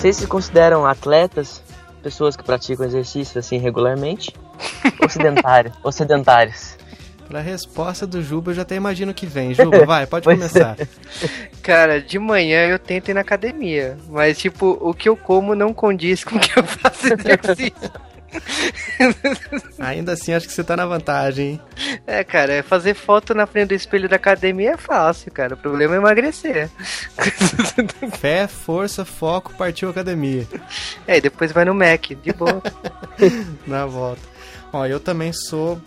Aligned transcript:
Vocês 0.00 0.16
se 0.16 0.26
consideram 0.26 0.86
atletas? 0.86 1.62
Pessoas 2.02 2.34
que 2.34 2.42
praticam 2.42 2.86
exercício 2.86 3.38
assim 3.38 3.58
regularmente? 3.58 4.34
ou 4.98 5.10
sedentários? 5.10 5.74
ou 5.84 5.92
sedentários? 5.92 6.78
Pela 7.28 7.40
resposta 7.42 8.06
do 8.06 8.22
Juba, 8.22 8.50
eu 8.50 8.54
já 8.54 8.62
até 8.62 8.76
imagino 8.76 9.12
que 9.12 9.26
vem. 9.26 9.52
Juba, 9.52 9.84
vai, 9.84 10.06
pode 10.06 10.24
começar. 10.24 10.74
Cara, 11.62 12.00
de 12.00 12.18
manhã 12.18 12.66
eu 12.66 12.78
tento 12.78 13.10
ir 13.10 13.14
na 13.14 13.20
academia, 13.20 13.98
mas 14.08 14.38
tipo, 14.38 14.78
o 14.80 14.94
que 14.94 15.06
eu 15.06 15.14
como 15.14 15.54
não 15.54 15.74
condiz 15.74 16.24
com 16.24 16.36
o 16.36 16.40
que 16.40 16.58
eu 16.58 16.64
faço 16.64 17.04
exercício. 17.12 17.90
Ainda 19.78 20.12
assim, 20.12 20.32
acho 20.32 20.46
que 20.46 20.52
você 20.52 20.62
tá 20.62 20.76
na 20.76 20.86
vantagem, 20.86 21.46
hein? 21.46 21.60
É, 22.06 22.22
cara, 22.22 22.62
fazer 22.62 22.94
foto 22.94 23.34
na 23.34 23.46
frente 23.46 23.68
do 23.68 23.74
espelho 23.74 24.08
da 24.08 24.16
academia 24.16 24.72
é 24.72 24.76
fácil, 24.76 25.32
cara. 25.32 25.54
O 25.54 25.58
problema 25.58 25.94
é 25.94 25.98
emagrecer. 25.98 26.70
Fé, 28.18 28.46
força, 28.46 29.04
foco, 29.04 29.54
partiu 29.54 29.90
academia. 29.90 30.46
É, 31.06 31.16
e 31.16 31.20
depois 31.20 31.52
vai 31.52 31.64
no 31.64 31.74
Mac, 31.74 32.08
de 32.08 32.32
boa. 32.32 32.62
na 33.66 33.86
volta. 33.86 34.22
Ó, 34.72 34.86
eu 34.86 35.00
também 35.00 35.32
sou 35.32 35.80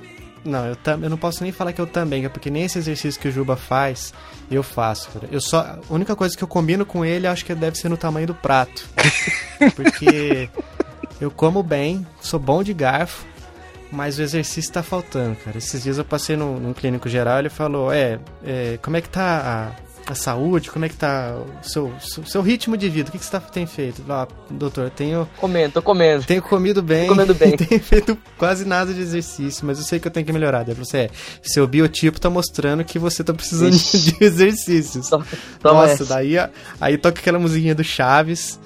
não, 0.46 0.66
eu, 0.68 0.76
tam, 0.76 1.00
eu 1.02 1.10
não 1.10 1.18
posso 1.18 1.42
nem 1.42 1.52
falar 1.52 1.72
que 1.72 1.80
eu 1.80 1.88
também, 1.88 2.28
porque 2.28 2.50
nem 2.50 2.64
esse 2.64 2.78
exercício 2.78 3.20
que 3.20 3.30
o 3.30 3.32
Juba 3.32 3.56
faz, 3.56 4.14
eu 4.52 4.62
faço, 4.62 5.10
cara. 5.12 5.28
Eu 5.32 5.40
só, 5.40 5.60
a 5.90 5.94
única 5.94 6.16
coisa 6.16 6.36
que 6.36 6.44
eu 6.44 6.48
combino 6.48 6.86
com 6.86 7.06
ele, 7.06 7.28
acho 7.28 7.46
que 7.46 7.56
deve 7.56 7.78
ser 7.78 7.88
no 7.88 7.96
tamanho 7.96 8.28
do 8.28 8.36
prato. 8.36 8.86
porque 9.76 10.50
eu 11.20 11.32
como 11.32 11.64
bem, 11.64 12.06
sou 12.22 12.40
bom 12.40 12.64
de 12.64 12.74
garfo, 12.74 13.26
mas 13.92 14.18
o 14.18 14.22
exercício 14.22 14.72
tá 14.72 14.82
faltando, 14.82 15.36
cara. 15.38 15.58
Esses 15.58 15.84
dias 15.84 15.98
eu 15.98 16.06
passei 16.06 16.36
num, 16.36 16.60
num 16.60 16.74
clínico 16.74 17.08
geral, 17.08 17.40
ele 17.40 17.50
falou, 17.50 17.92
é, 17.92 18.20
é, 18.44 18.78
como 18.82 18.98
é 18.98 19.02
que 19.02 19.10
tá 19.10 19.76
a 19.80 19.84
a 20.06 20.16
saúde, 20.16 20.70
como 20.70 20.86
é 20.86 20.90
que 20.90 20.96
tá 20.96 21.36
o 21.36 21.68
seu, 21.68 21.92
seu, 22.00 22.26
seu 22.26 22.42
ritmo 22.42 22.76
de 22.76 22.90
vida, 22.90 23.10
o 23.10 23.12
que, 23.12 23.18
que 23.18 23.26
você 23.26 23.32
tá, 23.32 23.40
tem 23.40 23.66
feito? 23.66 24.04
Ah, 24.10 24.28
doutor, 24.50 24.90
tenho... 24.90 25.28
Comendo, 25.38 25.74
tô 25.74 25.82
comendo. 25.82 26.24
Tenho 26.26 26.42
comido 26.42 26.82
bem. 26.82 27.08
Tô 27.08 27.14
comendo 27.14 27.34
bem. 27.34 27.56
tenho 27.58 27.82
feito 27.82 28.18
quase 28.38 28.66
nada 28.66 28.94
de 28.94 29.02
exercício, 29.02 29.66
mas 29.66 29.78
eu 29.78 29.86
sei 29.86 30.00
que 30.00 30.08
eu 30.08 30.12
tenho 30.12 30.26
que 30.26 30.34
melhorar. 30.34 30.64
Daí 30.64 30.76
você 30.76 30.98
é, 30.98 31.10
seu 31.42 31.66
biotipo 31.68 32.20
tá 32.20 32.30
mostrando 32.30 32.84
que 32.84 33.00
você 33.00 33.24
tá 33.24 33.34
precisando 33.34 33.74
Ixi. 33.76 34.14
de 34.14 34.24
exercícios. 34.24 35.10
Toma 35.10 35.26
Nossa, 35.64 35.94
essa. 35.94 36.06
daí 36.06 36.36
aí 36.82 36.98
toca 36.98 37.20
aquela 37.20 37.40
musiquinha 37.40 37.76
do 37.76 37.84
Chaves. 37.84 38.60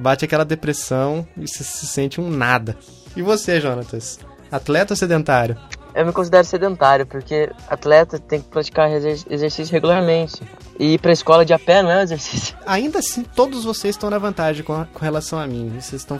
Bate 0.00 0.24
aquela 0.24 0.46
depressão 0.46 1.28
e 1.36 1.46
você 1.46 1.62
se 1.62 1.86
sente 1.86 2.20
um 2.22 2.30
nada. 2.30 2.74
E 3.14 3.20
você, 3.20 3.60
Jonatas? 3.60 4.18
Atleta 4.50 4.94
ou 4.94 4.96
sedentário? 4.96 5.58
Eu 5.94 6.06
me 6.06 6.12
considero 6.12 6.44
sedentário, 6.44 7.04
porque 7.04 7.50
atleta 7.68 8.18
tem 8.18 8.40
que 8.40 8.48
praticar 8.48 8.90
exercício 8.90 9.70
regularmente. 9.70 10.42
E 10.78 10.94
ir 10.94 10.98
pra 10.98 11.12
escola 11.12 11.44
de 11.44 11.52
a 11.52 11.58
pé 11.58 11.82
não 11.82 11.90
é 11.90 11.98
um 11.98 12.02
exercício. 12.02 12.56
Ainda 12.64 13.00
assim, 13.00 13.22
todos 13.22 13.64
vocês 13.64 13.94
estão 13.94 14.08
na 14.08 14.16
vantagem 14.16 14.64
com, 14.64 14.72
a, 14.72 14.86
com 14.86 15.04
relação 15.04 15.38
a 15.38 15.46
mim. 15.46 15.68
Vocês 15.78 16.00
estão. 16.00 16.18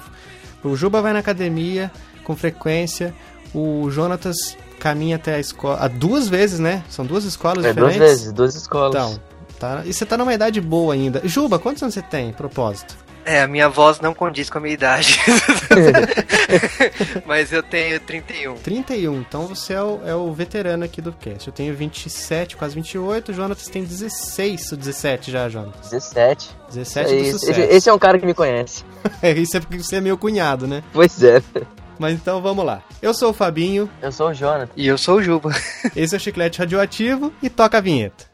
O 0.63 0.77
Juba 0.77 1.01
vai 1.01 1.15
na 1.15 1.21
academia 1.21 1.91
com 2.23 2.37
frequência. 2.37 3.15
O 3.55 3.89
Jonatas 3.91 4.59
caminha 4.79 5.17
até 5.17 5.37
a 5.37 5.41
escola. 5.41 5.89
duas 5.89 6.29
vezes, 6.29 6.59
né? 6.59 6.85
São 6.91 7.07
duas 7.07 7.25
escolas 7.25 7.65
é, 7.65 7.69
diferentes? 7.69 7.99
Duas 7.99 8.11
vezes, 8.11 8.33
duas 8.33 8.55
escolas. 8.55 8.95
Então, 8.95 9.21
tá. 9.59 9.83
E 9.87 9.93
você 9.95 10.05
tá 10.05 10.19
numa 10.19 10.35
idade 10.35 10.61
boa 10.61 10.93
ainda. 10.93 11.23
Juba, 11.25 11.59
quantos 11.59 11.83
anos 11.83 11.95
você 11.95 12.03
tem, 12.03 12.31
propósito? 12.33 12.97
É, 13.25 13.43
a 13.43 13.49
minha 13.49 13.69
voz 13.69 14.01
não 14.01 14.15
condiz 14.15 14.49
com 14.49 14.59
a 14.59 14.61
minha 14.61 14.75
idade. 14.75 15.21
Mas 17.27 17.53
eu 17.53 17.63
tenho 17.63 18.01
31. 18.01 18.55
31, 18.57 19.21
então 19.21 19.47
você 19.47 19.75
é 19.75 19.83
o, 19.83 20.01
é 20.05 20.15
o, 20.15 20.33
veterano 20.33 20.85
aqui 20.85 21.01
do 21.01 21.13
cast. 21.13 21.49
Eu 21.49 21.53
tenho 21.53 21.75
27, 21.75 22.57
quase 22.57 22.75
28. 22.75 23.31
O 23.31 23.35
Jonatas 23.35 23.69
tem 23.69 23.85
16 23.85 24.73
ou 24.73 24.79
17 24.79 25.31
já, 25.31 25.49
Jonatas? 25.49 25.91
17. 25.91 26.57
17 26.69 27.11
é, 27.11 27.17
esse, 27.17 27.51
esse 27.51 27.89
é 27.89 27.93
um 27.93 27.99
cara 27.99 28.19
que 28.19 28.27
me 28.27 28.35
conhece. 28.35 28.85
é, 29.23 29.33
isso 29.39 29.57
é 29.57 29.61
porque 29.61 29.79
você 29.79 29.97
é 29.97 30.01
meu 30.01 30.17
cunhado, 30.17 30.67
né? 30.67 30.83
Pois 30.93 31.23
é. 31.23 31.43
Mas 31.99 32.15
então 32.15 32.41
vamos 32.41 32.65
lá. 32.65 32.83
Eu 33.03 33.13
sou 33.13 33.31
o 33.31 33.35
Fabinho. 33.35 33.89
Eu 34.01 34.11
sou 34.11 34.31
o 34.31 34.35
Jonas. 34.35 34.71
E 34.75 34.87
eu 34.87 34.97
sou 34.97 35.17
o 35.19 35.23
Juba. 35.23 35.51
Esse 35.95 36.15
é 36.15 36.19
o 36.19 36.21
Chiclete 36.21 36.59
Radioativo 36.59 37.33
e 37.43 37.51
toca 37.51 37.77
a 37.77 37.81
vinheta. 37.81 38.31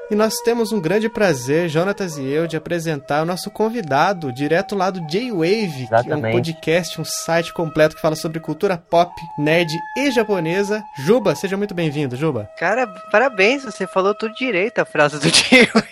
E 0.10 0.14
nós 0.14 0.36
temos 0.44 0.72
um 0.72 0.80
grande 0.80 1.10
prazer, 1.10 1.68
Jonatas 1.68 2.16
e 2.18 2.24
eu, 2.24 2.46
de 2.46 2.56
apresentar 2.56 3.24
o 3.24 3.26
nosso 3.26 3.50
convidado, 3.50 4.32
direto 4.32 4.76
lá 4.76 4.92
do 4.92 5.02
J-Wave, 5.08 5.88
que 6.04 6.12
é 6.12 6.16
um 6.16 6.22
podcast, 6.22 7.02
um 7.02 7.06
site 7.06 7.52
completo 7.52 7.96
que 7.96 8.02
fala 8.02 8.16
sobre 8.16 8.40
cultura 8.40 8.78
pop, 8.78 9.12
nerd 9.36 9.74
e 9.98 10.12
japonesa. 10.12 10.84
Juba, 10.96 11.34
seja 11.34 11.58
muito 11.58 11.74
bem-vindo, 11.74 12.16
Juba. 12.16 12.48
Cara, 12.56 12.86
parabéns, 13.12 13.64
você 13.64 13.88
falou 13.88 14.14
tudo 14.14 14.36
direito 14.36 14.78
a 14.78 14.86
frase 14.86 15.20
do 15.20 15.32
J-Wave. 15.32 15.86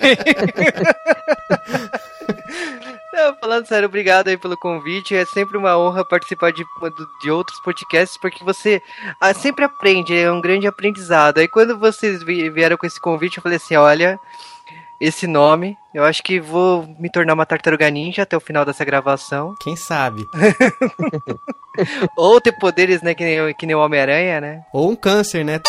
Falando 3.53 3.67
sério, 3.67 3.87
obrigado 3.87 4.29
aí 4.29 4.35
pelo 4.35 4.57
convite. 4.57 5.15
É 5.15 5.23
sempre 5.25 5.55
uma 5.55 5.77
honra 5.77 6.03
participar 6.03 6.51
de, 6.51 6.65
de 7.21 7.29
outros 7.29 7.59
podcasts, 7.59 8.17
porque 8.17 8.43
você 8.43 8.81
ah, 9.21 9.31
sempre 9.31 9.63
aprende, 9.63 10.17
é 10.17 10.31
um 10.31 10.41
grande 10.41 10.65
aprendizado. 10.65 11.37
Aí 11.37 11.47
quando 11.47 11.77
vocês 11.77 12.23
vieram 12.23 12.75
com 12.77 12.87
esse 12.87 12.99
convite, 12.99 13.37
eu 13.37 13.43
falei 13.43 13.57
assim: 13.57 13.75
olha, 13.75 14.19
esse 14.99 15.27
nome, 15.27 15.77
eu 15.93 16.03
acho 16.03 16.23
que 16.23 16.39
vou 16.39 16.87
me 16.97 17.11
tornar 17.11 17.35
uma 17.35 17.45
tartaruga 17.45 17.91
ninja 17.91 18.23
até 18.23 18.35
o 18.35 18.39
final 18.39 18.65
dessa 18.65 18.83
gravação. 18.83 19.53
Quem 19.61 19.75
sabe? 19.75 20.25
Ou 22.17 22.41
ter 22.41 22.53
poderes, 22.53 23.03
né, 23.03 23.13
que 23.13 23.23
nem, 23.23 23.53
que 23.53 23.67
nem 23.67 23.75
o 23.75 23.81
Homem-Aranha, 23.81 24.41
né? 24.41 24.63
Ou 24.73 24.89
um 24.89 24.95
câncer, 24.95 25.45
né? 25.45 25.61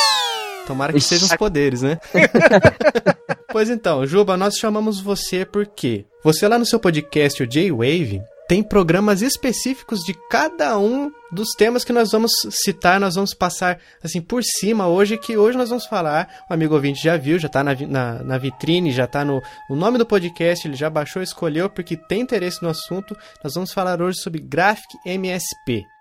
Tomara 0.67 0.91
que 0.91 1.03
sejam 1.03 1.29
os 1.29 1.37
poderes, 1.37 1.83
né? 1.83 1.99
pois 3.55 3.71
então, 3.71 4.05
Juba, 4.05 4.37
nós 4.37 4.57
chamamos 4.57 4.99
você 4.99 5.45
porque 5.45 6.05
você 6.25 6.49
lá 6.49 6.59
no 6.59 6.67
seu 6.67 6.81
podcast, 6.81 7.41
o 7.41 7.47
J-Wave, 7.47 8.21
tem 8.49 8.65
programas 8.65 9.23
específicos 9.23 10.01
de 10.01 10.13
cada 10.29 10.77
um 10.77 11.09
dos 11.31 11.51
temas 11.57 11.85
que 11.85 11.93
nós 11.93 12.11
vamos 12.11 12.33
citar, 12.51 12.99
nós 12.99 13.15
vamos 13.15 13.33
passar 13.33 13.79
assim 14.03 14.21
por 14.21 14.43
cima 14.43 14.89
hoje, 14.89 15.17
que 15.17 15.37
hoje 15.37 15.57
nós 15.57 15.69
vamos 15.69 15.87
falar, 15.87 16.29
o 16.51 16.53
amigo 16.53 16.75
ouvinte 16.75 17.01
já 17.01 17.17
viu, 17.17 17.39
já 17.39 17.47
está 17.47 17.63
na, 17.63 17.77
na, 17.87 18.25
na, 18.25 18.39
vitrine, 18.39 18.91
já 18.91 19.05
está 19.05 19.25
no 19.25 19.41
o 19.71 19.77
nome 19.77 19.99
do 19.99 20.05
podcast, 20.05 20.67
ele 20.67 20.77
já 20.77 20.91
baixou, 20.91 21.23
escolheu 21.23 21.71
porque 21.71 21.97
tem 21.97 22.23
interesse 22.23 22.61
no 22.61 22.69
assunto. 22.69 23.17
Nós 23.45 23.55
vamos 23.55 23.73
falar 23.73 24.03
hoje 24.03 24.19
sobre 24.19 24.41
Graphic 24.41 24.99
MSP. 25.07 25.94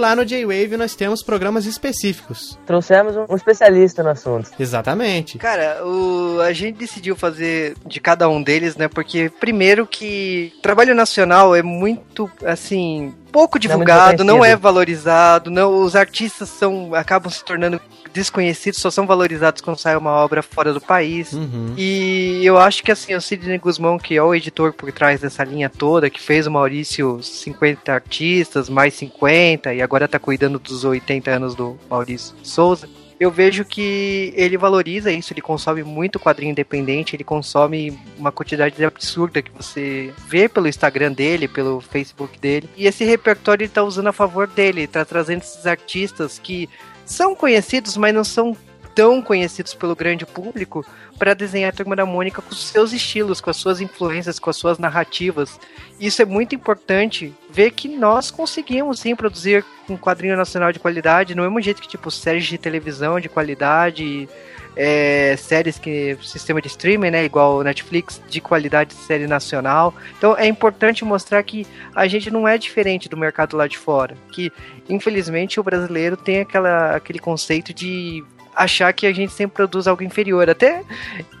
Lá 0.00 0.16
no 0.16 0.24
J-Wave 0.24 0.76
nós 0.76 0.94
temos 0.96 1.22
programas 1.22 1.66
específicos. 1.66 2.58
Trouxemos 2.66 3.14
um 3.16 3.36
especialista 3.36 4.02
no 4.02 4.10
assunto. 4.10 4.50
Exatamente. 4.58 5.38
Cara, 5.38 5.84
o, 5.84 6.40
a 6.40 6.52
gente 6.52 6.78
decidiu 6.78 7.14
fazer 7.14 7.74
de 7.86 8.00
cada 8.00 8.28
um 8.28 8.42
deles, 8.42 8.76
né? 8.76 8.88
Porque, 8.88 9.30
primeiro, 9.38 9.86
que 9.86 10.52
trabalho 10.62 10.94
nacional 10.94 11.54
é 11.54 11.62
muito, 11.62 12.30
assim, 12.44 13.14
pouco 13.30 13.58
divulgado, 13.58 14.24
não, 14.24 14.38
não 14.38 14.44
é 14.44 14.56
valorizado, 14.56 15.50
não, 15.50 15.82
os 15.82 15.94
artistas 15.94 16.48
são 16.48 16.94
acabam 16.94 17.30
se 17.30 17.44
tornando 17.44 17.80
desconhecidos, 18.12 18.80
só 18.80 18.90
são 18.90 19.06
valorizados 19.06 19.60
quando 19.60 19.78
sai 19.78 19.96
uma 19.96 20.10
obra 20.10 20.42
fora 20.42 20.72
do 20.72 20.80
país. 20.80 21.32
Uhum. 21.32 21.74
E 21.76 22.40
eu 22.44 22.58
acho 22.58 22.82
que 22.82 22.92
assim, 22.92 23.14
o 23.14 23.20
Sidney 23.20 23.58
Guzmão, 23.58 23.98
que 23.98 24.16
é 24.16 24.22
o 24.22 24.34
editor 24.34 24.72
por 24.72 24.90
trás 24.92 25.20
dessa 25.20 25.44
linha 25.44 25.68
toda, 25.68 26.10
que 26.10 26.20
fez 26.20 26.46
o 26.46 26.50
Maurício 26.50 27.22
50 27.22 27.92
artistas, 27.92 28.68
mais 28.68 28.94
50, 28.94 29.74
e 29.74 29.82
agora 29.82 30.08
tá 30.08 30.18
cuidando 30.18 30.58
dos 30.58 30.84
80 30.84 31.30
anos 31.30 31.54
do 31.54 31.78
Maurício 31.88 32.34
Souza 32.42 32.88
eu 33.20 33.30
vejo 33.30 33.66
que 33.66 34.32
ele 34.34 34.56
valoriza 34.56 35.12
isso, 35.12 35.34
ele 35.34 35.42
consome 35.42 35.82
muito 35.82 36.18
quadrinho 36.18 36.52
independente, 36.52 37.14
ele 37.14 37.22
consome 37.22 38.00
uma 38.16 38.32
quantidade 38.32 38.82
absurda 38.82 39.42
que 39.42 39.50
você 39.50 40.10
vê 40.26 40.48
pelo 40.48 40.66
Instagram 40.66 41.12
dele, 41.12 41.46
pelo 41.46 41.82
Facebook 41.82 42.38
dele. 42.38 42.70
E 42.74 42.86
esse 42.86 43.04
repertório 43.04 43.64
ele 43.64 43.70
tá 43.70 43.82
usando 43.82 44.06
a 44.06 44.12
favor 44.12 44.46
dele, 44.46 44.86
tá 44.86 45.04
trazendo 45.04 45.42
esses 45.42 45.66
artistas 45.66 46.38
que 46.38 46.66
são 47.10 47.34
conhecidos, 47.34 47.96
mas 47.96 48.14
não 48.14 48.22
são 48.22 48.56
tão 48.94 49.20
conhecidos 49.20 49.74
pelo 49.74 49.96
grande 49.96 50.24
público 50.24 50.84
para 51.18 51.34
desenhar 51.34 51.70
a 51.70 51.76
Turma 51.76 51.96
da 51.96 52.06
Mônica 52.06 52.40
com 52.40 52.54
seus 52.54 52.92
estilos, 52.92 53.40
com 53.40 53.50
as 53.50 53.56
suas 53.56 53.80
influências, 53.80 54.38
com 54.38 54.48
as 54.48 54.56
suas 54.56 54.78
narrativas. 54.78 55.58
Isso 55.98 56.22
é 56.22 56.24
muito 56.24 56.54
importante 56.54 57.34
ver 57.50 57.72
que 57.72 57.88
nós 57.88 58.30
conseguimos 58.30 59.00
sim 59.00 59.16
produzir 59.16 59.64
um 59.88 59.96
quadrinho 59.96 60.36
nacional 60.36 60.72
de 60.72 60.78
qualidade, 60.78 61.34
no 61.34 61.42
mesmo 61.42 61.60
jeito 61.60 61.82
que 61.82 61.88
tipo 61.88 62.10
séries 62.10 62.44
de 62.44 62.56
televisão 62.56 63.18
de 63.18 63.28
qualidade, 63.28 64.28
é, 64.76 65.36
séries 65.36 65.78
que 65.78 66.16
sistema 66.22 66.60
de 66.60 66.68
streaming, 66.68 67.10
né, 67.10 67.24
igual 67.24 67.62
Netflix, 67.62 68.20
de 68.28 68.40
qualidade 68.40 68.90
de 68.90 69.02
série 69.02 69.26
nacional. 69.26 69.94
Então 70.16 70.36
é 70.36 70.46
importante 70.46 71.04
mostrar 71.04 71.42
que 71.42 71.66
a 71.94 72.06
gente 72.06 72.30
não 72.30 72.46
é 72.46 72.56
diferente 72.56 73.08
do 73.08 73.16
mercado 73.16 73.56
lá 73.56 73.66
de 73.66 73.78
fora, 73.78 74.16
que 74.32 74.52
infelizmente 74.88 75.58
o 75.58 75.62
brasileiro 75.62 76.16
tem 76.16 76.40
aquela, 76.40 76.96
aquele 76.96 77.18
conceito 77.18 77.72
de 77.74 78.24
achar 78.54 78.92
que 78.92 79.06
a 79.06 79.12
gente 79.12 79.32
sempre 79.32 79.56
produz 79.56 79.86
algo 79.86 80.02
inferior. 80.02 80.48
Até 80.50 80.82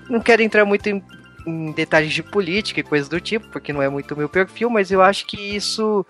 não 0.08 0.20
quero 0.20 0.42
entrar 0.42 0.64
muito 0.64 0.88
em, 0.88 1.02
em 1.46 1.72
detalhes 1.72 2.12
de 2.12 2.22
política 2.22 2.80
e 2.80 2.84
coisas 2.84 3.08
do 3.08 3.20
tipo, 3.20 3.48
porque 3.48 3.72
não 3.72 3.82
é 3.82 3.88
muito 3.88 4.16
meu 4.16 4.28
perfil, 4.28 4.70
mas 4.70 4.90
eu 4.90 5.02
acho 5.02 5.26
que 5.26 5.56
isso 5.56 6.04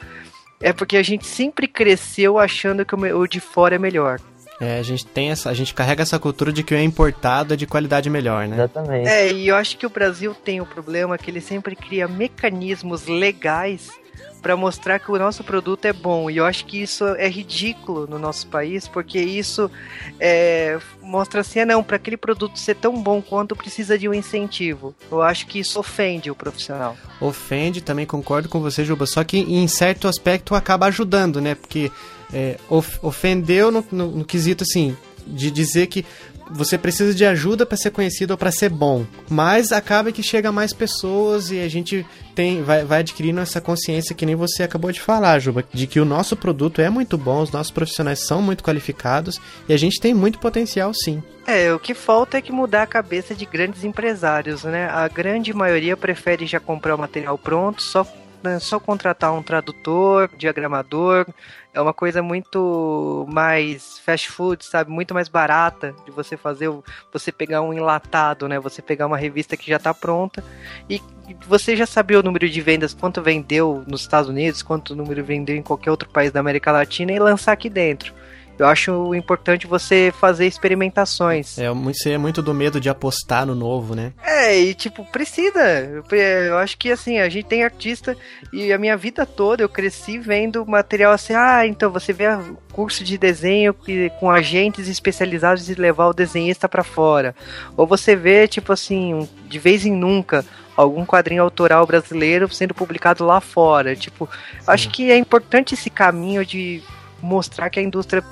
é 0.61 0.73
porque 0.73 0.97
a 0.97 1.03
gente 1.03 1.27
sempre 1.27 1.67
cresceu 1.67 2.39
achando 2.39 2.85
que 2.85 2.95
o 2.95 3.27
de 3.27 3.41
fora 3.41 3.77
é 3.77 3.79
melhor. 3.79 4.21
É, 4.61 4.79
a 4.79 4.83
gente 4.83 5.07
tem 5.07 5.31
essa, 5.31 5.49
a 5.49 5.55
gente 5.55 5.73
carrega 5.73 6.03
essa 6.03 6.19
cultura 6.19 6.53
de 6.53 6.63
que 6.63 6.75
o 6.75 6.77
é 6.77 6.83
importado 6.83 7.55
é 7.55 7.57
de 7.57 7.67
qualidade 7.67 8.11
melhor, 8.11 8.47
né? 8.47 8.57
Exatamente. 8.57 9.09
É, 9.09 9.33
e 9.33 9.49
eu 9.49 9.57
acho 9.57 9.79
que 9.79 9.87
o 9.87 9.91
Brasil 9.91 10.35
tem 10.35 10.61
o 10.61 10.67
problema 10.67 11.17
que 11.17 11.31
ele 11.31 11.41
sempre 11.41 11.75
cria 11.75 12.07
mecanismos 12.07 13.07
legais 13.07 13.91
para 14.41 14.57
mostrar 14.57 14.99
que 14.99 15.11
o 15.11 15.19
nosso 15.19 15.45
produto 15.45 15.85
é 15.85 15.93
bom. 15.93 16.31
E 16.31 16.39
eu 16.39 16.47
acho 16.47 16.65
que 16.65 16.83
isso 16.83 17.05
é 17.17 17.29
ridículo 17.29 18.07
no 18.07 18.19
nosso 18.19 18.47
país, 18.47 18.89
porque 18.89 19.21
isso 19.21 19.71
é, 20.19 20.79
mostra 21.03 21.41
assim, 21.41 21.61
ah, 21.61 21.67
não, 21.67 21.83
para 21.83 21.97
aquele 21.97 22.17
produto 22.17 22.59
ser 22.59 22.77
tão 22.77 23.01
bom 23.03 23.21
quanto 23.21 23.55
precisa 23.55 23.99
de 23.99 24.09
um 24.09 24.15
incentivo. 24.15 24.95
Eu 25.11 25.23
acho 25.23 25.47
que 25.47 25.59
isso 25.59 25.79
ofende 25.79 26.31
o 26.31 26.35
profissional. 26.35 26.97
Ofende, 27.21 27.81
também 27.81 28.07
concordo 28.07 28.49
com 28.49 28.61
você, 28.61 28.85
Juba. 28.85 29.07
Só 29.07 29.23
que 29.25 29.39
em 29.39 29.69
certo 29.69 30.09
aspecto 30.09 30.55
acaba 30.55 30.87
ajudando, 30.87 31.41
né? 31.41 31.55
Porque 31.55 31.91
é, 32.33 32.57
of, 32.69 32.99
ofendeu 33.03 33.71
no, 33.71 33.85
no, 33.91 34.11
no 34.11 34.25
quesito 34.25 34.65
assim 34.65 34.97
de 35.27 35.51
dizer 35.51 35.87
que 35.87 36.05
você 36.51 36.77
precisa 36.77 37.15
de 37.15 37.25
ajuda 37.25 37.65
para 37.65 37.77
ser 37.77 37.91
conhecido 37.91 38.33
ou 38.33 38.39
para 38.39 38.51
ser 38.51 38.69
bom. 38.69 39.05
Mas 39.29 39.73
acaba 39.73 40.13
que 40.13 40.23
chega 40.23 40.53
mais 40.53 40.73
pessoas 40.73 41.51
e 41.51 41.61
a 41.61 41.69
gente 41.69 42.05
tem 42.35 42.63
vai, 42.63 42.85
vai 42.85 43.01
adquirindo 43.01 43.41
essa 43.41 43.61
consciência 43.61 44.15
que 44.15 44.27
nem 44.27 44.35
você 44.35 44.63
acabou 44.63 44.93
de 44.93 45.01
falar, 45.01 45.39
Juba, 45.39 45.65
de 45.73 45.87
que 45.87 46.01
o 46.01 46.05
nosso 46.05 46.37
produto 46.37 46.81
é 46.81 46.91
muito 46.91 47.17
bom, 47.17 47.43
os 47.43 47.51
nossos 47.51 47.71
profissionais 47.71 48.27
são 48.27 48.43
muito 48.43 48.65
qualificados 48.65 49.41
e 49.69 49.73
a 49.73 49.77
gente 49.77 50.01
tem 50.01 50.15
muito 50.15 50.39
potencial 50.39 50.93
sim. 50.95 51.23
É, 51.47 51.73
o 51.73 51.79
que 51.79 51.95
falta 51.95 52.39
é 52.39 52.43
que 52.43 52.53
mudar 52.53 52.83
a 52.83 52.87
cabeça 52.87 53.35
de 53.35 53.45
grandes 53.45 53.83
empresários, 53.83 54.65
né? 54.65 54.89
A 54.89 55.09
grande 55.09 55.53
maioria 55.53 55.97
prefere 55.97 56.47
já 56.47 56.61
comprar 56.61 56.95
o 56.95 56.99
material 56.99 57.37
pronto, 57.37 57.83
só 57.83 58.07
né, 58.43 58.59
só 58.59 58.79
contratar 58.81 59.33
um 59.33 59.43
tradutor, 59.43 60.31
diagramador, 60.37 61.27
é 61.73 61.81
uma 61.81 61.95
coisa 61.95 62.23
muito 62.23 63.27
mais 63.29 63.99
fast 64.01 64.31
food, 64.31 64.65
sabe? 64.65 64.91
Muito 64.91 65.15
mais 65.15 65.29
barata 65.29 65.95
de 66.05 66.11
você 66.11 66.37
fazer, 66.37 66.69
você 67.13 67.31
pegar 67.31 67.63
um 67.63 67.73
enlatado, 67.73 68.49
né? 68.49 68.59
Você 68.59 68.83
pegar 68.83 69.07
uma 69.07 69.17
revista 69.17 69.57
que 69.57 69.69
já 69.69 69.77
está 69.77 69.95
pronta 69.95 70.43
e 70.89 71.01
você 71.47 71.77
já 71.77 71.87
sabia 71.87 72.19
o 72.19 72.23
número 72.23 72.49
de 72.49 72.61
vendas, 72.61 72.93
quanto 72.93 73.23
vendeu 73.23 73.85
nos 73.87 74.01
Estados 74.01 74.29
Unidos, 74.29 74.63
quanto 74.63 74.97
número 74.97 75.23
vendeu 75.23 75.57
em 75.57 75.63
qualquer 75.63 75.91
outro 75.91 76.09
país 76.09 76.33
da 76.33 76.41
América 76.41 76.73
Latina 76.73 77.13
e 77.13 77.19
lançar 77.19 77.53
aqui 77.53 77.71
dentro. 77.71 78.13
Eu 78.61 78.67
acho 78.67 79.15
importante 79.15 79.67
você 79.67 80.13
fazer 80.21 80.47
experimentações. 80.47 81.59
É, 81.59 81.71
você 81.71 82.11
é 82.11 82.19
muito 82.19 82.43
do 82.43 82.53
medo 82.53 82.79
de 82.79 82.91
apostar 82.91 83.47
no 83.47 83.55
novo, 83.55 83.95
né? 83.95 84.13
É, 84.23 84.61
e 84.61 84.75
tipo, 84.75 85.03
precisa. 85.07 86.05
Eu 86.13 86.59
acho 86.59 86.77
que 86.77 86.93
assim, 86.93 87.19
a 87.19 87.29
gente 87.31 87.47
tem 87.47 87.65
artista 87.65 88.15
e 88.53 88.71
a 88.71 88.77
minha 88.77 88.99
vida 88.99 89.25
toda 89.25 89.63
eu 89.63 89.69
cresci 89.69 90.19
vendo 90.19 90.67
material 90.67 91.13
assim, 91.13 91.33
ah, 91.33 91.67
então 91.67 91.91
você 91.91 92.13
vê 92.13 92.27
curso 92.71 93.03
de 93.03 93.17
desenho 93.17 93.75
com 94.19 94.31
agentes 94.31 94.89
especializados 94.89 95.65
de 95.65 95.75
levar 95.75 96.09
o 96.09 96.13
desenhista 96.13 96.69
para 96.69 96.85
fora. 96.85 97.35
Ou 97.79 97.87
você 97.87 98.15
vê, 98.15 98.47
tipo 98.47 98.75
assim, 98.75 99.27
de 99.49 99.59
vez 99.59 99.87
em 99.87 99.93
nunca, 99.93 100.45
algum 100.77 101.07
quadrinho 101.07 101.43
autoral 101.43 101.87
brasileiro 101.87 102.47
sendo 102.53 102.75
publicado 102.75 103.25
lá 103.25 103.41
fora. 103.41 103.97
Tipo, 103.97 104.29
Sim. 104.59 104.65
acho 104.67 104.91
que 104.91 105.11
é 105.11 105.17
importante 105.17 105.73
esse 105.73 105.89
caminho 105.89 106.45
de 106.45 106.83
mostrar 107.23 107.71
que 107.71 107.79
a 107.79 107.83
indústria 107.83 108.23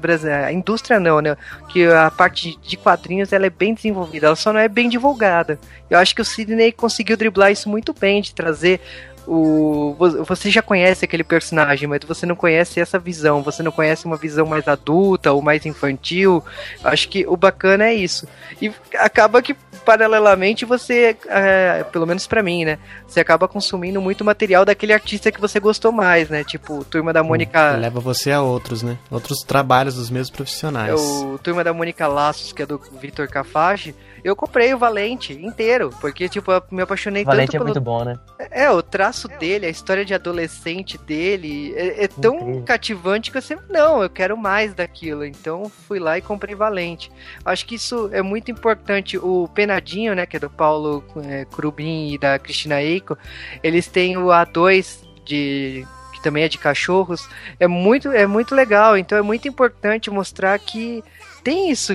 brasileira, 0.00 0.46
a 0.46 0.52
indústria 0.52 0.98
não, 1.00 1.20
né? 1.20 1.36
Que 1.68 1.86
a 1.86 2.10
parte 2.10 2.58
de 2.62 2.76
quadrinhos 2.76 3.32
ela 3.32 3.46
é 3.46 3.50
bem 3.50 3.74
desenvolvida, 3.74 4.26
ela 4.26 4.36
só 4.36 4.52
não 4.52 4.60
é 4.60 4.68
bem 4.68 4.88
divulgada. 4.88 5.58
Eu 5.90 5.98
acho 5.98 6.14
que 6.14 6.22
o 6.22 6.24
Sidney 6.24 6.72
conseguiu 6.72 7.16
driblar 7.16 7.50
isso 7.50 7.68
muito 7.68 7.92
bem, 7.92 8.20
de 8.20 8.34
trazer 8.34 8.80
o 9.28 9.94
você 10.26 10.50
já 10.50 10.62
conhece 10.62 11.04
aquele 11.04 11.22
personagem, 11.22 11.86
mas 11.86 12.00
você 12.06 12.24
não 12.24 12.34
conhece 12.34 12.80
essa 12.80 12.98
visão, 12.98 13.42
você 13.42 13.62
não 13.62 13.70
conhece 13.70 14.06
uma 14.06 14.16
visão 14.16 14.46
mais 14.46 14.66
adulta 14.66 15.32
ou 15.32 15.42
mais 15.42 15.66
infantil. 15.66 16.42
Acho 16.82 17.08
que 17.08 17.26
o 17.26 17.36
bacana 17.36 17.84
é 17.84 17.94
isso. 17.94 18.26
E 18.60 18.72
acaba 18.96 19.42
que 19.42 19.54
paralelamente 19.84 20.64
você, 20.64 21.16
é, 21.28 21.84
pelo 21.84 22.06
menos 22.06 22.26
para 22.26 22.42
mim, 22.42 22.64
né, 22.64 22.78
você 23.06 23.20
acaba 23.20 23.46
consumindo 23.46 24.00
muito 24.00 24.24
material 24.24 24.64
daquele 24.64 24.92
artista 24.92 25.30
que 25.30 25.40
você 25.40 25.60
gostou 25.60 25.92
mais, 25.92 26.28
né? 26.28 26.42
Tipo, 26.42 26.84
Turma 26.84 27.12
da 27.12 27.22
Mônica 27.22 27.72
leva 27.76 28.00
você 28.00 28.32
a 28.32 28.40
outros, 28.40 28.82
né? 28.82 28.98
Outros 29.10 29.40
trabalhos 29.40 29.94
dos 29.96 30.10
mesmos 30.10 30.30
profissionais. 30.30 30.98
O 30.98 31.38
Turma 31.42 31.62
da 31.62 31.72
Mônica 31.72 32.06
Laços, 32.06 32.52
que 32.52 32.62
é 32.62 32.66
do 32.66 32.80
Vitor 33.00 33.28
Cafage, 33.28 33.94
eu 34.24 34.34
comprei 34.34 34.72
o 34.74 34.78
Valente 34.78 35.32
inteiro, 35.32 35.90
porque, 36.00 36.28
tipo, 36.28 36.50
eu 36.50 36.62
me 36.70 36.82
apaixonei 36.82 37.24
Valente 37.24 37.52
tanto 37.52 37.62
é 37.62 37.64
muito 37.64 37.80
bom, 37.80 38.04
né? 38.04 38.18
É, 38.50 38.70
o 38.70 38.82
traço 38.82 39.28
dele, 39.28 39.66
a 39.66 39.70
história 39.70 40.04
de 40.04 40.14
adolescente 40.14 40.98
dele 40.98 41.72
é, 41.76 42.04
é 42.04 42.08
tão 42.08 42.36
Incrível. 42.36 42.62
cativante 42.64 43.30
que 43.30 43.38
eu 43.38 43.42
sempre, 43.42 43.66
não, 43.70 44.02
eu 44.02 44.10
quero 44.10 44.36
mais 44.36 44.74
daquilo. 44.74 45.24
Então, 45.24 45.70
fui 45.86 45.98
lá 45.98 46.18
e 46.18 46.22
comprei 46.22 46.54
Valente. 46.54 47.10
Acho 47.44 47.66
que 47.66 47.74
isso 47.74 48.08
é 48.12 48.22
muito 48.22 48.50
importante. 48.50 49.18
O 49.18 49.48
Penadinho, 49.54 50.14
né, 50.14 50.26
que 50.26 50.36
é 50.36 50.40
do 50.40 50.50
Paulo 50.50 51.04
é, 51.24 51.44
Crubin 51.44 52.12
e 52.12 52.18
da 52.18 52.38
Cristina 52.38 52.82
Eiko, 52.82 53.16
eles 53.62 53.86
têm 53.86 54.16
o 54.16 54.26
A2 54.26 55.06
de 55.24 55.86
que 56.18 56.22
também 56.22 56.42
é 56.42 56.48
de 56.48 56.58
cachorros, 56.58 57.28
é 57.60 57.66
muito, 57.68 58.10
é 58.10 58.26
muito 58.26 58.54
legal. 58.54 58.96
Então 58.96 59.16
é 59.16 59.22
muito 59.22 59.48
importante 59.48 60.10
mostrar 60.10 60.58
que 60.58 61.02
tem 61.48 61.70
isso. 61.70 61.94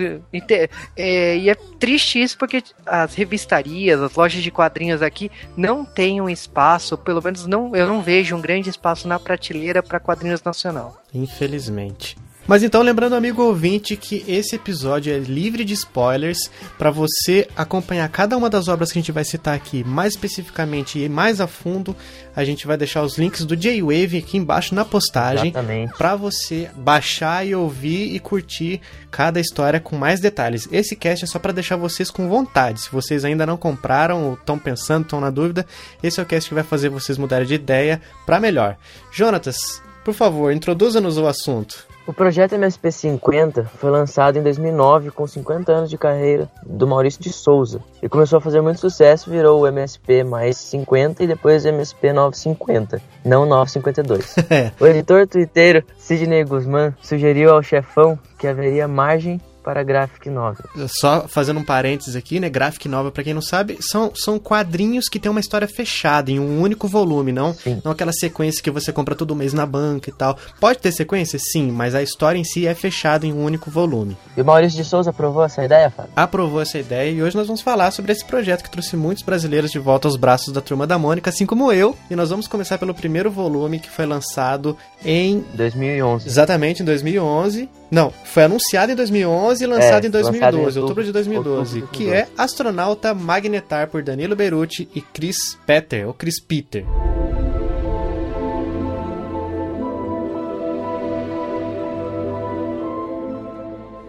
É, 0.98 1.38
e 1.38 1.48
é 1.48 1.54
triste 1.80 2.20
isso 2.20 2.36
porque 2.40 2.64
as 2.88 3.14
revistarias, 3.14 4.02
as 4.02 4.16
lojas 4.16 4.42
de 4.42 4.50
quadrinhos 4.50 5.04
aqui 5.04 5.30
não 5.56 5.86
têm 5.86 6.20
um 6.20 6.28
espaço, 6.28 6.98
pelo 6.98 7.22
menos 7.22 7.46
não, 7.46 7.76
eu 7.76 7.86
não 7.86 8.02
vejo 8.02 8.36
um 8.36 8.42
grande 8.42 8.72
espaço 8.72 9.08
na 9.08 9.20
prateleira 9.20 9.84
para 9.84 10.00
quadrinhos 10.00 10.42
nacional. 10.42 11.00
Infelizmente. 11.14 12.18
Mas 12.46 12.62
então, 12.62 12.82
lembrando, 12.82 13.16
amigo 13.16 13.42
ouvinte, 13.42 13.96
que 13.96 14.26
esse 14.28 14.56
episódio 14.56 15.14
é 15.14 15.18
livre 15.18 15.64
de 15.64 15.74
spoilers 15.74 16.52
para 16.78 16.92
você 16.92 17.48
acompanhar 17.56 18.10
cada 18.10 18.36
uma 18.36 18.50
das 18.50 18.68
obras 18.68 18.92
que 18.92 19.00
a 19.00 19.02
gente 19.02 19.14
vai 19.14 19.24
citar 19.24 19.56
aqui 19.56 19.82
mais 19.84 20.14
especificamente 20.14 21.00
e 21.00 21.08
mais 21.08 21.40
a 21.40 21.48
fundo. 21.48 21.96
A 22.36 22.44
gente 22.44 22.68
vai 22.68 22.76
deixar 22.76 23.02
os 23.02 23.18
links 23.18 23.46
do 23.46 23.56
J-Wave 23.56 24.18
aqui 24.18 24.38
embaixo 24.38 24.76
na 24.76 24.84
postagem 24.84 25.54
para 25.98 26.16
você 26.18 26.70
baixar 26.76 27.48
e 27.48 27.56
ouvir 27.56 28.14
e 28.14 28.20
curtir 28.20 28.82
cada 29.10 29.40
história 29.40 29.80
com 29.80 29.96
mais 29.96 30.20
detalhes. 30.20 30.68
Esse 30.70 30.98
cast 30.98 31.24
é 31.24 31.28
só 31.28 31.40
para 31.40 31.54
deixar 31.54 31.78
vocês 31.78 32.12
com 32.12 32.28
vontade. 32.28 32.82
Se 32.82 32.92
vocês 32.92 33.24
ainda 33.24 33.46
não 33.46 33.56
compraram 33.56 34.26
ou 34.26 34.34
estão 34.34 34.60
pensando, 34.60 35.04
estão 35.04 35.22
na 35.22 35.30
dúvida, 35.30 35.66
esse 36.02 36.20
é 36.20 36.24
o 36.24 36.26
cast 36.26 36.50
que 36.50 36.56
vai 36.56 36.64
fazer 36.64 36.90
vocês 36.90 37.18
mudarem 37.18 37.48
de 37.48 37.54
ideia 37.54 38.02
para 38.26 38.40
melhor. 38.40 38.76
Jonatas, 39.14 39.82
por 40.04 40.14
favor, 40.14 40.52
introduza-nos 40.52 41.18
o 41.18 41.26
assunto. 41.26 41.93
O 42.06 42.12
projeto 42.12 42.56
MSP50 42.56 43.66
foi 43.66 43.90
lançado 43.90 44.38
em 44.38 44.44
2009 44.44 45.12
com 45.12 45.26
50 45.26 45.72
anos 45.72 45.90
de 45.90 45.98
carreira 45.98 46.52
do 46.66 46.86
Maurício 46.86 47.22
de 47.22 47.32
Souza 47.32 47.80
e 48.02 48.10
começou 48.10 48.38
a 48.38 48.42
fazer 48.42 48.60
muito 48.60 48.82
sucesso, 48.82 49.32
virou 49.32 49.62
o 49.62 49.68
MSP 49.68 50.22
mais 50.26 50.58
50 50.58 51.24
e 51.24 51.28
depois 51.28 51.66
MSP 51.66 52.12
950, 52.12 53.02
não 53.24 53.46
952. 53.46 54.36
o 54.82 54.86
editor 54.86 55.26
twitteiro 55.26 55.82
Sidney 55.98 56.44
Guzman 56.44 56.94
sugeriu 57.02 57.54
ao 57.54 57.64
chefão 57.64 58.20
que 58.38 58.48
haveria 58.48 58.86
margem 58.86 59.40
para 59.64 59.84
graphic 59.84 60.30
novel. 60.30 60.66
Só 60.88 61.28
fazendo 61.28 61.60
um 61.60 61.64
parênteses 61.64 62.16
aqui, 62.16 62.40
né? 62.40 62.50
Graphic 62.50 62.88
novel, 62.88 63.12
para 63.12 63.24
quem 63.24 63.34
não 63.34 63.42
sabe, 63.42 63.78
são, 63.82 64.12
são 64.14 64.38
quadrinhos 64.38 65.08
que 65.10 65.20
tem 65.20 65.32
uma 65.32 65.40
história 65.40 65.68
fechada 65.68 66.30
em 66.30 66.40
um 66.40 66.62
único 66.62 66.88
volume, 66.88 67.32
não, 67.32 67.56
não 67.84 67.92
aquela 67.92 68.12
sequência 68.12 68.62
que 68.62 68.70
você 68.70 68.92
compra 68.92 69.16
todo 69.16 69.36
mês 69.36 69.54
na 69.54 69.66
banca 69.66 70.10
e 70.10 70.14
tal. 70.14 70.38
Pode 70.60 70.80
ter 70.80 70.92
sequência? 70.92 71.40
Sim, 71.40 71.72
mas 71.72 71.96
a 71.96 72.04
história 72.04 72.38
em 72.38 72.44
si 72.44 72.68
é 72.68 72.76
fechada 72.76 73.26
em 73.26 73.34
um 73.34 73.44
único 73.44 73.72
volume. 73.72 74.18
E 74.36 74.42
o 74.42 74.46
Maurício 74.46 74.78
de 74.82 74.88
Souza 74.88 75.10
aprovou 75.10 75.44
essa 75.44 75.64
ideia, 75.64 75.90
Fábio? 75.90 76.12
Aprovou 76.16 76.62
essa 76.62 76.78
ideia 76.78 77.10
e 77.10 77.24
hoje 77.24 77.36
nós 77.36 77.48
vamos 77.48 77.62
falar 77.62 77.92
sobre 77.92 78.12
esse 78.12 78.26
projeto 78.26 78.64
que 78.64 78.70
trouxe 78.70 78.98
muitos 78.98 79.24
brasileiros 79.24 79.72
de 79.72 79.80
volta 79.80 80.08
aos 80.08 80.18
braços 80.18 80.54
da 80.54 80.62
Turma 80.62 80.86
da 80.86 80.98
Mônica, 80.98 81.30
assim 81.30 81.46
como 81.46 81.72
eu. 81.72 81.96
E 82.10 82.16
nós 82.16 82.30
vamos 82.30 82.48
começar 82.48 82.78
pelo 82.78 82.94
primeiro 82.94 83.32
volume 83.32 83.80
que 83.80 83.90
foi 83.90 84.06
lançado 84.06 84.78
em... 85.06 85.44
2011. 85.54 86.28
Exatamente, 86.28 86.82
em 86.82 86.86
2011. 86.86 87.70
Não, 87.92 88.12
foi 88.24 88.44
anunciado 88.44 88.92
em 88.92 88.96
2011 88.96 89.24
2011 89.24 89.64
e 89.64 89.68
lançado 89.68 90.04
é, 90.04 90.08
em 90.08 90.12
2012, 90.12 90.40
lançado 90.40 90.58
em 90.58 90.82
outubro 90.82 91.04
de 91.04 91.12
2012, 91.12 91.80
outubro 91.80 91.82
de 91.82 91.82
2012, 91.82 91.82
que 91.92 92.10
é 92.12 92.28
Astronauta 92.38 93.14
Magnetar 93.14 93.88
por 93.90 94.02
Danilo 94.02 94.36
Beruti 94.36 94.90
e 94.94 95.02
Chris 95.02 95.58
Peter, 95.66 96.08
ou 96.08 96.14
Chris 96.14 96.40
Peter. 96.40 96.86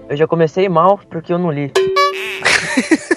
Eu 0.09 0.17
já 0.17 0.27
comecei 0.27 0.69
mal 0.69 0.99
porque 1.11 1.33
eu 1.33 1.39
não 1.39 1.51
li. 1.51 1.73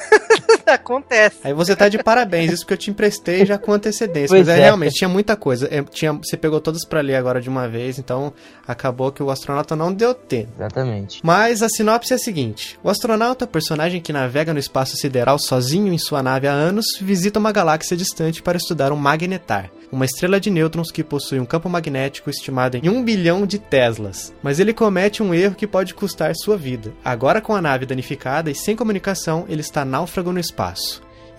Acontece. 0.73 1.39
Aí 1.43 1.53
você 1.53 1.75
tá 1.75 1.89
de 1.89 1.97
parabéns, 2.01 2.51
isso 2.51 2.65
que 2.65 2.73
eu 2.73 2.77
te 2.77 2.89
emprestei 2.89 3.45
já 3.45 3.57
com 3.57 3.71
antecedência. 3.71 4.29
Pois 4.29 4.47
mas 4.47 4.55
é, 4.55 4.59
é, 4.59 4.63
realmente, 4.63 4.95
tinha 4.95 5.09
muita 5.09 5.35
coisa. 5.35 5.67
É, 5.71 5.81
tinha, 5.83 6.13
você 6.13 6.37
pegou 6.37 6.59
todas 6.59 6.85
para 6.85 7.01
ler 7.01 7.15
agora 7.15 7.41
de 7.41 7.49
uma 7.49 7.67
vez, 7.67 7.97
então 7.99 8.33
acabou 8.67 9.11
que 9.11 9.23
o 9.23 9.29
astronauta 9.29 9.75
não 9.75 9.93
deu 9.93 10.13
tempo. 10.13 10.51
Exatamente. 10.57 11.19
Mas 11.23 11.61
a 11.61 11.69
sinopse 11.69 12.13
é 12.13 12.15
a 12.15 12.19
seguinte: 12.19 12.79
o 12.83 12.89
astronauta, 12.89 13.47
personagem 13.47 14.01
que 14.01 14.13
navega 14.13 14.53
no 14.53 14.59
espaço 14.59 14.95
sideral 14.97 15.39
sozinho 15.39 15.93
em 15.93 15.97
sua 15.97 16.21
nave 16.21 16.47
há 16.47 16.51
anos, 16.51 16.85
visita 17.01 17.39
uma 17.39 17.51
galáxia 17.51 17.97
distante 17.97 18.41
para 18.41 18.57
estudar 18.57 18.91
um 18.91 18.97
magnetar 18.97 19.71
uma 19.91 20.05
estrela 20.05 20.39
de 20.39 20.49
nêutrons 20.49 20.91
que 20.91 21.03
possui 21.03 21.39
um 21.39 21.45
campo 21.45 21.69
magnético 21.69 22.29
estimado 22.29 22.77
em 22.77 22.89
1 22.89 23.03
bilhão 23.03 23.45
de 23.45 23.57
Teslas. 23.57 24.33
Mas 24.43 24.59
ele 24.59 24.73
comete 24.73 25.23
um 25.23 25.33
erro 25.33 25.55
que 25.55 25.67
pode 25.67 25.93
custar 25.93 26.33
sua 26.35 26.57
vida. 26.57 26.93
Agora, 27.03 27.41
com 27.41 27.55
a 27.55 27.61
nave 27.61 27.85
danificada 27.85 28.51
e 28.51 28.55
sem 28.55 28.75
comunicação, 28.75 29.45
ele 29.47 29.61
está 29.61 29.85
náufrago 29.85 30.31
no 30.31 30.39
espaço. 30.39 30.56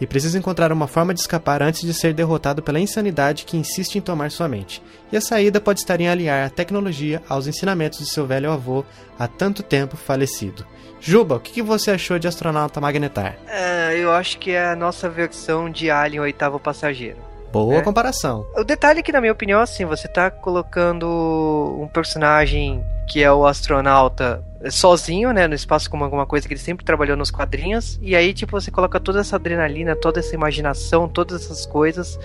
E 0.00 0.06
precisa 0.06 0.38
encontrar 0.38 0.72
uma 0.72 0.86
forma 0.86 1.12
de 1.12 1.20
escapar 1.20 1.60
antes 1.60 1.82
de 1.82 1.92
ser 1.92 2.14
derrotado 2.14 2.62
pela 2.62 2.78
insanidade 2.78 3.44
que 3.44 3.56
insiste 3.56 3.96
em 3.96 4.00
tomar 4.00 4.30
sua 4.30 4.48
mente. 4.48 4.80
E 5.10 5.16
a 5.16 5.20
saída 5.20 5.60
pode 5.60 5.80
estar 5.80 6.00
em 6.00 6.08
aliar 6.08 6.46
a 6.46 6.50
tecnologia 6.50 7.20
aos 7.28 7.48
ensinamentos 7.48 7.98
de 7.98 8.06
seu 8.06 8.24
velho 8.24 8.52
avô, 8.52 8.84
há 9.18 9.26
tanto 9.26 9.62
tempo 9.62 9.96
falecido. 9.96 10.64
Juba, 11.00 11.36
o 11.36 11.40
que, 11.40 11.62
você 11.62 11.90
achou 11.90 12.18
de 12.18 12.28
Astronauta 12.28 12.80
Magnetar? 12.80 13.36
É, 13.46 13.96
eu 13.96 14.12
acho 14.12 14.38
que 14.38 14.52
é 14.52 14.66
a 14.66 14.76
nossa 14.76 15.08
versão 15.08 15.70
de 15.70 15.90
Alien 15.90 16.20
Oitavo 16.20 16.58
Passageiro. 16.58 17.27
Boa 17.52 17.76
é. 17.76 17.82
comparação. 17.82 18.46
O 18.56 18.64
detalhe 18.64 19.00
é 19.00 19.02
que, 19.02 19.12
na 19.12 19.20
minha 19.20 19.32
opinião, 19.32 19.60
assim, 19.60 19.84
você 19.84 20.06
tá 20.08 20.30
colocando 20.30 21.78
um 21.80 21.88
personagem 21.88 22.84
que 23.08 23.22
é 23.22 23.32
o 23.32 23.46
astronauta 23.46 24.44
sozinho, 24.70 25.32
né, 25.32 25.46
no 25.46 25.54
espaço 25.54 25.88
como 25.88 26.04
alguma 26.04 26.26
coisa 26.26 26.46
que 26.46 26.52
ele 26.52 26.60
sempre 26.60 26.84
trabalhou 26.84 27.16
nos 27.16 27.30
quadrinhos, 27.30 27.98
e 28.02 28.14
aí, 28.14 28.34
tipo, 28.34 28.60
você 28.60 28.70
coloca 28.70 29.00
toda 29.00 29.20
essa 29.20 29.36
adrenalina, 29.36 29.96
toda 29.96 30.18
essa 30.18 30.34
imaginação, 30.34 31.08
todas 31.08 31.42
essas 31.42 31.64
coisas, 31.64 32.18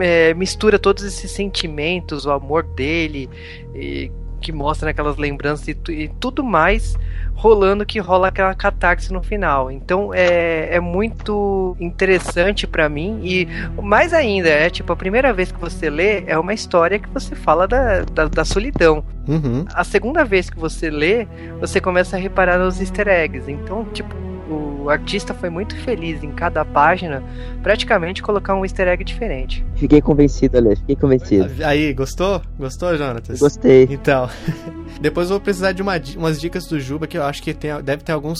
é, 0.00 0.34
mistura 0.34 0.78
todos 0.78 1.04
esses 1.04 1.30
sentimentos, 1.30 2.26
o 2.26 2.32
amor 2.32 2.64
dele, 2.64 3.30
e, 3.74 4.10
que 4.40 4.52
mostra 4.52 4.90
aquelas 4.90 5.16
lembranças 5.16 5.68
e, 5.68 5.76
e 5.90 6.08
tudo 6.20 6.42
mais 6.42 6.96
rolando 7.34 7.84
que 7.84 7.98
rola 7.98 8.28
aquela 8.28 8.54
catarse 8.54 9.12
no 9.12 9.22
final. 9.22 9.70
Então 9.70 10.12
é, 10.14 10.76
é 10.76 10.80
muito 10.80 11.76
interessante 11.78 12.66
para 12.66 12.88
mim 12.88 13.20
e 13.22 13.46
mais 13.82 14.12
ainda, 14.12 14.48
é 14.48 14.70
tipo, 14.70 14.92
a 14.92 14.96
primeira 14.96 15.32
vez 15.32 15.52
que 15.52 15.60
você 15.60 15.90
lê 15.90 16.24
é 16.26 16.38
uma 16.38 16.54
história 16.54 16.98
que 16.98 17.08
você 17.08 17.34
fala 17.34 17.66
da, 17.66 18.02
da, 18.02 18.26
da 18.26 18.44
solidão. 18.44 19.04
Uhum. 19.26 19.64
A 19.74 19.84
segunda 19.84 20.24
vez 20.24 20.48
que 20.48 20.58
você 20.58 20.90
lê, 20.90 21.26
você 21.60 21.80
começa 21.80 22.16
a 22.16 22.18
reparar 22.18 22.58
nos 22.58 22.80
easter 22.80 23.08
eggs. 23.08 23.50
Então, 23.50 23.84
tipo, 23.92 24.14
o 24.48 24.88
artista 24.90 25.32
foi 25.32 25.50
muito 25.50 25.76
feliz 25.76 26.22
em 26.22 26.30
cada 26.30 26.64
página, 26.64 27.22
praticamente 27.62 28.22
colocar 28.22 28.54
um 28.54 28.64
easter 28.64 28.88
egg 28.88 29.04
diferente. 29.04 29.64
Fiquei 29.76 30.00
convencido, 30.00 30.58
Ale, 30.58 30.76
fiquei 30.76 30.96
convencido. 30.96 31.50
Aí, 31.64 31.92
gostou? 31.92 32.42
Gostou, 32.58 32.96
Jonatas? 32.96 33.40
Gostei. 33.40 33.88
Então, 33.90 34.28
depois 35.00 35.28
eu 35.28 35.36
vou 35.36 35.40
precisar 35.40 35.72
de 35.72 35.82
uma, 35.82 35.94
umas 36.16 36.40
dicas 36.40 36.66
do 36.66 36.78
Juba, 36.78 37.06
que 37.06 37.16
eu 37.16 37.22
acho 37.22 37.42
que 37.42 37.54
tem, 37.54 37.70
deve 37.82 38.02
ter 38.02 38.12
alguns 38.12 38.38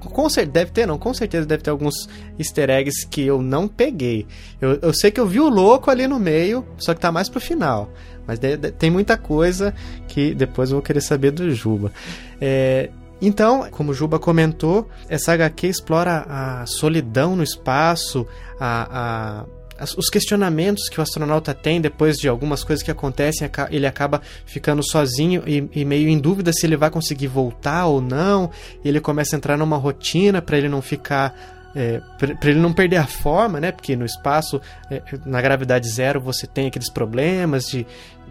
com 0.00 0.28
certeza, 0.28 0.52
deve 0.52 0.70
ter, 0.70 0.86
não, 0.86 0.98
com 0.98 1.12
certeza 1.12 1.46
deve 1.46 1.62
ter 1.62 1.70
alguns 1.70 2.08
easter 2.38 2.70
eggs 2.70 3.06
que 3.06 3.20
eu 3.22 3.42
não 3.42 3.68
peguei. 3.68 4.26
Eu, 4.60 4.78
eu 4.80 4.94
sei 4.94 5.10
que 5.10 5.20
eu 5.20 5.26
vi 5.26 5.38
o 5.38 5.48
louco 5.48 5.90
ali 5.90 6.08
no 6.08 6.18
meio, 6.18 6.66
só 6.78 6.94
que 6.94 7.00
tá 7.00 7.12
mais 7.12 7.28
pro 7.28 7.40
final. 7.40 7.90
Mas 8.26 8.38
de, 8.38 8.56
de, 8.56 8.72
tem 8.72 8.90
muita 8.90 9.16
coisa 9.18 9.74
que 10.08 10.34
depois 10.34 10.70
eu 10.70 10.76
vou 10.76 10.82
querer 10.82 11.02
saber 11.02 11.30
do 11.30 11.50
Juba. 11.50 11.92
É, 12.40 12.90
então, 13.20 13.68
como 13.70 13.94
Juba 13.94 14.18
comentou, 14.18 14.88
essa 15.08 15.32
HQ 15.32 15.66
explora 15.66 16.26
a 16.28 16.66
solidão 16.66 17.34
no 17.34 17.42
espaço, 17.42 18.26
a, 18.60 19.44
a, 19.80 19.84
os 19.96 20.08
questionamentos 20.08 20.88
que 20.88 20.98
o 20.98 21.02
astronauta 21.02 21.54
tem 21.54 21.80
depois 21.80 22.16
de 22.16 22.28
algumas 22.28 22.62
coisas 22.64 22.82
que 22.82 22.90
acontecem, 22.90 23.48
ele 23.70 23.86
acaba 23.86 24.20
ficando 24.44 24.82
sozinho 24.82 25.42
e, 25.46 25.68
e 25.74 25.84
meio 25.84 26.08
em 26.08 26.18
dúvida 26.18 26.52
se 26.52 26.66
ele 26.66 26.76
vai 26.76 26.90
conseguir 26.90 27.28
voltar 27.28 27.86
ou 27.86 28.00
não. 28.00 28.50
ele 28.84 29.00
começa 29.00 29.36
a 29.36 29.38
entrar 29.38 29.56
numa 29.56 29.76
rotina 29.76 30.40
para 30.40 30.58
ele 30.58 30.68
não 30.68 30.82
ficar 30.82 31.34
é, 31.76 32.00
para 32.18 32.50
ele 32.50 32.58
não 32.58 32.72
perder 32.72 32.96
a 32.96 33.06
forma, 33.06 33.60
né? 33.60 33.70
Porque 33.70 33.94
no 33.94 34.06
espaço, 34.06 34.58
é, 34.90 35.02
na 35.26 35.42
gravidade 35.42 35.86
zero, 35.86 36.18
você 36.18 36.46
tem 36.46 36.68
aqueles 36.68 36.88
problemas 36.88 37.66
de, 37.68 37.86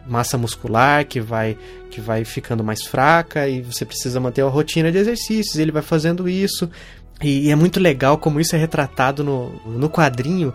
massa 0.08 0.38
muscular 0.38 1.06
que 1.06 1.20
vai 1.20 1.58
que 1.90 2.02
vai 2.02 2.26
ficando 2.26 2.64
mais 2.64 2.86
fraca 2.86 3.48
e 3.48 3.62
você 3.62 3.86
precisa 3.86 4.20
manter 4.20 4.42
a 4.42 4.48
rotina 4.48 4.92
de 4.92 4.98
exercícios. 4.98 5.58
Ele 5.58 5.72
vai 5.72 5.82
fazendo 5.82 6.28
isso 6.28 6.70
e, 7.22 7.48
e 7.48 7.52
é 7.52 7.56
muito 7.56 7.80
legal 7.80 8.18
como 8.18 8.40
isso 8.40 8.56
é 8.56 8.60
retratado 8.60 9.24
no, 9.24 9.50
no 9.66 9.90
quadrinho 9.90 10.54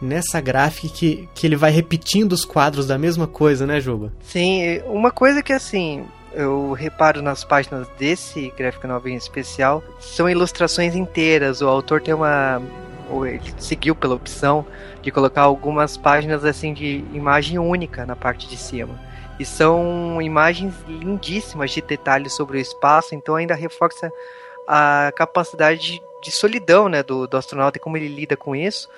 nessa 0.00 0.40
gráfica 0.40 0.88
que, 0.88 1.28
que 1.34 1.46
ele 1.46 1.56
vai 1.56 1.70
repetindo 1.70 2.32
os 2.32 2.44
quadros 2.44 2.86
da 2.86 2.96
mesma 2.96 3.26
coisa, 3.26 3.66
né, 3.66 3.80
Juba? 3.80 4.12
Sim, 4.22 4.80
uma 4.86 5.10
coisa 5.10 5.42
que 5.42 5.52
assim, 5.52 6.04
eu 6.32 6.72
reparo 6.72 7.20
nas 7.20 7.44
páginas 7.44 7.86
desse 7.98 8.52
gráfico 8.56 8.86
em 9.06 9.14
especial, 9.14 9.82
são 9.98 10.28
ilustrações 10.28 10.94
inteiras. 10.94 11.60
O 11.60 11.68
autor 11.68 12.00
tem 12.00 12.14
uma 12.14 12.62
ele 13.26 13.40
seguiu 13.58 13.94
pela 13.94 14.14
opção 14.14 14.64
de 15.02 15.10
colocar 15.10 15.42
algumas 15.42 15.96
páginas 15.96 16.44
assim 16.44 16.72
de 16.72 17.04
imagem 17.12 17.58
única 17.58 18.06
na 18.06 18.14
parte 18.14 18.48
de 18.48 18.56
cima. 18.56 18.98
E 19.38 19.44
são 19.44 20.20
imagens 20.20 20.74
lindíssimas 20.86 21.70
de 21.70 21.80
detalhes 21.80 22.32
sobre 22.34 22.58
o 22.58 22.60
espaço, 22.60 23.14
então 23.14 23.36
ainda 23.36 23.54
reforça 23.54 24.12
a 24.68 25.10
capacidade 25.16 26.02
de, 26.22 26.30
solidão 26.30 26.88
né, 26.88 27.02
do, 27.02 27.26
do, 27.26 27.36
astronauta 27.36 27.78
e 27.78 27.80
como 27.80 27.96
ele 27.96 28.08
lida 28.08 28.36
com 28.36 28.54
isso. 28.54 28.88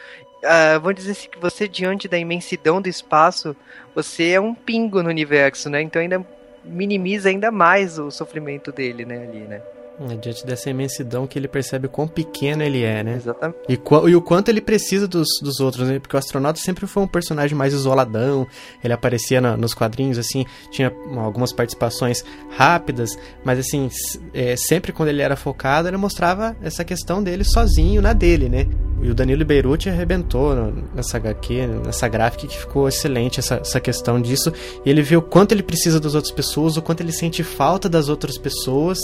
Uh, 0.43 0.81
vamos 0.81 0.97
dizer 0.97 1.13
assim 1.13 1.29
que 1.29 1.39
você, 1.39 1.69
diante 1.69 2.09
da 2.09 2.19
imensidão 2.19 2.83
do 2.83 2.89
espaço, 2.89 3.55
você 3.95 4.31
é 4.31 4.41
um 4.41 4.53
pingo 4.53 5.03
no 5.03 5.09
universo, 5.09 5.71
né? 5.71 5.81
Então 5.81 6.03
ainda 6.03 6.27
minimiza 6.65 7.29
ainda 7.29 7.53
mais 7.53 7.99
o 7.99 8.11
sofrimento 8.11 8.73
dele, 8.73 9.05
né, 9.05 9.23
ali, 9.23 9.41
né? 9.41 9.63
É, 10.11 10.17
diante 10.17 10.47
dessa 10.47 10.71
imensidão 10.71 11.27
que 11.27 11.39
ele 11.39 11.49
percebe 11.49 11.89
quão 11.89 12.09
pequeno 12.09 12.63
ele 12.63 12.83
é, 12.83 13.03
né? 13.03 13.17
Exatamente. 13.17 13.59
E, 13.69 13.75
e 13.75 14.17
o 14.17 14.23
quanto 14.23 14.49
ele 14.49 14.61
precisa 14.61 15.07
dos, 15.07 15.29
dos 15.43 15.61
outros, 15.61 15.89
né? 15.89 15.99
Porque 15.99 16.17
o 16.17 16.19
astronauta 16.19 16.59
sempre 16.61 16.87
foi 16.87 17.03
um 17.03 17.09
personagem 17.09 17.57
mais 17.57 17.73
isoladão, 17.73 18.47
ele 18.83 18.93
aparecia 18.93 19.41
na, 19.41 19.57
nos 19.57 19.75
quadrinhos, 19.75 20.19
assim, 20.19 20.45
tinha 20.71 20.93
algumas 21.17 21.53
participações 21.53 22.25
rápidas, 22.51 23.17
mas 23.45 23.59
assim, 23.59 23.89
é, 24.33 24.57
sempre 24.57 24.93
quando 24.93 25.09
ele 25.09 25.23
era 25.23 25.37
focado, 25.37 25.89
ele 25.89 25.97
mostrava 25.97 26.57
essa 26.63 26.85
questão 26.85 27.23
dele 27.23 27.45
sozinho, 27.45 28.03
na 28.03 28.13
dele, 28.13 28.49
né? 28.49 28.67
E 29.03 29.11
o 29.11 29.15
Danilo 29.15 29.45
Beirute 29.45 29.89
arrebentou 29.89 30.55
nessa 30.95 31.17
HQ, 31.17 31.67
nessa 31.85 32.07
gráfica 32.07 32.47
que 32.47 32.57
ficou 32.57 32.87
excelente 32.87 33.41
essa, 33.41 33.57
essa 33.57 33.81
questão 33.81 34.21
disso. 34.21 34.53
E 34.87 34.91
ele 34.91 35.03
vê 35.03 35.17
o 35.17 35.23
quanto 35.23 35.51
ele 35.51 35.63
precisa 35.63 35.99
das 35.99 36.15
outras 36.15 36.33
pessoas, 36.33 36.77
o 36.77 36.83
quanto 36.83 37.01
ele 37.01 37.11
sente 37.13 37.43
falta 37.43 37.89
das 37.89 38.09
outras 38.09 38.39
pessoas. 38.39 38.99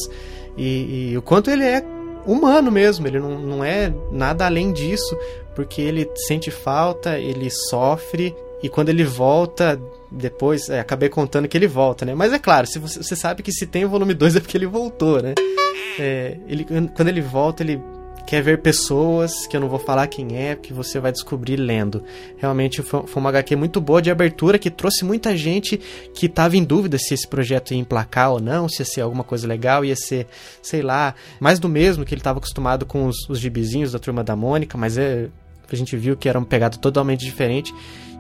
E, 0.59 1.13
e, 1.13 1.17
o 1.17 1.23
quanto 1.23 1.51
ele 1.51 1.65
é 1.65 1.83
humano 2.27 2.71
mesmo, 2.71 3.07
ele 3.07 3.21
não, 3.21 3.39
não 3.39 3.65
é 3.65 3.93
nada 4.11 4.45
além 4.45 4.73
disso, 4.73 5.17
porque 5.55 5.81
ele 5.81 6.11
sente 6.27 6.51
falta, 6.51 7.19
ele 7.19 7.49
sofre, 7.49 8.35
e 8.63 8.69
quando 8.69 8.89
ele 8.89 9.05
volta, 9.05 9.81
depois, 10.11 10.69
é, 10.69 10.81
acabei 10.81 11.09
contando 11.09 11.47
que 11.47 11.57
ele 11.57 11.69
volta, 11.69 12.05
né? 12.05 12.15
Mas 12.15 12.33
é 12.33 12.39
claro, 12.39 12.67
se 12.67 12.79
você, 12.79 13.03
você 13.03 13.15
sabe 13.15 13.43
que 13.43 13.53
se 13.53 13.67
tem 13.67 13.85
o 13.85 13.89
volume 13.89 14.15
2 14.15 14.37
é 14.37 14.41
porque 14.41 14.57
ele 14.57 14.67
voltou, 14.67 15.23
né? 15.23 15.35
É, 15.99 16.37
ele, 16.49 16.67
quando 16.95 17.09
ele 17.09 17.21
volta, 17.21 17.63
ele 17.63 17.81
quer 18.29 18.43
ver 18.43 18.61
pessoas, 18.61 19.47
que 19.47 19.57
eu 19.57 19.61
não 19.61 19.71
vou 19.71 19.79
falar 19.79 20.07
quem 20.07 20.37
é, 20.37 20.55
que 20.55 20.71
você 20.71 21.01
vai 21.01 21.11
descobrir 21.11 21.57
lendo. 21.57 22.05
Realmente 22.37 22.83
foi, 22.83 23.03
uma 23.17 23.31
HQ 23.31 23.57
muito 23.57 23.81
boa 23.81 24.03
de 24.03 24.11
abertura, 24.11 24.59
que 24.59 24.71
trouxe 24.71 25.03
muita 25.03 25.35
gente 25.35 25.81
que 26.15 26.27
estava 26.27 26.55
em 26.55 26.63
dúvida 26.63 26.99
se 26.99 27.15
esse 27.15 27.27
projeto 27.27 27.73
ia 27.73 27.81
emplacar 27.81 28.33
ou 28.33 28.39
não, 28.39 28.69
se 28.69 28.83
ia 28.83 28.85
ser 28.85 29.01
alguma 29.01 29.25
coisa 29.25 29.49
legal, 29.49 29.83
ia 29.83 29.97
ser, 29.97 30.27
sei 30.61 30.83
lá, 30.83 31.15
mais 31.41 31.59
do 31.59 31.71
mesmo 31.71 32.05
que 32.05 32.13
ele 32.13 32.21
estava 32.21 32.39
acostumado 32.39 32.85
com 32.85 33.07
os, 33.07 33.17
os 33.31 33.41
gibizinhos 33.41 33.93
da 33.93 33.99
Turma 33.99 34.23
da 34.23 34.37
Mônica, 34.37 34.77
mas 34.77 34.99
é, 34.99 35.31
a 35.73 35.75
gente 35.75 35.97
viu 35.97 36.15
que 36.15 36.29
era 36.29 36.39
um 36.39 36.45
pegado 36.45 36.77
totalmente 36.77 37.25
diferente. 37.25 37.75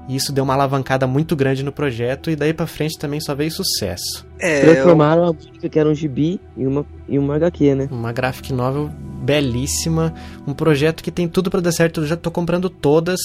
E 0.08 0.16
isso 0.16 0.32
deu 0.32 0.42
uma 0.42 0.54
alavancada 0.54 1.06
muito 1.06 1.36
grande 1.36 1.62
no 1.62 1.70
projeto 1.70 2.30
e 2.30 2.36
daí 2.36 2.54
para 2.54 2.66
frente 2.66 2.98
também 2.98 3.20
só 3.20 3.34
veio 3.34 3.50
sucesso. 3.50 4.26
É, 4.38 4.62
Transformaram 4.62 5.24
eu... 5.24 5.28
a 5.28 5.32
música 5.34 5.68
que 5.68 5.78
era 5.78 5.88
um 5.88 5.94
gibi 5.94 6.40
em 6.56 6.66
uma, 6.66 6.86
em 7.06 7.18
uma 7.18 7.36
HQ, 7.36 7.74
né? 7.74 7.88
Uma 7.90 8.10
graphic 8.10 8.52
novel 8.52 8.90
belíssima, 9.22 10.14
um 10.46 10.54
projeto 10.54 11.02
que 11.02 11.10
tem 11.10 11.28
tudo 11.28 11.50
para 11.50 11.60
dar 11.60 11.72
certo. 11.72 12.00
Eu 12.00 12.06
já 12.06 12.16
tô 12.16 12.30
comprando 12.30 12.70
todas, 12.70 13.20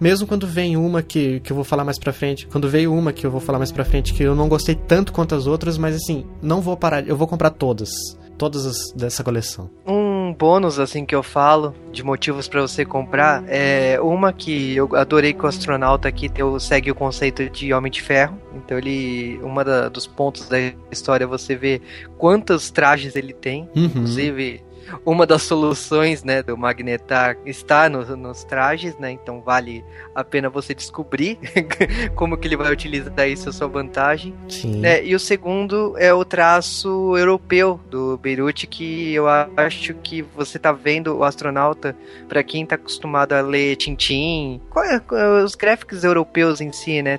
mesmo 0.00 0.26
quando 0.26 0.46
vem 0.46 0.76
uma 0.76 1.02
que, 1.02 1.38
que 1.40 1.52
eu 1.52 1.54
vou 1.54 1.64
falar 1.64 1.84
mais 1.84 1.98
pra 1.98 2.12
frente. 2.12 2.48
Quando 2.48 2.68
veio 2.68 2.92
uma 2.92 3.12
que 3.12 3.24
eu 3.24 3.30
vou 3.30 3.40
falar 3.40 3.58
mais 3.58 3.70
pra 3.70 3.84
frente, 3.84 4.12
que 4.12 4.24
eu 4.24 4.34
não 4.34 4.48
gostei 4.48 4.74
tanto 4.74 5.12
quanto 5.12 5.36
as 5.36 5.46
outras, 5.46 5.78
mas 5.78 5.94
assim, 5.94 6.26
não 6.42 6.60
vou 6.60 6.76
parar, 6.76 7.06
eu 7.06 7.16
vou 7.16 7.28
comprar 7.28 7.50
todas. 7.50 7.90
Todas 8.36 8.66
as 8.66 8.92
dessa 8.92 9.22
coleção. 9.22 9.70
Um 9.86 10.32
bônus, 10.32 10.78
assim, 10.78 11.04
que 11.04 11.14
eu 11.14 11.22
falo, 11.22 11.74
de 11.92 12.02
motivos 12.02 12.48
para 12.48 12.60
você 12.60 12.84
comprar, 12.84 13.44
é 13.46 13.98
uma 14.00 14.32
que 14.32 14.76
eu 14.76 14.94
adorei 14.94 15.32
que 15.32 15.44
o 15.44 15.48
astronauta 15.48 16.08
aqui 16.08 16.28
tem, 16.28 16.44
segue 16.58 16.90
o 16.90 16.94
conceito 16.94 17.48
de 17.48 17.72
Homem 17.72 17.90
de 17.90 18.02
Ferro. 18.02 18.36
Então 18.54 18.78
ele. 18.78 19.38
Uma 19.42 19.64
da, 19.64 19.88
dos 19.88 20.06
pontos 20.06 20.48
da 20.48 20.58
história 20.90 21.26
você 21.26 21.54
vê 21.54 21.80
quantos 22.18 22.70
trajes 22.70 23.16
ele 23.16 23.32
tem. 23.32 23.68
Uhum. 23.74 23.84
Inclusive 23.84 24.62
uma 25.04 25.26
das 25.26 25.42
soluções, 25.42 26.22
né, 26.22 26.42
do 26.42 26.56
Magnetar 26.56 27.36
está 27.44 27.88
no, 27.88 28.16
nos 28.16 28.44
trajes, 28.44 28.96
né? 28.98 29.10
Então 29.10 29.40
vale 29.40 29.84
a 30.14 30.22
pena 30.24 30.48
você 30.48 30.74
descobrir 30.74 31.38
como 32.14 32.36
que 32.36 32.48
ele 32.48 32.56
vai 32.56 32.72
utilizar 32.72 33.28
isso 33.28 33.48
a 33.48 33.52
sua 33.52 33.68
vantagem. 33.68 34.34
Sim. 34.48 34.84
É, 34.84 35.04
e 35.04 35.14
o 35.14 35.20
segundo 35.20 35.94
é 35.98 36.12
o 36.12 36.24
traço 36.24 37.16
europeu 37.16 37.80
do 37.90 38.16
Beirute, 38.18 38.66
que 38.66 39.12
eu 39.12 39.26
acho 39.28 39.94
que 39.94 40.22
você 40.22 40.58
tá 40.58 40.72
vendo 40.72 41.16
o 41.16 41.24
astronauta, 41.24 41.96
para 42.28 42.42
quem 42.42 42.64
tá 42.66 42.76
acostumado 42.76 43.32
a 43.32 43.40
ler 43.40 43.76
Tintin, 43.76 44.60
é, 44.76 44.96
é, 44.96 45.42
os 45.42 45.54
gráficos 45.54 46.04
europeus 46.04 46.60
em 46.60 46.72
si, 46.72 47.02
né? 47.02 47.18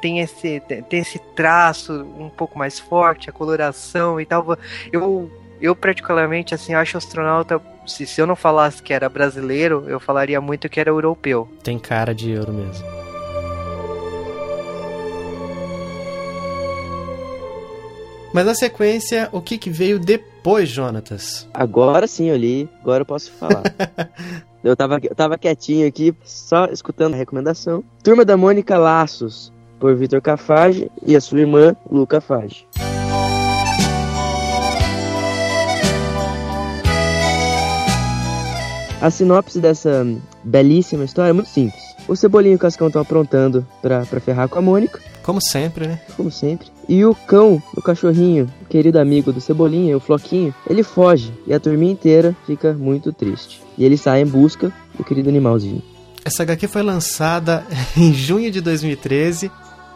Tem 0.00 0.20
esse, 0.20 0.60
tem 0.88 1.00
esse 1.00 1.18
traço 1.34 1.92
um 2.18 2.28
pouco 2.28 2.58
mais 2.58 2.78
forte, 2.78 3.30
a 3.30 3.32
coloração 3.32 4.20
e 4.20 4.26
tal. 4.26 4.58
Eu 4.92 5.30
eu 5.60 5.74
particularmente 5.74 6.54
assim 6.54 6.74
acho 6.74 6.96
o 6.96 6.98
astronauta 6.98 7.60
se, 7.86 8.06
se 8.06 8.20
eu 8.20 8.26
não 8.26 8.36
falasse 8.36 8.82
que 8.82 8.92
era 8.92 9.08
brasileiro 9.08 9.84
eu 9.88 9.98
falaria 9.98 10.40
muito 10.40 10.68
que 10.68 10.78
era 10.78 10.90
europeu. 10.90 11.48
Tem 11.62 11.78
cara 11.78 12.14
de 12.14 12.30
euro 12.30 12.52
mesmo. 12.52 12.86
Mas 18.32 18.44
na 18.44 18.54
sequência 18.54 19.28
o 19.32 19.40
que, 19.40 19.56
que 19.56 19.70
veio 19.70 19.98
depois 19.98 20.68
Jonatas? 20.68 21.48
Agora 21.52 22.06
sim 22.06 22.28
eu 22.28 22.36
li. 22.36 22.68
Agora 22.82 23.02
eu 23.02 23.06
posso 23.06 23.32
falar. 23.32 23.62
Eu 24.62 24.76
tava 24.76 24.98
eu 25.00 25.14
tava 25.14 25.38
quietinho 25.38 25.86
aqui 25.86 26.12
só 26.24 26.66
escutando 26.66 27.14
a 27.14 27.16
recomendação. 27.16 27.82
Turma 28.02 28.24
da 28.24 28.36
Mônica 28.36 28.76
Laços 28.76 29.52
por 29.78 29.94
Vitor 29.94 30.20
Cafage 30.20 30.90
e 31.06 31.14
a 31.14 31.20
sua 31.20 31.38
irmã 31.38 31.76
Luca 31.88 32.20
Fage 32.20 32.66
A 39.00 39.10
sinopse 39.10 39.60
dessa 39.60 40.04
belíssima 40.42 41.04
história 41.04 41.30
é 41.30 41.32
muito 41.32 41.48
simples. 41.48 41.80
O 42.08 42.16
Cebolinha 42.16 42.54
e 42.54 42.56
o 42.56 42.58
Cascão 42.58 42.88
estão 42.88 43.00
aprontando 43.02 43.66
pra, 43.80 44.04
pra 44.04 44.18
ferrar 44.18 44.48
com 44.48 44.58
a 44.58 44.62
Mônica. 44.62 45.00
Como 45.22 45.40
sempre, 45.40 45.86
né? 45.86 46.00
Como 46.16 46.30
sempre. 46.30 46.68
E 46.88 47.04
o 47.04 47.14
cão, 47.14 47.62
o 47.76 47.82
cachorrinho, 47.82 48.50
o 48.62 48.64
querido 48.64 48.98
amigo 48.98 49.32
do 49.32 49.40
Cebolinha, 49.40 49.96
o 49.96 50.00
Floquinho, 50.00 50.54
ele 50.68 50.82
foge 50.82 51.32
e 51.46 51.52
a 51.52 51.60
turminha 51.60 51.92
inteira 51.92 52.34
fica 52.46 52.72
muito 52.72 53.12
triste. 53.12 53.60
E 53.76 53.84
ele 53.84 53.96
sai 53.96 54.22
em 54.22 54.26
busca 54.26 54.72
do 54.96 55.04
querido 55.04 55.28
animalzinho. 55.28 55.82
Essa 56.24 56.42
HQ 56.42 56.66
foi 56.66 56.82
lançada 56.82 57.64
em 57.96 58.12
junho 58.12 58.50
de 58.50 58.60
2013. 58.60 59.50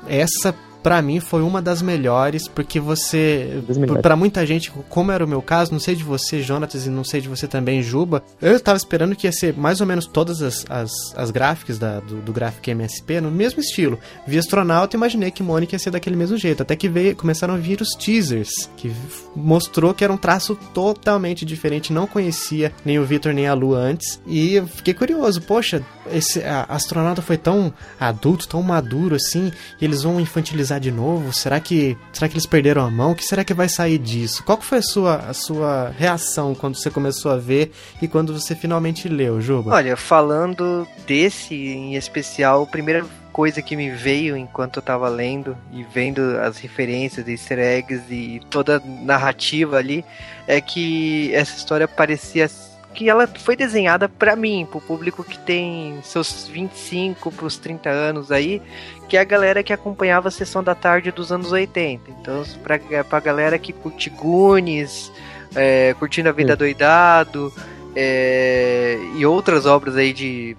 Essa 0.06 0.54
para 0.82 1.00
mim 1.00 1.20
foi 1.20 1.42
uma 1.42 1.62
das 1.62 1.80
melhores, 1.80 2.48
porque 2.48 2.80
você, 2.80 3.62
para 4.02 4.16
muita 4.16 4.44
gente, 4.44 4.70
como 4.88 5.12
era 5.12 5.24
o 5.24 5.28
meu 5.28 5.40
caso, 5.40 5.72
não 5.72 5.78
sei 5.78 5.94
de 5.94 6.02
você, 6.02 6.42
Jonatas, 6.42 6.86
e 6.86 6.90
não 6.90 7.04
sei 7.04 7.20
de 7.20 7.28
você 7.28 7.46
também, 7.46 7.82
Juba, 7.82 8.22
eu 8.40 8.58
tava 8.58 8.76
esperando 8.76 9.14
que 9.14 9.26
ia 9.26 9.32
ser 9.32 9.56
mais 9.56 9.80
ou 9.80 9.86
menos 9.86 10.06
todas 10.06 10.42
as, 10.42 10.66
as, 10.68 10.90
as 11.16 11.30
gráficas 11.30 11.78
da, 11.78 12.00
do, 12.00 12.16
do 12.16 12.32
gráfico 12.32 12.70
MSP 12.70 13.20
no 13.20 13.30
mesmo 13.30 13.60
estilo. 13.60 13.98
Vi 14.26 14.38
Astronauta 14.38 14.96
e 14.96 14.98
imaginei 14.98 15.30
que 15.30 15.42
Mônica 15.42 15.74
ia 15.74 15.78
ser 15.78 15.90
daquele 15.90 16.16
mesmo 16.16 16.36
jeito, 16.36 16.62
até 16.62 16.74
que 16.74 16.88
veio, 16.88 17.14
começaram 17.14 17.54
a 17.54 17.58
vir 17.58 17.80
os 17.80 17.90
teasers, 17.90 18.68
que 18.76 18.92
mostrou 19.36 19.94
que 19.94 20.04
era 20.04 20.12
um 20.12 20.16
traço 20.16 20.56
totalmente 20.74 21.44
diferente, 21.44 21.92
não 21.92 22.06
conhecia 22.06 22.72
nem 22.84 22.98
o 22.98 23.04
Victor 23.04 23.32
nem 23.32 23.46
a 23.46 23.54
Lu 23.54 23.74
antes, 23.74 24.20
e 24.26 24.54
eu 24.54 24.66
fiquei 24.66 24.94
curioso, 24.94 25.40
poxa, 25.42 25.84
esse 26.10 26.42
a, 26.42 26.66
astronauta 26.68 27.22
foi 27.22 27.36
tão 27.36 27.72
adulto, 27.98 28.48
tão 28.48 28.62
maduro 28.62 29.14
assim, 29.14 29.52
e 29.80 29.84
eles 29.84 30.02
vão 30.02 30.20
infantilizar 30.20 30.71
de 30.78 30.90
novo? 30.90 31.32
Será 31.32 31.60
que 31.60 31.96
será 32.12 32.28
que 32.28 32.34
eles 32.34 32.46
perderam 32.46 32.84
a 32.84 32.90
mão? 32.90 33.12
O 33.12 33.14
que 33.14 33.24
será 33.24 33.44
que 33.44 33.54
vai 33.54 33.68
sair 33.68 33.98
disso? 33.98 34.42
Qual 34.44 34.60
foi 34.60 34.78
a 34.78 34.82
sua 34.82 35.16
a 35.16 35.34
sua 35.34 35.88
reação 35.96 36.54
quando 36.54 36.76
você 36.76 36.90
começou 36.90 37.30
a 37.30 37.36
ver 37.36 37.72
e 38.00 38.08
quando 38.08 38.32
você 38.32 38.54
finalmente 38.54 39.08
leu, 39.08 39.40
Juba? 39.40 39.72
Olha, 39.72 39.96
falando 39.96 40.86
desse 41.06 41.54
em 41.54 41.96
especial, 41.96 42.62
a 42.62 42.66
primeira 42.66 43.04
coisa 43.32 43.62
que 43.62 43.74
me 43.74 43.90
veio 43.90 44.36
enquanto 44.36 44.76
eu 44.76 44.82
tava 44.82 45.08
lendo 45.08 45.56
e 45.72 45.82
vendo 45.82 46.20
as 46.38 46.58
referências, 46.58 47.26
easter 47.26 47.58
eggs 47.58 48.04
e 48.10 48.40
toda 48.50 48.76
a 48.76 48.80
narrativa 48.80 49.78
ali 49.78 50.04
é 50.46 50.60
que 50.60 51.34
essa 51.34 51.56
história 51.56 51.88
parecia 51.88 52.48
que 52.94 53.08
ela 53.08 53.26
foi 53.26 53.56
desenhada 53.56 54.08
para 54.08 54.36
mim, 54.36 54.66
pro 54.70 54.80
público 54.80 55.24
que 55.24 55.38
tem 55.38 55.98
seus 56.02 56.48
25 56.48 57.30
pros 57.32 57.56
30 57.58 57.88
anos 57.88 58.30
aí, 58.30 58.62
que 59.08 59.16
é 59.16 59.20
a 59.20 59.24
galera 59.24 59.62
que 59.62 59.72
acompanhava 59.72 60.28
a 60.28 60.30
sessão 60.30 60.62
da 60.62 60.74
tarde 60.74 61.10
dos 61.10 61.32
anos 61.32 61.52
80. 61.52 62.10
Então, 62.10 62.42
pra, 62.62 62.78
pra 63.04 63.20
galera 63.20 63.58
que 63.58 63.72
curte 63.72 64.10
Goonies, 64.10 65.12
é, 65.54 65.94
curtindo 65.98 66.28
a 66.28 66.32
vida 66.32 66.52
Sim. 66.52 66.58
doidado, 66.58 67.52
é, 67.94 68.98
e 69.16 69.26
outras 69.26 69.66
obras 69.66 69.96
aí 69.96 70.12
de 70.12 70.56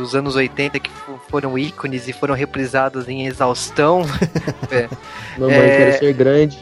dos 0.00 0.14
anos 0.14 0.34
80 0.34 0.80
que 0.80 0.90
foram 1.28 1.58
ícones 1.58 2.08
e 2.08 2.12
foram 2.12 2.34
reprisados 2.34 3.08
em 3.08 3.26
exaustão. 3.26 4.02
é, 4.70 4.88
Mamãe 5.38 5.56
é, 5.56 5.76
quer 5.76 5.98
ser 5.98 6.12
grande. 6.14 6.58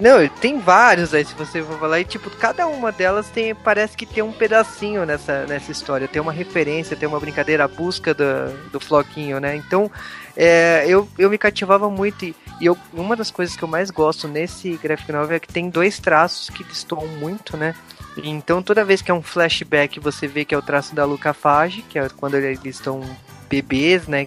Não, 0.00 0.26
tem 0.28 0.58
vários 0.58 1.12
aí, 1.12 1.24
se 1.24 1.34
você 1.34 1.62
for 1.62 1.78
falar, 1.78 2.00
e 2.00 2.04
tipo, 2.04 2.30
cada 2.30 2.66
uma 2.66 2.92
delas 2.92 3.28
tem, 3.28 3.54
parece 3.54 3.96
que 3.96 4.06
tem 4.06 4.22
um 4.22 4.32
pedacinho 4.32 5.04
nessa, 5.04 5.44
nessa 5.46 5.72
história, 5.72 6.06
tem 6.06 6.22
uma 6.22 6.32
referência, 6.32 6.96
tem 6.96 7.08
uma 7.08 7.20
brincadeira, 7.20 7.64
a 7.64 7.68
busca 7.68 8.14
do, 8.14 8.70
do 8.70 8.80
Floquinho, 8.80 9.40
né? 9.40 9.56
Então, 9.56 9.90
é, 10.36 10.84
eu, 10.86 11.08
eu 11.18 11.28
me 11.28 11.38
cativava 11.38 11.90
muito 11.90 12.24
e, 12.24 12.34
e 12.60 12.66
eu, 12.66 12.78
uma 12.92 13.16
das 13.16 13.30
coisas 13.30 13.56
que 13.56 13.62
eu 13.62 13.68
mais 13.68 13.90
gosto 13.90 14.28
nesse 14.28 14.78
graphic 14.82 15.10
novel 15.10 15.36
é 15.36 15.40
que 15.40 15.52
tem 15.52 15.68
dois 15.68 15.98
traços 15.98 16.48
que 16.48 16.62
destoam 16.64 17.06
muito, 17.08 17.56
né? 17.56 17.74
Então 18.16 18.62
toda 18.62 18.84
vez 18.84 19.00
que 19.00 19.10
é 19.10 19.14
um 19.14 19.22
flashback 19.22 19.98
você 19.98 20.26
vê 20.26 20.44
que 20.44 20.54
é 20.54 20.58
o 20.58 20.62
traço 20.62 20.94
da 20.94 21.04
Luca 21.04 21.32
Fage, 21.32 21.82
que 21.82 21.98
é 21.98 22.08
quando 22.08 22.34
eles 22.34 22.60
estão 22.64 23.00
bebês, 23.48 24.06
né? 24.06 24.26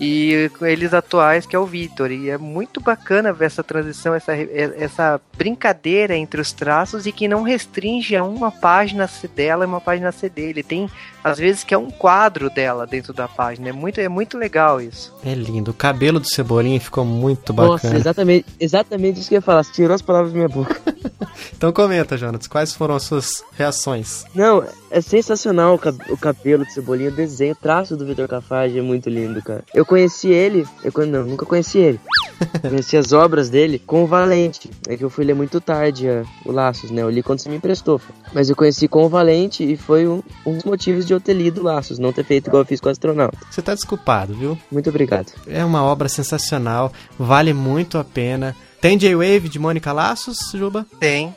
E 0.00 0.50
eles 0.62 0.92
atuais, 0.92 1.46
que 1.46 1.56
é 1.56 1.58
o 1.58 1.66
Vitor. 1.66 2.10
E 2.10 2.30
é 2.30 2.38
muito 2.38 2.80
bacana 2.80 3.32
ver 3.32 3.46
essa 3.46 3.62
transição, 3.62 4.14
essa, 4.14 4.32
essa 4.34 5.20
brincadeira 5.36 6.16
entre 6.16 6.40
os 6.40 6.52
traços 6.52 7.06
e 7.06 7.12
que 7.12 7.26
não 7.26 7.42
restringe 7.42 8.14
a 8.16 8.22
uma 8.22 8.50
página 8.50 9.08
dela 9.34 9.64
e 9.64 9.66
uma 9.66 9.80
página 9.80 10.12
C 10.12 10.28
dele. 10.28 10.62
Tem, 10.62 10.90
às 11.24 11.38
vezes, 11.38 11.64
que 11.64 11.74
é 11.74 11.78
um 11.78 11.90
quadro 11.90 12.50
dela 12.50 12.86
dentro 12.86 13.12
da 13.12 13.26
página. 13.26 13.68
É 13.68 13.72
muito, 13.72 14.00
é 14.00 14.08
muito 14.08 14.36
legal 14.36 14.80
isso. 14.80 15.14
É 15.24 15.34
lindo. 15.34 15.70
O 15.70 15.74
cabelo 15.74 16.20
do 16.20 16.28
Cebolinha 16.28 16.80
ficou 16.80 17.04
muito 17.04 17.52
bacana. 17.52 17.72
Nossa, 17.72 17.96
exatamente, 17.96 18.46
exatamente 18.60 19.20
isso 19.20 19.28
que 19.28 19.34
eu 19.34 19.38
ia 19.38 19.42
falar. 19.42 19.62
Você 19.62 19.72
tirou 19.72 19.94
as 19.94 20.02
palavras 20.02 20.32
da 20.32 20.36
minha 20.36 20.48
boca. 20.48 20.80
então 21.56 21.72
comenta, 21.72 22.16
Jonas, 22.16 22.46
quais 22.46 22.74
foram 22.74 22.94
as 22.94 23.02
suas 23.02 23.42
reações? 23.56 24.24
Não, 24.34 24.64
é 24.96 25.00
sensacional 25.02 25.74
o, 25.74 25.78
cab 25.78 25.98
o 26.08 26.16
cabelo 26.16 26.64
do 26.64 26.70
Cebolinha, 26.70 27.10
o 27.10 27.12
desenho, 27.12 27.52
o 27.52 27.56
traço 27.56 27.94
do 27.98 28.06
Vitor 28.06 28.26
Cafage 28.26 28.78
é 28.78 28.82
muito 28.82 29.10
lindo, 29.10 29.42
cara. 29.42 29.62
Eu 29.74 29.84
conheci 29.84 30.28
ele, 30.28 30.66
eu 30.82 31.06
não, 31.06 31.24
nunca 31.24 31.44
conheci 31.44 31.78
ele. 31.78 32.00
conheci 32.66 32.96
as 32.96 33.12
obras 33.12 33.50
dele 33.50 33.78
com 33.78 34.04
o 34.04 34.06
Valente. 34.06 34.70
É 34.88 34.96
que 34.96 35.04
eu 35.04 35.10
fui 35.10 35.26
ler 35.26 35.34
muito 35.34 35.60
tarde 35.60 36.08
a, 36.08 36.24
o 36.46 36.50
Laços, 36.50 36.90
né? 36.90 37.02
Eu 37.02 37.10
li 37.10 37.22
quando 37.22 37.40
você 37.40 37.50
me 37.50 37.56
emprestou. 37.56 38.00
Mas 38.32 38.48
eu 38.48 38.56
conheci 38.56 38.88
com 38.88 39.04
o 39.04 39.08
Valente 39.08 39.70
e 39.70 39.76
foi 39.76 40.08
um, 40.08 40.22
um 40.46 40.54
dos 40.54 40.64
motivos 40.64 41.04
de 41.04 41.12
eu 41.12 41.20
ter 41.20 41.34
lido 41.34 41.62
Laços, 41.62 41.98
não 41.98 42.10
ter 42.10 42.24
feito 42.24 42.46
igual 42.46 42.62
eu 42.62 42.66
fiz 42.66 42.80
com 42.80 42.88
o 42.88 42.92
Astronauta. 42.92 43.36
Você 43.50 43.60
tá 43.60 43.74
desculpado, 43.74 44.32
viu? 44.32 44.58
Muito 44.72 44.88
obrigado. 44.88 45.30
É 45.46 45.62
uma 45.62 45.82
obra 45.82 46.08
sensacional, 46.08 46.90
vale 47.18 47.52
muito 47.52 47.98
a 47.98 48.04
pena. 48.04 48.56
Tem 48.80 48.96
J-Wave 48.96 49.50
de 49.50 49.58
Mônica 49.58 49.92
Laços, 49.92 50.38
Juba? 50.54 50.86
Tem. 50.98 51.36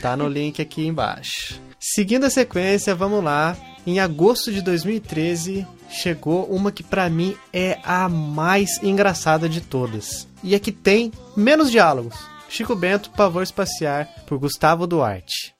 tá 0.00 0.16
no 0.16 0.26
link 0.26 0.62
aqui 0.62 0.86
embaixo. 0.86 1.67
Seguindo 1.80 2.24
a 2.24 2.30
sequência, 2.30 2.94
vamos 2.94 3.22
lá. 3.22 3.56
Em 3.86 4.00
agosto 4.00 4.52
de 4.52 4.60
2013, 4.60 5.66
chegou 5.88 6.44
uma 6.44 6.72
que 6.72 6.82
para 6.82 7.08
mim 7.08 7.36
é 7.52 7.78
a 7.84 8.08
mais 8.08 8.82
engraçada 8.82 9.48
de 9.48 9.60
todas. 9.60 10.26
E 10.42 10.54
é 10.54 10.58
que 10.58 10.72
tem 10.72 11.12
menos 11.36 11.70
diálogos. 11.70 12.14
Chico 12.48 12.74
Bento, 12.74 13.10
Pavor 13.10 13.42
Espaciar, 13.42 14.08
por 14.26 14.38
Gustavo 14.38 14.86
Duarte. 14.86 15.57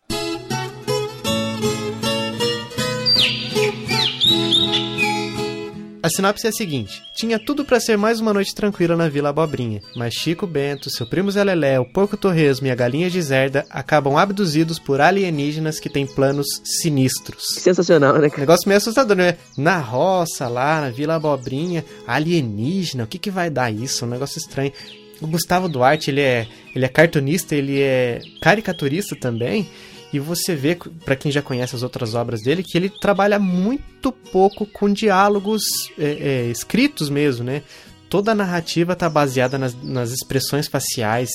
A 6.00 6.08
sinopse 6.08 6.46
é 6.46 6.50
a 6.50 6.52
seguinte: 6.52 7.02
tinha 7.14 7.38
tudo 7.38 7.64
para 7.64 7.80
ser 7.80 7.96
mais 7.96 8.20
uma 8.20 8.32
noite 8.32 8.54
tranquila 8.54 8.96
na 8.96 9.08
Vila 9.08 9.30
Abobrinha, 9.30 9.82
mas 9.96 10.14
Chico 10.14 10.46
Bento, 10.46 10.90
seu 10.90 11.04
primo 11.06 11.30
Zé 11.30 11.42
Lelé, 11.42 11.80
o 11.80 11.84
porco 11.84 12.16
torresmo 12.16 12.68
e 12.68 12.70
a 12.70 12.74
galinha 12.74 13.10
de 13.10 13.20
Zerda 13.20 13.66
acabam 13.68 14.16
abduzidos 14.16 14.78
por 14.78 15.00
alienígenas 15.00 15.80
que 15.80 15.88
têm 15.88 16.06
planos 16.06 16.46
sinistros. 16.64 17.42
Sensacional, 17.58 18.14
né? 18.18 18.30
Cara? 18.30 18.40
Negócio 18.40 18.68
meio 18.68 18.78
assustador, 18.78 19.16
né? 19.16 19.36
Na 19.56 19.78
roça, 19.78 20.46
lá, 20.46 20.80
na 20.80 20.90
Vila 20.90 21.16
Abobrinha, 21.16 21.84
alienígena, 22.06 23.04
o 23.04 23.06
que 23.08 23.18
que 23.18 23.30
vai 23.30 23.50
dar 23.50 23.72
isso? 23.72 24.04
Um 24.04 24.08
negócio 24.08 24.38
estranho. 24.38 24.72
O 25.20 25.26
Gustavo 25.26 25.68
Duarte, 25.68 26.12
ele 26.12 26.20
é, 26.20 26.46
ele 26.76 26.84
é 26.84 26.88
cartunista, 26.88 27.56
ele 27.56 27.80
é 27.80 28.20
caricaturista 28.40 29.16
também. 29.16 29.68
E 30.12 30.18
você 30.18 30.54
vê, 30.54 30.76
para 31.04 31.16
quem 31.16 31.30
já 31.30 31.42
conhece 31.42 31.76
as 31.76 31.82
outras 31.82 32.14
obras 32.14 32.42
dele, 32.42 32.62
que 32.62 32.78
ele 32.78 32.88
trabalha 32.88 33.38
muito 33.38 34.10
pouco 34.10 34.64
com 34.64 34.92
diálogos 34.92 35.62
é, 35.98 36.04
é, 36.04 36.44
escritos 36.46 37.10
mesmo, 37.10 37.44
né? 37.44 37.62
Toda 38.08 38.32
a 38.32 38.34
narrativa 38.34 38.94
está 38.94 39.06
baseada 39.06 39.58
nas, 39.58 39.74
nas, 39.82 40.10
expressões 40.10 40.66
faciais 40.66 41.28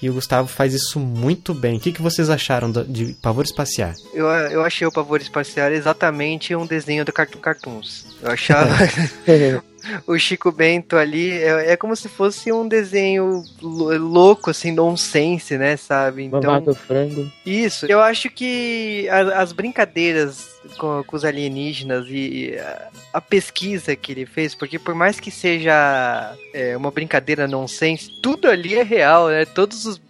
e 0.00 0.08
o 0.08 0.14
Gustavo 0.14 0.46
faz 0.46 0.72
isso 0.72 1.00
muito 1.00 1.52
bem. 1.52 1.76
O 1.76 1.80
que, 1.80 1.90
que 1.90 2.00
vocês 2.00 2.30
acharam 2.30 2.70
de 2.70 3.14
Pavor 3.20 3.44
Espacial? 3.44 3.92
Eu, 4.14 4.26
eu 4.26 4.64
achei 4.64 4.86
o 4.86 4.92
Pavor 4.92 5.20
Espacial 5.20 5.72
exatamente 5.72 6.54
um 6.54 6.66
desenho 6.66 7.04
do 7.04 7.12
Cartoon 7.12 7.40
Cartoons. 7.40 8.06
Eu 8.22 8.30
achava 8.30 8.70
o 10.06 10.18
Chico 10.18 10.50
Bento 10.52 10.96
ali 10.96 11.30
é, 11.30 11.72
é, 11.72 11.76
como 11.76 11.94
se 11.96 12.08
fosse 12.08 12.52
um 12.52 12.66
desenho 12.66 13.42
louco, 13.60 14.50
assim, 14.50 14.72
nonsense, 14.72 15.56
né, 15.56 15.76
sabe? 15.76 16.24
Então, 16.24 16.74
frango. 16.74 17.30
Isso. 17.44 17.86
Eu 17.86 18.00
acho 18.00 18.30
que 18.30 19.08
as, 19.08 19.28
as 19.28 19.52
brincadeiras 19.52 20.60
com, 20.78 21.02
com, 21.04 21.16
os 21.16 21.24
alienígenas 21.24 22.06
e 22.08 22.54
a, 22.58 22.88
a, 23.14 23.20
pesquisa 23.20 23.96
que 23.96 24.12
ele 24.12 24.26
fez, 24.26 24.54
porque 24.54 24.78
por 24.78 24.94
mais 24.94 25.18
que 25.18 25.30
seja 25.30 26.36
é, 26.52 26.76
uma 26.76 26.90
brincadeira 26.90 27.48
nonsense, 27.48 28.10
tudo 28.22 28.48
ali 28.48 28.74
é 28.74 28.82
real, 28.82 29.28
né? 29.28 29.44
Todos 29.44 29.86
os 29.86 30.00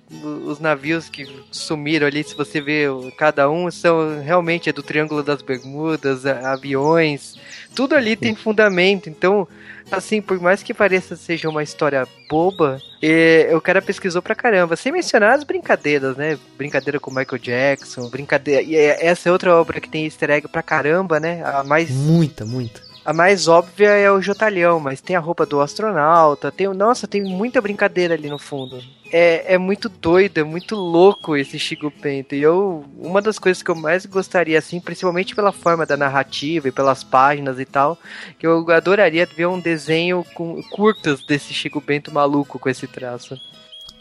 os 0.45 0.59
navios 0.59 1.09
que 1.09 1.25
sumiram 1.53 2.07
ali, 2.07 2.25
se 2.25 2.35
você 2.35 2.61
vê 2.61 2.87
cada 3.17 3.49
um, 3.49 3.71
são 3.71 4.21
realmente 4.21 4.69
é 4.69 4.73
do 4.73 4.83
Triângulo 4.83 5.23
das 5.23 5.41
Bermudas, 5.41 6.27
aviões, 6.27 7.37
tudo 7.75 7.95
ali 7.95 8.17
tem 8.17 8.35
fundamento. 8.35 9.09
Então, 9.09 9.47
assim, 9.93 10.21
por 10.21 10.41
mais 10.41 10.63
que 10.63 10.75
pareça 10.75 11.17
seja 11.17 11.49
uma 11.49 11.63
história 11.63 12.07
boba, 12.29 12.81
é, 13.03 13.51
o 13.55 13.61
cara 13.61 13.83
pesquisou 13.83 14.23
pra 14.23 14.35
caramba. 14.35 14.77
Sem 14.77 14.93
mencionar 14.93 15.35
as 15.35 15.45
brincadeiras, 15.45 16.17
né? 16.17 16.39
Brincadeira 16.57 17.01
com 17.01 17.11
Michael 17.11 17.39
Jackson, 17.39 18.09
brincadeira. 18.09 18.63
E 18.63 18.77
é, 18.77 19.07
essa 19.07 19.29
é 19.29 19.33
outra 19.33 19.55
obra 19.55 19.81
que 19.81 19.89
tem 19.89 20.05
easter 20.05 20.31
egg 20.31 20.49
pra 20.49 20.63
caramba, 20.63 21.19
né? 21.19 21.43
A 21.45 21.65
mais. 21.65 21.91
Muita, 21.91 22.45
muita. 22.45 22.90
A 23.05 23.13
mais 23.13 23.49
óbvia 23.49 23.89
é 23.89 24.11
o 24.11 24.21
Jotalhão, 24.21 24.79
mas 24.79 25.01
tem 25.01 25.17
a 25.17 25.21
roupa 25.21 25.47
do 25.47 25.61
astronauta, 25.61 26.53
tem, 26.53 26.69
nossa, 26.69 27.09
tem 27.09 27.23
muita 27.23 27.61
brincadeira 27.61 28.15
ali 28.15 28.29
no 28.29 28.39
fundo. 28.39 28.83
É, 29.13 29.55
é 29.55 29.59
muito 29.59 29.89
doido, 29.89 30.39
é 30.39 30.45
muito 30.45 30.77
louco 30.77 31.37
esse 31.37 31.59
Chico 31.59 31.93
Bento. 32.01 32.35
E 32.35 32.43
eu, 32.43 32.85
uma 32.99 33.23
das 33.23 33.39
coisas 33.39 33.63
que 33.63 33.71
eu 33.71 33.75
mais 33.75 34.07
gostaria, 34.07 34.59
assim, 34.59 34.81
principalmente 34.81 35.35
pela 35.35 35.51
forma 35.51 35.85
da 35.87 35.97
narrativa 35.97 36.69
e 36.69 36.73
pelas 36.73 37.03
páginas 37.03 37.59
e 37.59 37.65
tal, 37.65 37.99
que 38.39 38.47
eu 38.47 38.71
adoraria 38.71 39.27
ver 39.27 39.47
um 39.47 39.59
desenho 39.59 40.25
com 40.35 40.63
curtas 40.71 41.25
desse 41.25 41.53
Chico 41.53 41.81
Bento 41.81 42.13
maluco 42.13 42.59
com 42.59 42.69
esse 42.69 42.87
traço. 42.87 43.41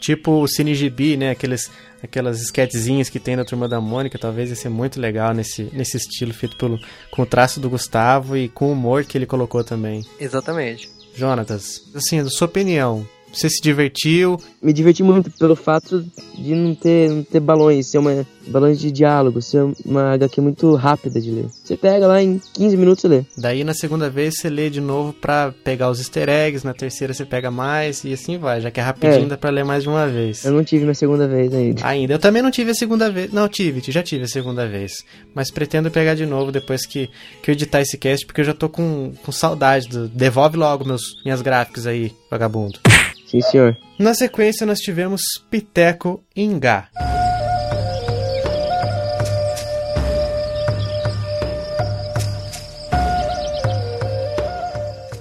Tipo 0.00 0.42
o 0.42 0.48
Cine 0.48 0.74
Gibi, 0.74 1.16
né? 1.16 1.30
Aqueles, 1.30 1.70
aquelas 2.02 2.40
esquetezinhas 2.40 3.10
que 3.10 3.20
tem 3.20 3.36
na 3.36 3.44
Turma 3.44 3.68
da 3.68 3.80
Mônica, 3.80 4.18
talvez 4.18 4.48
ia 4.50 4.56
ser 4.56 4.70
muito 4.70 4.98
legal 4.98 5.34
nesse, 5.34 5.64
nesse 5.72 5.98
estilo, 5.98 6.32
feito 6.32 6.56
pelo, 6.56 6.80
com 7.10 7.22
o 7.22 7.26
traço 7.26 7.60
do 7.60 7.68
Gustavo 7.68 8.36
e 8.36 8.48
com 8.48 8.68
o 8.68 8.72
humor 8.72 9.04
que 9.04 9.16
ele 9.18 9.26
colocou 9.26 9.62
também. 9.62 10.02
Exatamente. 10.18 10.90
Jonatas, 11.14 11.82
assim, 11.94 12.22
da 12.22 12.30
sua 12.30 12.46
opinião, 12.46 13.06
você 13.32 13.48
se 13.48 13.60
divertiu? 13.62 14.38
Me 14.62 14.72
diverti 14.72 15.02
muito 15.02 15.30
pelo 15.30 15.56
fato 15.56 16.04
de 16.36 16.54
não 16.54 16.74
ter, 16.74 17.10
não 17.10 17.22
ter 17.22 17.40
balões, 17.40 17.86
ser 17.86 17.98
uma 17.98 18.26
balões 18.46 18.80
de 18.80 18.90
diálogo, 18.90 19.40
ser 19.40 19.62
uma 19.84 20.14
HQ 20.14 20.40
muito 20.40 20.74
rápida 20.74 21.20
de 21.20 21.30
ler. 21.30 21.46
Você 21.50 21.76
pega 21.76 22.06
lá 22.06 22.22
em 22.22 22.40
15 22.54 22.76
minutos 22.76 23.04
e 23.04 23.08
lê. 23.08 23.24
Daí 23.36 23.64
na 23.64 23.74
segunda 23.74 24.10
vez 24.10 24.34
você 24.36 24.50
lê 24.50 24.68
de 24.68 24.80
novo 24.80 25.12
pra 25.12 25.54
pegar 25.64 25.90
os 25.90 25.98
easter 25.98 26.28
eggs, 26.28 26.66
na 26.66 26.74
terceira 26.74 27.14
você 27.14 27.24
pega 27.24 27.50
mais 27.50 28.04
e 28.04 28.12
assim 28.12 28.38
vai, 28.38 28.60
já 28.60 28.70
que 28.70 28.80
é 28.80 28.82
rapidinho, 28.82 29.26
é. 29.26 29.28
dá 29.28 29.36
pra 29.36 29.50
ler 29.50 29.64
mais 29.64 29.82
de 29.82 29.88
uma 29.88 30.06
vez. 30.06 30.44
Eu 30.44 30.52
não 30.52 30.64
tive 30.64 30.84
minha 30.84 30.94
segunda 30.94 31.26
vez 31.28 31.52
ainda. 31.54 31.86
Ainda, 31.86 32.14
eu 32.14 32.18
também 32.18 32.42
não 32.42 32.50
tive 32.50 32.72
a 32.72 32.74
segunda 32.74 33.10
vez. 33.10 33.32
Não, 33.32 33.48
tive, 33.48 33.80
já 33.90 34.02
tive 34.02 34.24
a 34.24 34.28
segunda 34.28 34.66
vez. 34.66 35.04
Mas 35.34 35.50
pretendo 35.50 35.90
pegar 35.90 36.14
de 36.14 36.26
novo 36.26 36.50
depois 36.50 36.86
que, 36.86 37.08
que 37.42 37.50
eu 37.50 37.52
editar 37.52 37.80
esse 37.80 37.96
cast, 37.96 38.26
porque 38.26 38.40
eu 38.40 38.44
já 38.44 38.54
tô 38.54 38.68
com, 38.68 39.12
com 39.22 39.32
saudade. 39.32 39.88
Do... 39.88 40.08
Devolve 40.08 40.56
logo 40.56 40.84
meus, 40.84 41.02
minhas 41.24 41.42
gráficas 41.42 41.86
aí, 41.86 42.12
vagabundo. 42.30 42.78
Sim, 43.26 43.40
senhor. 43.42 43.76
Na 43.98 44.14
sequência, 44.14 44.66
nós 44.66 44.78
tivemos 44.78 45.22
Piteco 45.50 46.22
Ingá. 46.34 46.88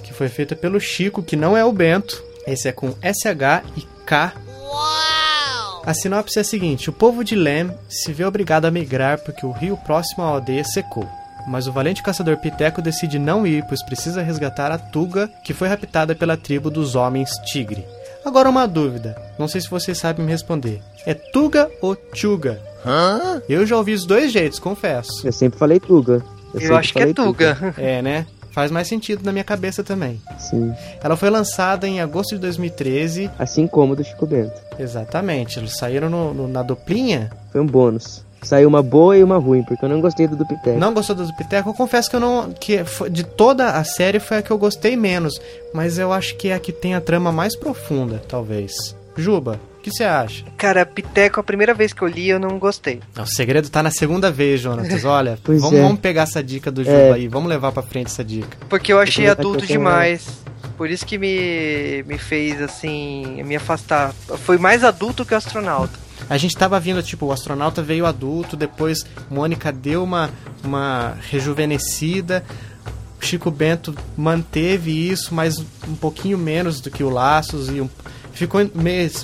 Que 0.03 0.13
foi 0.13 0.29
feita 0.29 0.55
pelo 0.55 0.79
Chico, 0.79 1.23
que 1.23 1.35
não 1.35 1.57
é 1.57 1.65
o 1.65 1.71
Bento. 1.71 2.23
Esse 2.47 2.67
é 2.67 2.71
com 2.71 2.91
SH 2.91 3.63
e 3.77 3.81
K. 4.05 4.33
Uau! 4.47 5.83
A 5.85 5.93
sinopse 5.93 6.39
é 6.39 6.41
a 6.41 6.45
seguinte: 6.45 6.89
o 6.89 6.93
povo 6.93 7.23
de 7.23 7.35
Lem 7.35 7.71
se 7.87 8.11
vê 8.13 8.23
obrigado 8.23 8.65
a 8.65 8.71
migrar 8.71 9.19
porque 9.19 9.45
o 9.45 9.51
rio 9.51 9.77
próximo 9.77 10.23
à 10.23 10.27
aldeia 10.27 10.63
secou 10.63 11.07
mas 11.47 11.67
o 11.67 11.71
valente 11.71 12.03
caçador 12.03 12.37
Piteco 12.37 12.81
decide 12.81 13.17
não 13.19 13.45
ir, 13.45 13.63
pois 13.65 13.83
precisa 13.83 14.21
resgatar 14.21 14.71
a 14.71 14.77
Tuga, 14.77 15.29
que 15.43 15.53
foi 15.53 15.67
raptada 15.67 16.15
pela 16.15 16.37
tribo 16.37 16.69
dos 16.69 16.95
Homens 16.95 17.31
Tigre. 17.45 17.85
Agora 18.25 18.49
uma 18.49 18.67
dúvida, 18.67 19.15
não 19.37 19.47
sei 19.47 19.61
se 19.61 19.69
vocês 19.69 19.97
sabem 19.97 20.25
me 20.25 20.31
responder. 20.31 20.81
É 21.05 21.13
Tuga 21.13 21.69
ou 21.81 21.95
Tuga? 21.95 22.61
Hã? 22.85 23.41
Eu 23.47 23.65
já 23.65 23.77
ouvi 23.77 23.93
os 23.93 24.05
dois 24.05 24.31
jeitos, 24.31 24.59
confesso. 24.59 25.25
Eu 25.25 25.31
sempre 25.31 25.57
falei 25.57 25.79
Tuga. 25.79 26.23
Eu, 26.53 26.61
Eu 26.61 26.75
acho 26.75 26.93
que 26.93 26.99
é 26.99 27.13
Tuga. 27.13 27.55
Tuga. 27.55 27.73
É, 27.81 28.01
né? 28.01 28.25
Faz 28.51 28.71
mais 28.71 28.87
sentido 28.87 29.23
na 29.23 29.31
minha 29.31 29.43
cabeça 29.43 29.83
também. 29.83 30.19
Sim. 30.37 30.73
Ela 31.01 31.15
foi 31.15 31.29
lançada 31.29 31.87
em 31.87 32.01
agosto 32.01 32.31
de 32.31 32.41
2013. 32.41 33.29
Assim 33.37 33.67
como 33.67 33.95
do 33.95 34.03
Chico 34.03 34.25
Bento. 34.25 34.59
Exatamente. 34.77 35.59
Eles 35.59 35.77
saíram 35.77 36.09
no, 36.09 36.33
no, 36.33 36.47
na 36.47 36.63
duplinha. 36.63 37.29
Foi 37.51 37.61
um 37.61 37.65
bônus. 37.65 38.25
Saiu 38.41 38.67
uma 38.67 38.81
boa 38.81 39.17
e 39.17 39.23
uma 39.23 39.37
ruim, 39.37 39.63
porque 39.63 39.83
eu 39.83 39.89
não 39.89 40.01
gostei 40.01 40.27
do 40.27 40.35
Dupiteco. 40.35 40.79
Não 40.79 40.93
gostou 40.93 41.15
do 41.15 41.25
Dupiteco? 41.25 41.69
Eu 41.69 41.73
confesso 41.73 42.09
que 42.09 42.15
eu 42.15 42.19
não. 42.19 42.51
que 42.51 42.79
de 43.09 43.23
toda 43.23 43.71
a 43.71 43.83
série 43.83 44.19
foi 44.19 44.37
a 44.37 44.41
que 44.41 44.51
eu 44.51 44.57
gostei 44.57 44.95
menos. 44.95 45.39
Mas 45.73 45.97
eu 45.97 46.11
acho 46.11 46.35
que 46.35 46.49
é 46.49 46.53
a 46.53 46.59
que 46.59 46.71
tem 46.71 46.95
a 46.95 47.01
trama 47.01 47.31
mais 47.31 47.55
profunda, 47.55 48.21
talvez. 48.27 48.95
Juba, 49.15 49.59
o 49.79 49.81
que 49.81 49.91
você 49.91 50.03
acha? 50.03 50.43
Cara, 50.57 50.85
Piteco, 50.85 51.39
a 51.39 51.43
primeira 51.43 51.73
vez 51.73 51.93
que 51.93 52.01
eu 52.01 52.07
li, 52.07 52.29
eu 52.29 52.39
não 52.39 52.59
gostei. 52.59 52.99
O 53.17 53.25
segredo 53.25 53.69
tá 53.69 53.81
na 53.81 53.91
segunda 53.91 54.29
vez, 54.29 54.59
Jonatas. 54.59 55.03
Olha, 55.05 55.37
vamos, 55.43 55.73
é. 55.73 55.81
vamos, 55.81 55.99
pegar 55.99 56.23
essa 56.23 56.43
dica 56.43 56.69
do 56.69 56.83
Juba 56.83 56.97
é. 56.97 57.13
aí, 57.13 57.27
vamos 57.27 57.49
levar 57.49 57.71
pra 57.71 57.81
frente 57.81 58.07
essa 58.07 58.23
dica. 58.23 58.57
Porque 58.67 58.91
eu 58.91 58.99
achei 58.99 59.27
adulto 59.27 59.65
demais. 59.65 60.27
Por 60.77 60.89
isso 60.89 61.05
que 61.05 61.17
me, 61.17 62.03
me 62.03 62.17
fez, 62.17 62.61
assim, 62.61 63.41
me 63.43 63.55
afastar. 63.55 64.13
Foi 64.13 64.57
mais 64.57 64.83
adulto 64.83 65.25
que 65.25 65.33
o 65.33 65.37
astronauta. 65.37 65.97
A 66.29 66.37
gente 66.37 66.55
tava 66.55 66.79
vindo, 66.79 67.01
tipo, 67.03 67.27
o 67.27 67.31
astronauta 67.31 67.81
veio 67.81 68.05
adulto, 68.05 68.55
depois 68.57 69.05
Mônica 69.29 69.71
deu 69.71 70.03
uma, 70.03 70.29
uma 70.63 71.17
rejuvenescida. 71.29 72.43
Chico 73.21 73.51
Bento 73.51 73.93
manteve 74.17 74.91
isso, 74.91 75.33
mas 75.33 75.59
um 75.87 75.95
pouquinho 75.95 76.37
menos 76.37 76.79
do 76.79 76.89
que 76.89 77.03
o 77.03 77.09
Laços 77.09 77.69
e 77.69 77.81
um, 77.81 77.89
ficou 78.31 78.61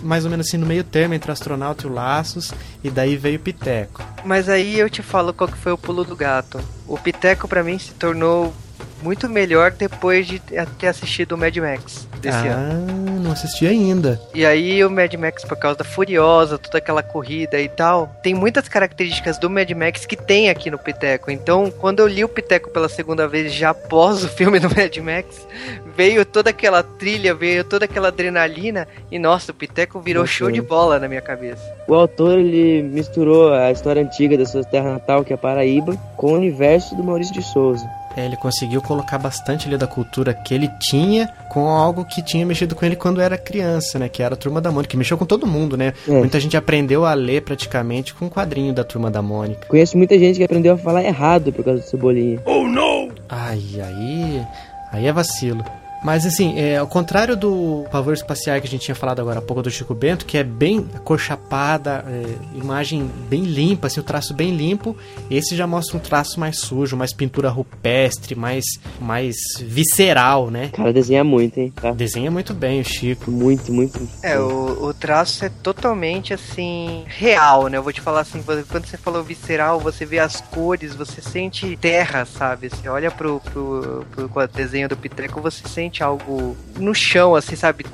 mais 0.03 0.25
ou 0.25 0.29
menos 0.31 0.47
assim 0.47 0.57
no 0.57 0.65
meio 0.65 0.83
termo 0.83 1.13
entre 1.13 1.31
o 1.31 1.33
astronauta 1.33 1.87
e 1.87 1.89
o 1.89 1.93
Laços, 1.93 2.51
e 2.83 2.89
daí 2.89 3.15
veio 3.15 3.37
o 3.37 3.41
Piteco. 3.41 4.03
Mas 4.25 4.49
aí 4.49 4.77
eu 4.77 4.89
te 4.89 5.01
falo 5.01 5.33
qual 5.33 5.47
que 5.47 5.57
foi 5.57 5.71
o 5.71 5.77
pulo 5.77 6.03
do 6.03 6.15
gato. 6.15 6.59
O 6.87 6.97
Piteco 6.97 7.47
para 7.47 7.63
mim 7.63 7.79
se 7.79 7.91
tornou 7.93 8.53
muito 9.01 9.29
melhor 9.29 9.71
depois 9.71 10.25
de 10.25 10.39
ter 10.39 10.87
assistido 10.87 11.33
o 11.33 11.37
Mad 11.37 11.55
Max 11.57 12.07
desse 12.25 12.47
ah, 12.47 12.53
ano. 12.53 13.19
não 13.19 13.31
assisti 13.31 13.67
ainda. 13.67 14.19
E 14.33 14.45
aí 14.45 14.83
o 14.83 14.89
Mad 14.89 15.13
Max, 15.13 15.45
por 15.45 15.57
causa 15.57 15.77
da 15.77 15.83
Furiosa, 15.83 16.57
toda 16.57 16.79
aquela 16.79 17.03
corrida 17.03 17.59
e 17.59 17.69
tal, 17.69 18.15
tem 18.23 18.33
muitas 18.33 18.67
características 18.67 19.37
do 19.37 19.49
Mad 19.49 19.69
Max 19.71 20.05
que 20.05 20.15
tem 20.15 20.49
aqui 20.49 20.71
no 20.71 20.79
Piteco. 20.79 21.29
Então, 21.29 21.71
quando 21.71 21.99
eu 21.99 22.07
li 22.07 22.23
o 22.23 22.29
Piteco 22.29 22.69
pela 22.71 22.89
segunda 22.89 23.27
vez, 23.27 23.53
já 23.53 23.69
após 23.69 24.23
o 24.23 24.29
filme 24.29 24.59
do 24.59 24.69
Mad 24.75 24.97
Max, 24.97 25.47
veio 25.95 26.25
toda 26.25 26.49
aquela 26.49 26.81
trilha, 26.81 27.33
veio 27.33 27.63
toda 27.63 27.85
aquela 27.85 28.07
adrenalina 28.07 28.87
e 29.11 29.19
nossa, 29.19 29.51
o 29.51 29.55
Piteco 29.55 29.99
virou 29.99 30.25
show 30.25 30.49
de 30.49 30.61
bola 30.61 30.99
na 30.99 31.07
minha 31.07 31.21
cabeça. 31.21 31.63
O 31.87 31.93
autor 31.93 32.39
ele 32.39 32.81
misturou 32.81 33.53
a 33.53 33.71
história 33.71 34.01
antiga 34.01 34.37
da 34.37 34.45
sua 34.45 34.63
terra 34.63 34.93
natal, 34.93 35.23
que 35.23 35.31
é 35.31 35.35
a 35.35 35.37
Paraíba, 35.37 35.95
com 36.17 36.33
o 36.33 36.35
universo 36.35 36.95
do 36.95 37.03
Maurício 37.03 37.33
de 37.33 37.43
Souza. 37.43 37.85
É, 38.15 38.25
ele 38.25 38.37
conseguiu 38.37 38.81
colocar 38.81 39.17
bastante 39.17 39.67
ali 39.67 39.77
da 39.77 39.87
cultura 39.87 40.33
que 40.33 40.53
ele 40.53 40.69
tinha 40.79 41.27
com 41.49 41.67
algo 41.67 42.05
que 42.05 42.21
tinha 42.21 42.45
mexido 42.45 42.75
com 42.75 42.85
ele 42.85 42.95
quando 42.95 43.19
era 43.19 43.37
criança, 43.37 43.99
né? 43.99 44.07
Que 44.07 44.23
era 44.23 44.35
a 44.35 44.37
Turma 44.37 44.61
da 44.61 44.71
Mônica, 44.71 44.91
que 44.91 44.97
mexeu 44.97 45.17
com 45.17 45.25
todo 45.25 45.45
mundo, 45.45 45.75
né? 45.75 45.93
É. 46.07 46.11
Muita 46.11 46.39
gente 46.39 46.55
aprendeu 46.55 47.05
a 47.05 47.13
ler 47.13 47.41
praticamente 47.41 48.13
com 48.13 48.25
o 48.25 48.27
um 48.27 48.31
quadrinho 48.31 48.73
da 48.73 48.83
Turma 48.83 49.11
da 49.11 49.21
Mônica. 49.21 49.67
Conheço 49.67 49.97
muita 49.97 50.17
gente 50.17 50.37
que 50.37 50.43
aprendeu 50.43 50.73
a 50.73 50.77
falar 50.77 51.03
errado 51.03 51.51
por 51.51 51.65
causa 51.65 51.81
do 51.81 51.85
Cebolinha. 51.85 52.39
Oh, 52.45 52.67
não! 52.67 53.09
Ai, 53.29 53.61
aí... 53.81 54.45
Aí 54.91 55.07
é 55.07 55.11
vacilo. 55.11 55.61
Mas 56.05 56.23
assim, 56.23 56.59
é, 56.59 56.77
ao 56.77 56.85
contrário 56.85 57.35
do 57.35 57.83
pavor 57.91 58.13
espacial 58.13 58.61
que 58.61 58.67
a 58.67 58.69
gente 58.69 58.83
tinha 58.83 58.93
falado 58.93 59.19
agora 59.19 59.39
há 59.39 59.41
pouco 59.41 59.63
do 59.63 59.71
Chico 59.71 59.95
Bento, 59.95 60.23
que 60.23 60.37
é 60.37 60.43
bem 60.43 60.83
cor 61.03 61.19
chapada, 61.19 62.05
é, 62.07 62.55
imagem 62.55 63.09
bem 63.27 63.41
limpa, 63.41 63.87
assim, 63.87 63.99
o 63.99 64.03
traço 64.03 64.31
bem 64.31 64.55
limpo, 64.55 64.95
esse 65.31 65.55
já 65.55 65.65
mostra 65.65 65.97
um 65.97 65.99
traço 65.99 66.39
mais 66.39 66.59
sujo, 66.59 66.95
mais 66.95 67.11
pintura 67.11 67.49
rupestre, 67.49 68.35
mais, 68.35 68.65
mais 69.01 69.35
visceral, 69.59 70.51
né? 70.51 70.69
Cara, 70.73 70.93
desenha 70.93 71.23
muito, 71.23 71.57
hein? 71.57 71.73
Tá? 71.75 71.91
Desenha 71.91 72.29
muito 72.29 72.53
bem 72.53 72.81
o 72.81 72.85
Chico. 72.85 73.31
Muito, 73.31 73.73
muito. 73.73 74.07
É, 74.21 74.37
o, 74.37 74.85
o 74.85 74.93
traço 74.93 75.43
é 75.43 75.49
totalmente 75.49 76.35
assim, 76.35 77.03
real, 77.07 77.65
né? 77.67 77.79
Eu 77.79 77.83
vou 77.83 77.91
te 77.91 78.01
falar 78.01 78.19
assim, 78.19 78.43
quando 78.43 78.85
você 78.85 78.95
falou 78.95 79.23
visceral, 79.23 79.79
você 79.79 80.05
vê 80.05 80.19
as 80.19 80.39
cores, 80.39 80.93
você 80.93 81.19
sente 81.19 81.75
terra, 81.77 82.25
sabe? 82.25 82.69
Você 82.69 82.87
olha 82.87 83.09
pro, 83.09 83.39
pro, 83.39 84.05
pro 84.11 84.47
desenho 84.49 84.87
do 84.87 84.95
Pitreco, 84.95 85.41
você 85.41 85.67
sente 85.67 85.94
algo 86.03 86.55
no 86.77 86.93
chão, 86.93 87.35
assim, 87.35 87.55
sabe? 87.55 87.85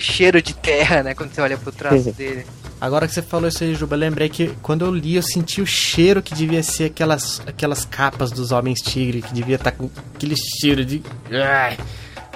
Cheiro 0.00 0.40
de 0.40 0.54
terra, 0.54 1.02
né? 1.02 1.14
Quando 1.14 1.32
você 1.32 1.40
olha 1.40 1.56
pro 1.56 1.72
traço 1.72 2.12
dele. 2.12 2.46
Agora 2.80 3.08
que 3.08 3.14
você 3.14 3.22
falou 3.22 3.48
isso 3.48 3.64
aí, 3.64 3.74
Juba, 3.74 3.94
eu 3.94 4.00
lembrei 4.00 4.28
que 4.28 4.52
quando 4.60 4.84
eu 4.84 4.94
li, 4.94 5.16
eu 5.16 5.22
senti 5.22 5.62
o 5.62 5.66
cheiro 5.66 6.22
que 6.22 6.34
devia 6.34 6.62
ser 6.62 6.84
aquelas, 6.84 7.40
aquelas 7.46 7.84
capas 7.84 8.30
dos 8.30 8.52
Homens 8.52 8.82
Tigre, 8.82 9.22
que 9.22 9.32
devia 9.32 9.56
estar 9.56 9.70
tá 9.70 9.76
com 9.76 9.90
aquele 10.14 10.36
cheiro 10.36 10.84
de. 10.84 11.02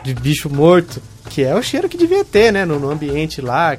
de 0.03 0.15
bicho 0.15 0.49
morto. 0.49 1.01
Que 1.29 1.45
é 1.45 1.55
o 1.55 1.63
cheiro 1.63 1.89
que 1.89 1.97
devia 1.97 2.25
ter, 2.25 2.53
né? 2.53 2.65
No, 2.65 2.81
no 2.81 2.91
ambiente 2.91 3.41
lá. 3.41 3.77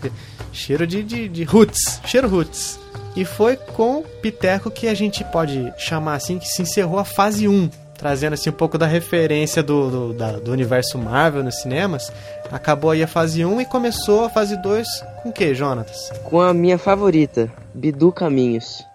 Cheiro 0.54 0.86
de, 0.86 1.04
de, 1.04 1.28
de 1.28 1.44
roots. 1.44 2.00
Cheiro 2.06 2.30
roots. 2.30 2.80
E 3.16 3.26
foi 3.26 3.58
com 3.58 4.04
Piteco 4.22 4.72
que 4.72 4.88
a 4.88 4.94
gente 4.94 5.24
pode 5.26 5.74
chamar 5.78 6.16
assim 6.16 6.40
que 6.40 6.48
se 6.48 6.62
encerrou 6.62 7.00
a 7.00 7.04
fase 7.04 7.48
1 7.48 7.70
trazendo 8.02 8.34
assim 8.34 8.50
um 8.50 8.54
pouco 8.54 8.80
da 8.80 8.88
referência 8.88 9.62
do, 9.62 9.92
do, 9.92 10.14
da, 10.14 10.32
do 10.32 10.52
universo 10.52 10.98
Marvel 10.98 11.44
nos 11.44 11.62
cinemas. 11.62 12.12
Acabou 12.52 12.90
aí 12.90 13.04
a 13.04 13.08
fase 13.08 13.46
1 13.46 13.62
e 13.62 13.66
começou 13.66 14.26
a 14.26 14.30
fase 14.30 14.60
2 14.60 14.88
com 15.22 15.30
o 15.30 15.32
que, 15.32 15.54
Jonatas? 15.54 16.12
Com 16.24 16.42
a 16.42 16.52
minha 16.52 16.80
favorita, 16.80 17.48
Bidu 17.76 18.12
Caminhos. 18.12 18.91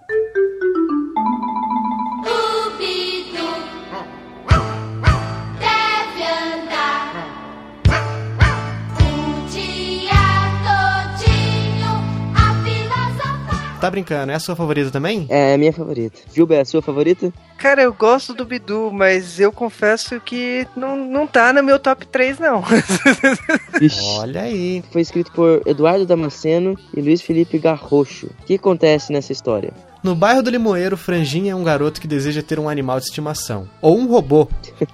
Tá 13.87 13.91
brincando, 13.91 14.33
é 14.33 14.35
a 14.35 14.41
sua 14.41 14.57
favorita 14.57 14.91
também? 14.91 15.29
É, 15.29 15.53
é 15.53 15.55
a 15.55 15.59
minha 15.59 15.73
favorita. 15.73 16.19
Gilber, 16.35 16.59
é 16.59 16.63
a 16.63 16.65
sua 16.65 16.83
favorita? 16.83 17.33
Cara, 17.57 17.83
eu 17.83 17.93
gosto 17.93 18.35
do 18.35 18.45
Bidu, 18.45 18.91
mas 18.93 19.39
eu 19.39 19.53
confesso 19.53 20.21
que 20.21 20.67
não, 20.75 20.97
não 20.97 21.25
tá 21.25 21.53
no 21.53 21.63
meu 21.63 21.79
top 21.79 22.05
3, 22.05 22.41
não. 22.41 22.65
Olha 24.19 24.41
aí. 24.41 24.83
Foi 24.91 25.01
escrito 25.01 25.31
por 25.31 25.63
Eduardo 25.65 26.05
Damasceno 26.05 26.77
e 26.97 27.01
Luiz 27.01 27.23
Felipe 27.23 27.61
Garrocho. 27.61 28.27
O 28.27 28.45
que 28.45 28.55
acontece 28.55 29.13
nessa 29.13 29.31
história? 29.31 29.73
No 30.07 30.15
bairro 30.15 30.41
do 30.41 30.51
Limoeiro, 30.51 30.97
Franjinha 30.97 31.51
é 31.51 31.55
um 31.57 31.65
garoto 31.65 32.01
que 32.01 32.07
deseja 32.07 32.41
ter 32.41 32.61
um 32.61 32.69
animal 32.69 33.01
de 33.01 33.07
estimação. 33.07 33.69
Ou 33.83 33.99
um 33.99 34.07
robô. 34.07 34.47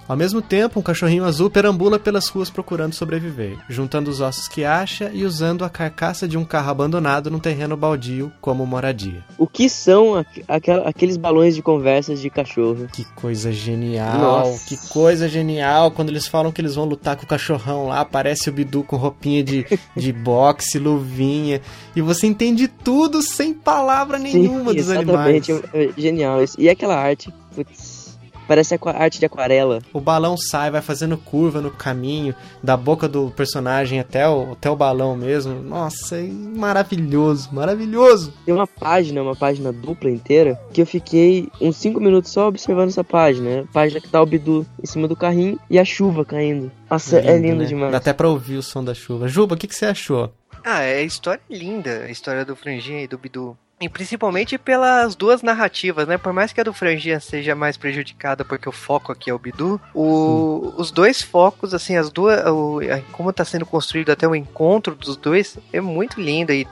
Ao 0.07 0.17
mesmo 0.17 0.41
tempo, 0.41 0.79
um 0.79 0.81
cachorrinho 0.81 1.23
azul 1.23 1.51
perambula 1.51 1.99
pelas 1.99 2.27
ruas 2.29 2.49
procurando 2.49 2.95
sobreviver, 2.95 3.59
juntando 3.69 4.09
os 4.09 4.21
ossos 4.21 4.47
que 4.47 4.65
acha 4.65 5.11
e 5.13 5.23
usando 5.23 5.63
a 5.63 5.69
carcaça 5.69 6.27
de 6.27 6.35
um 6.35 6.43
carro 6.43 6.71
abandonado 6.71 7.29
num 7.29 7.37
terreno 7.37 7.77
baldio 7.77 8.31
como 8.41 8.65
moradia. 8.65 9.23
O 9.37 9.45
que 9.45 9.69
são 9.69 10.15
aqu 10.47 10.71
aqueles 10.83 11.15
balões 11.15 11.53
de 11.53 11.61
conversas 11.61 12.19
de 12.19 12.31
cachorro? 12.31 12.87
Que 12.91 13.05
coisa 13.13 13.51
genial! 13.51 14.17
Nossa. 14.17 14.65
Que 14.65 14.77
coisa 14.89 15.29
genial! 15.29 15.91
Quando 15.91 16.09
eles 16.09 16.25
falam 16.25 16.51
que 16.51 16.59
eles 16.59 16.73
vão 16.73 16.85
lutar 16.85 17.17
com 17.17 17.23
o 17.23 17.27
cachorrão 17.27 17.89
lá, 17.89 17.99
aparece 17.99 18.49
o 18.49 18.51
Bidu 18.51 18.83
com 18.83 18.95
roupinha 18.95 19.43
de, 19.43 19.63
de 19.95 20.09
boxe, 20.23 20.79
luvinha, 20.79 21.61
e 21.95 22.01
você 22.01 22.25
entende 22.25 22.67
tudo 22.67 23.21
sem 23.21 23.53
palavra 23.53 24.17
nenhuma 24.17 24.71
Sim, 24.71 24.77
dos 24.77 24.89
animais. 24.89 25.02
Exatamente, 25.11 25.51
é, 25.51 25.85
é 25.85 25.93
genial 25.97 26.43
isso. 26.43 26.59
E 26.59 26.69
aquela 26.69 26.95
arte, 26.95 27.33
putz, 27.55 28.03
parece 28.47 28.77
arte 28.85 29.19
de 29.19 29.25
aquarela. 29.25 29.79
O 29.91 29.99
balão 29.99 30.37
sai, 30.37 30.69
vai 30.71 30.81
fazendo 30.81 31.17
curva 31.17 31.61
no 31.61 31.71
caminho, 31.71 32.35
da 32.61 32.75
boca 32.75 33.07
do 33.07 33.31
personagem 33.31 33.99
até 33.99 34.27
o, 34.27 34.53
até 34.53 34.69
o 34.69 34.75
balão 34.75 35.15
mesmo. 35.15 35.61
Nossa, 35.61 36.17
é 36.17 36.23
maravilhoso, 36.23 37.49
maravilhoso. 37.51 38.33
Tem 38.45 38.53
uma 38.53 38.67
página, 38.67 39.21
uma 39.21 39.35
página 39.35 39.71
dupla 39.71 40.09
inteira, 40.09 40.59
que 40.71 40.81
eu 40.81 40.85
fiquei 40.85 41.49
uns 41.59 41.77
5 41.77 41.99
minutos 41.99 42.31
só 42.31 42.47
observando 42.47 42.89
essa 42.89 43.03
página. 43.03 43.43
Né? 43.43 43.65
Página 43.73 43.99
que 43.99 44.09
tá 44.09 44.21
o 44.21 44.25
Bidu 44.25 44.65
em 44.81 44.85
cima 44.85 45.07
do 45.07 45.15
carrinho 45.15 45.59
e 45.69 45.79
a 45.79 45.85
chuva 45.85 46.23
caindo. 46.23 46.71
Nossa, 46.89 47.19
lindo, 47.19 47.31
é 47.31 47.37
lindo 47.37 47.63
né? 47.63 47.65
demais. 47.65 47.91
Dá 47.91 47.97
até 47.97 48.13
pra 48.13 48.29
ouvir 48.29 48.57
o 48.57 48.63
som 48.63 48.83
da 48.83 48.93
chuva. 48.93 49.27
Juba, 49.27 49.55
o 49.55 49.57
que, 49.57 49.67
que 49.67 49.75
você 49.75 49.85
achou? 49.85 50.31
Ah, 50.63 50.81
é 50.81 50.99
a 50.99 51.03
história 51.03 51.41
linda, 51.49 52.03
a 52.05 52.09
história 52.09 52.45
do 52.45 52.55
Franjinha 52.55 53.03
e 53.03 53.07
do 53.07 53.17
Bidu. 53.17 53.57
E 53.81 53.89
principalmente 53.89 54.57
pelas 54.57 55.15
duas 55.15 55.41
narrativas, 55.41 56.07
né? 56.07 56.17
Por 56.17 56.31
mais 56.31 56.53
que 56.53 56.61
a 56.61 56.63
do 56.63 56.73
Franjinha 56.73 57.19
seja 57.19 57.53
mais 57.53 57.75
prejudicada 57.75 58.45
porque 58.45 58.69
o 58.69 58.71
foco 58.71 59.11
aqui 59.11 59.29
é 59.29 59.33
o 59.33 59.39
Bidu, 59.39 59.81
o, 59.93 60.73
os 60.77 60.89
dois 60.89 61.21
focos, 61.21 61.73
assim, 61.73 61.97
as 61.97 62.09
duas. 62.09 62.45
O, 62.47 62.79
como 63.11 63.31
está 63.31 63.43
sendo 63.43 63.65
construído 63.65 64.11
até 64.11 64.27
o 64.27 64.35
encontro 64.35 64.95
dos 64.95 65.17
dois 65.17 65.57
é 65.73 65.81
muito 65.81 66.21
linda. 66.21 66.53
E, 66.53 66.65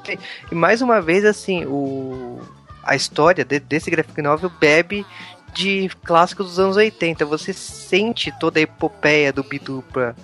e 0.51 0.55
mais 0.55 0.81
uma 0.81 1.01
vez, 1.01 1.25
assim, 1.25 1.65
o, 1.65 2.39
a 2.83 2.95
história 2.95 3.43
de, 3.43 3.59
desse 3.59 3.91
graphic 3.91 4.21
novel 4.21 4.51
bebe 4.59 5.05
de 5.53 5.89
clássicos 6.05 6.47
dos 6.47 6.59
anos 6.59 6.77
80. 6.77 7.25
Você 7.25 7.51
sente 7.51 8.31
toda 8.39 8.59
a 8.59 8.63
epopeia 8.63 9.33
do 9.33 9.43
Bidu 9.43 9.83
pra 9.91 10.15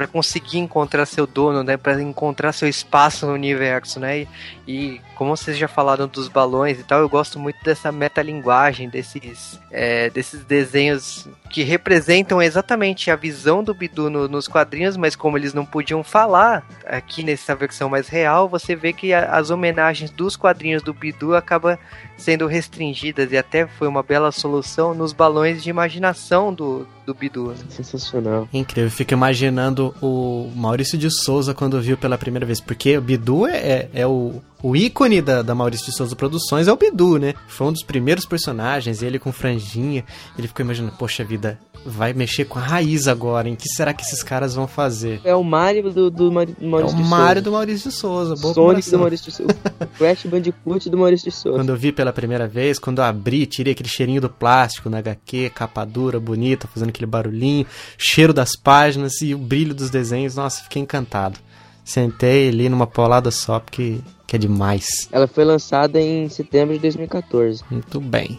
para 0.00 0.06
conseguir 0.06 0.56
encontrar 0.56 1.04
seu 1.04 1.26
dono, 1.26 1.62
né, 1.62 1.76
para 1.76 2.00
encontrar 2.00 2.52
seu 2.52 2.66
espaço 2.66 3.26
no 3.26 3.34
universo, 3.34 4.00
né? 4.00 4.20
E, 4.20 4.28
e, 4.70 5.00
como 5.16 5.36
vocês 5.36 5.58
já 5.58 5.66
falaram 5.66 6.06
dos 6.06 6.28
balões 6.28 6.78
e 6.78 6.84
tal, 6.84 7.00
eu 7.00 7.08
gosto 7.08 7.40
muito 7.40 7.56
dessa 7.64 7.90
metalinguagem, 7.90 8.88
desses, 8.88 9.58
é, 9.68 10.08
desses 10.10 10.44
desenhos 10.44 11.28
que 11.50 11.64
representam 11.64 12.40
exatamente 12.40 13.10
a 13.10 13.16
visão 13.16 13.64
do 13.64 13.74
Bidu 13.74 14.08
no, 14.08 14.28
nos 14.28 14.46
quadrinhos, 14.46 14.96
mas 14.96 15.16
como 15.16 15.36
eles 15.36 15.52
não 15.52 15.66
podiam 15.66 16.04
falar, 16.04 16.64
aqui 16.86 17.24
nessa 17.24 17.56
versão 17.56 17.88
mais 17.88 18.08
real, 18.08 18.48
você 18.48 18.76
vê 18.76 18.92
que 18.92 19.12
a, 19.12 19.36
as 19.36 19.50
homenagens 19.50 20.12
dos 20.12 20.36
quadrinhos 20.36 20.82
do 20.84 20.94
Bidu 20.94 21.34
acaba 21.34 21.76
sendo 22.16 22.46
restringidas 22.46 23.32
e 23.32 23.36
até 23.36 23.66
foi 23.66 23.88
uma 23.88 24.04
bela 24.04 24.30
solução 24.30 24.94
nos 24.94 25.12
balões 25.12 25.62
de 25.62 25.70
imaginação 25.70 26.54
do, 26.54 26.86
do 27.04 27.12
Bidu. 27.12 27.48
Né? 27.48 27.56
Sensacional. 27.70 28.48
Incrível, 28.52 28.84
eu 28.84 28.90
fico 28.90 29.12
imaginando 29.12 29.92
o 30.00 30.48
Maurício 30.54 30.96
de 30.96 31.10
Souza 31.10 31.52
quando 31.52 31.80
viu 31.80 31.96
pela 31.96 32.16
primeira 32.16 32.46
vez, 32.46 32.60
porque 32.60 32.96
o 32.96 33.00
Bidu 33.00 33.46
é, 33.48 33.56
é, 33.56 33.88
é 33.94 34.06
o, 34.06 34.40
o 34.62 34.76
ícone 34.76 35.22
da, 35.22 35.42
da 35.42 35.54
Maurício 35.54 35.86
de 35.86 35.92
Souza 35.92 36.14
Produções 36.14 36.68
é 36.68 36.72
o 36.72 36.76
Bidu, 36.76 37.18
né? 37.18 37.34
Foi 37.48 37.66
um 37.66 37.72
dos 37.72 37.82
primeiros 37.82 38.26
personagens, 38.26 39.02
ele 39.02 39.18
com 39.18 39.32
franjinha. 39.32 40.04
Ele 40.38 40.48
ficou 40.48 40.64
imaginando, 40.64 40.94
poxa 40.96 41.24
vida, 41.24 41.58
vai 41.84 42.12
mexer 42.12 42.44
com 42.44 42.58
a 42.58 42.62
raiz 42.62 43.08
agora, 43.08 43.48
hein? 43.48 43.54
O 43.54 43.56
que 43.56 43.68
será 43.68 43.94
que 43.94 44.02
esses 44.02 44.22
caras 44.22 44.54
vão 44.54 44.66
fazer? 44.66 45.20
É 45.24 45.34
o 45.34 45.42
Mario 45.42 45.90
do, 45.90 46.10
do, 46.10 46.30
Maurício 46.30 46.56
de 46.56 46.68
Souza. 46.70 46.86
É 46.86 47.00
o 47.00 47.04
Mario 47.04 47.42
do 47.42 47.52
Maurício 47.52 47.90
de 47.90 47.96
Souza. 47.96 48.34
Boa 48.36 48.54
Sonic 48.54 48.90
do 48.90 48.98
Maurício 48.98 49.26
de 49.26 49.36
Souza. 49.36 49.54
Crash 49.96 50.26
Bandicoot 50.26 50.90
do 50.90 50.98
Maurício 50.98 51.30
de 51.30 51.36
Souza. 51.36 51.58
Quando 51.58 51.70
eu 51.70 51.76
vi 51.76 51.92
pela 51.92 52.12
primeira 52.12 52.46
vez, 52.46 52.78
quando 52.78 52.98
eu 52.98 53.04
abri, 53.04 53.46
tirei 53.46 53.72
aquele 53.72 53.88
cheirinho 53.88 54.20
do 54.20 54.28
plástico 54.28 54.90
na 54.90 54.98
HQ, 54.98 55.50
capa 55.54 55.84
dura, 55.84 56.20
bonita, 56.20 56.68
fazendo 56.68 56.90
aquele 56.90 57.06
barulhinho, 57.06 57.66
cheiro 57.96 58.32
das 58.32 58.50
páginas 58.56 59.20
e 59.22 59.34
o 59.34 59.38
brilho 59.38 59.74
dos 59.74 59.88
desenhos. 59.88 60.36
Nossa, 60.36 60.62
fiquei 60.62 60.82
encantado. 60.82 61.38
Sentei 61.82 62.48
ali 62.48 62.68
numa 62.68 62.86
paulada 62.86 63.30
só, 63.30 63.58
porque 63.58 63.98
que 64.30 64.36
é 64.36 64.38
demais. 64.38 65.08
Ela 65.10 65.26
foi 65.26 65.44
lançada 65.44 66.00
em 66.00 66.28
setembro 66.28 66.72
de 66.74 66.80
2014. 66.82 67.64
Muito 67.68 68.00
bem. 68.00 68.38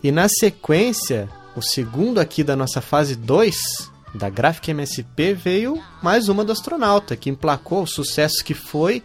E 0.00 0.12
na 0.12 0.28
sequência, 0.28 1.28
o 1.56 1.60
segundo 1.60 2.20
aqui 2.20 2.44
da 2.44 2.54
nossa 2.54 2.80
fase 2.80 3.16
2 3.16 3.56
da 4.14 4.30
Graphic 4.30 4.70
MSP 4.70 5.34
veio 5.34 5.82
mais 6.00 6.28
uma 6.28 6.44
do 6.44 6.52
astronauta, 6.52 7.16
que 7.16 7.28
emplacou 7.28 7.82
o 7.82 7.86
sucesso 7.88 8.44
que 8.44 8.54
foi. 8.54 9.02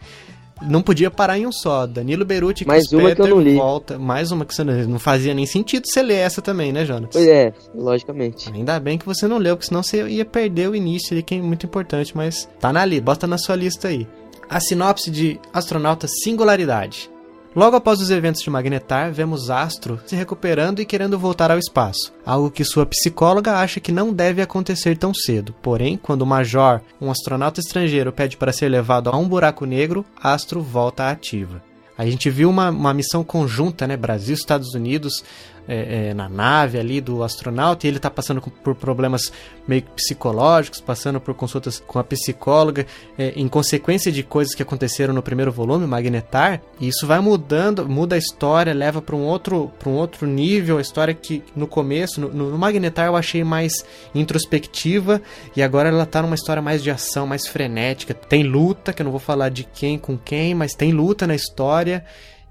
Não 0.62 0.84
podia 0.84 1.10
parar 1.10 1.39
em 1.39 1.47
um 1.47 1.51
só. 1.51 1.88
Danilo 1.88 2.23
Beruti 2.23 2.67
Mais 2.67 2.91
uma 2.91 3.15
que 3.15 3.21
eu 3.23 3.27
não 3.27 3.41
li. 3.41 3.55
volta. 3.55 3.97
Mais 3.97 4.31
uma 4.31 4.45
que 4.45 4.53
você 4.53 4.63
não, 4.63 4.75
não 4.89 4.99
fazia 4.99 5.34
nem 5.34 5.47
sentido 5.47 5.88
você 5.88 6.03
ler 6.03 6.17
essa 6.17 6.39
também, 6.39 6.71
né, 6.71 6.86
Jonas? 6.86 7.10
Pois 7.12 7.27
é, 7.27 7.51
logicamente. 7.73 8.47
Ainda 8.53 8.79
bem 8.79 8.99
que 8.99 9.07
você 9.07 9.27
não 9.27 9.39
leu, 9.39 9.57
porque 9.57 9.69
senão 9.69 9.81
você 9.81 10.07
ia 10.07 10.23
perder 10.23 10.69
o 10.69 10.75
início 10.75 11.15
ali, 11.15 11.23
que 11.23 11.34
é 11.34 11.41
muito 11.41 11.65
importante, 11.65 12.15
mas 12.15 12.47
tá 12.60 12.71
na 12.71 12.86
li, 12.86 13.01
bota 13.01 13.25
na 13.25 13.39
sua 13.39 13.55
lista 13.55 13.88
aí. 13.88 14.07
A 14.52 14.60
sinopse 14.60 15.10
de 15.10 15.40
Astronauta 15.54 16.10
Singularidade. 16.10 17.10
Logo 17.56 17.78
após 17.78 18.02
os 18.02 18.12
eventos 18.12 18.42
de 18.42 18.50
Magnetar, 18.50 19.10
vemos 19.14 19.50
Astro 19.50 19.98
se 20.06 20.14
recuperando 20.14 20.82
e 20.82 20.86
querendo 20.86 21.18
voltar 21.18 21.50
ao 21.50 21.58
espaço, 21.58 22.12
algo 22.26 22.52
que 22.52 22.66
sua 22.66 22.86
psicóloga 22.86 23.54
acha 23.54 23.80
que 23.80 23.94
não 23.94 24.12
deve 24.12 24.42
acontecer 24.42 24.98
tão 24.98 25.14
cedo. 25.14 25.56
Porém, 25.62 25.96
quando 25.96 26.24
o 26.24 26.26
Major, 26.26 26.82
um 27.00 27.10
astronauta 27.10 27.62
estrangeiro, 27.62 28.12
pede 28.12 28.36
para 28.36 28.52
ser 28.52 28.68
levado 28.68 29.10
a 29.10 29.16
um 29.16 29.26
buraco 29.26 29.64
negro, 29.64 30.06
Astro 30.22 30.62
volta 30.62 31.04
à 31.04 31.12
ativa. 31.12 31.64
A 31.98 32.06
gente 32.06 32.30
viu 32.30 32.50
uma, 32.50 32.72
uma 32.72 32.94
missão 32.94 33.24
conjunta, 33.24 33.88
né? 33.88 33.96
Brasil, 33.96 34.34
Estados 34.34 34.74
Unidos, 34.74 35.24
é, 35.71 36.10
é, 36.10 36.13
na 36.13 36.27
nave 36.27 36.77
ali 36.77 36.99
do 36.99 37.23
astronauta 37.23 37.88
e 37.88 37.89
ele 37.89 37.97
tá 37.97 38.10
passando 38.10 38.41
por 38.41 38.75
problemas 38.75 39.31
meio 39.65 39.84
psicológicos, 39.95 40.81
passando 40.81 41.21
por 41.21 41.34
consultas 41.34 41.81
com 41.88 41.97
a 41.97 42.03
psicóloga, 42.03 42.86
é, 43.17 43.29
em 43.38 43.47
consequência 43.47 44.12
de 44.12 44.21
coisas 44.21 44.53
que 44.53 44.62
aconteceram 44.62 45.13
no 45.13 45.23
primeiro 45.23 45.49
volume, 45.49 45.88
Magnetar, 45.88 46.62
e 46.77 46.89
isso 46.89 47.07
vai 47.07 47.21
mudando, 47.21 47.88
muda 47.88 48.15
a 48.15 48.17
história, 48.17 48.73
leva 48.73 49.01
para 49.01 49.15
um 49.15 49.23
outro 49.23 49.71
para 49.79 49.89
um 49.89 49.95
outro 49.95 50.27
nível, 50.27 50.77
a 50.77 50.81
história 50.81 51.13
que 51.13 51.41
no 51.55 51.67
começo, 51.67 52.19
no, 52.19 52.27
no 52.34 52.57
Magnetar 52.57 53.07
eu 53.07 53.15
achei 53.15 53.41
mais 53.41 53.86
introspectiva 54.13 55.21
e 55.55 55.63
agora 55.63 55.88
ela 55.88 56.05
tá 56.05 56.21
numa 56.21 56.36
história 56.36 56.62
mais 56.62 56.84
de 56.84 56.91
ação, 56.91 57.25
mais 57.25 57.47
frenética, 57.47 58.13
tem 58.13 58.43
luta, 58.43 58.91
que 58.91 59.01
eu 59.01 59.05
não 59.05 59.12
vou 59.12 59.21
falar 59.21 59.47
de 59.47 59.63
quem 59.63 59.97
com 59.97 60.17
quem, 60.17 60.53
mas 60.53 60.73
tem 60.73 60.91
luta 60.91 61.25
na 61.25 61.36
história 61.36 62.03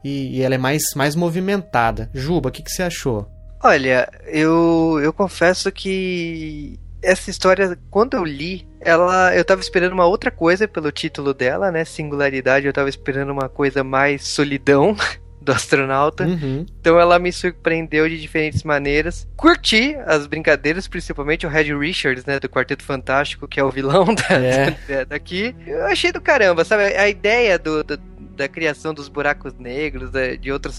e, 0.05 0.39
e 0.39 0.43
ela 0.43 0.55
é 0.55 0.59
mais, 0.59 0.83
mais 0.95 1.15
movimentada. 1.15 2.11
Juba, 2.13 2.49
o 2.49 2.53
que, 2.53 2.63
que 2.63 2.71
você 2.71 2.83
achou? 2.83 3.29
Olha, 3.63 4.09
eu, 4.27 4.99
eu 5.03 5.13
confesso 5.13 5.71
que 5.71 6.79
essa 7.03 7.31
história, 7.31 7.79
quando 7.91 8.15
eu 8.15 8.25
li, 8.25 8.67
ela, 8.81 9.35
eu 9.35 9.45
tava 9.45 9.61
esperando 9.61 9.93
uma 9.93 10.07
outra 10.07 10.31
coisa 10.31 10.67
pelo 10.67 10.91
título 10.91 11.35
dela, 11.35 11.71
né? 11.71 11.85
Singularidade, 11.85 12.67
eu 12.67 12.73
tava 12.73 12.89
esperando 12.89 13.31
uma 13.31 13.49
coisa 13.49 13.83
mais 13.85 14.27
solidão 14.27 14.97
do 15.41 15.53
astronauta. 15.53 16.25
Uhum. 16.25 16.67
Então 16.81 17.01
ela 17.01 17.19
me 17.19 17.33
surpreendeu 17.33 18.09
de 18.09 18.21
diferentes 18.21 18.63
maneiras. 18.63 19.27
Curti 19.37 19.97
as 20.07 20.27
brincadeiras, 20.27 20.87
principalmente 20.87 21.47
o 21.47 21.51
Red 21.51 21.75
Richards, 21.77 22.25
né, 22.25 22.39
do 22.39 22.49
Quarteto 22.49 22.85
Fantástico, 22.85 23.49
que 23.49 23.59
é 23.59 23.65
o 23.65 23.71
vilão 23.71 24.07
da, 24.15 24.35
é. 24.35 25.05
daqui. 25.07 25.55
Eu 25.67 25.87
achei 25.87 26.13
do 26.13 26.21
caramba, 26.21 26.65
sabe? 26.65 26.85
A 26.97 27.09
ideia 27.09 27.59
do, 27.59 27.83
do 27.83 27.99
da 28.41 28.49
criação 28.49 28.95
dos 28.95 29.07
buracos 29.07 29.53
negros, 29.59 30.11
de 30.41 30.51
outra, 30.51 30.73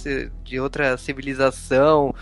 de 0.43 0.59
outra 0.59 0.97
civilização. 0.97 2.13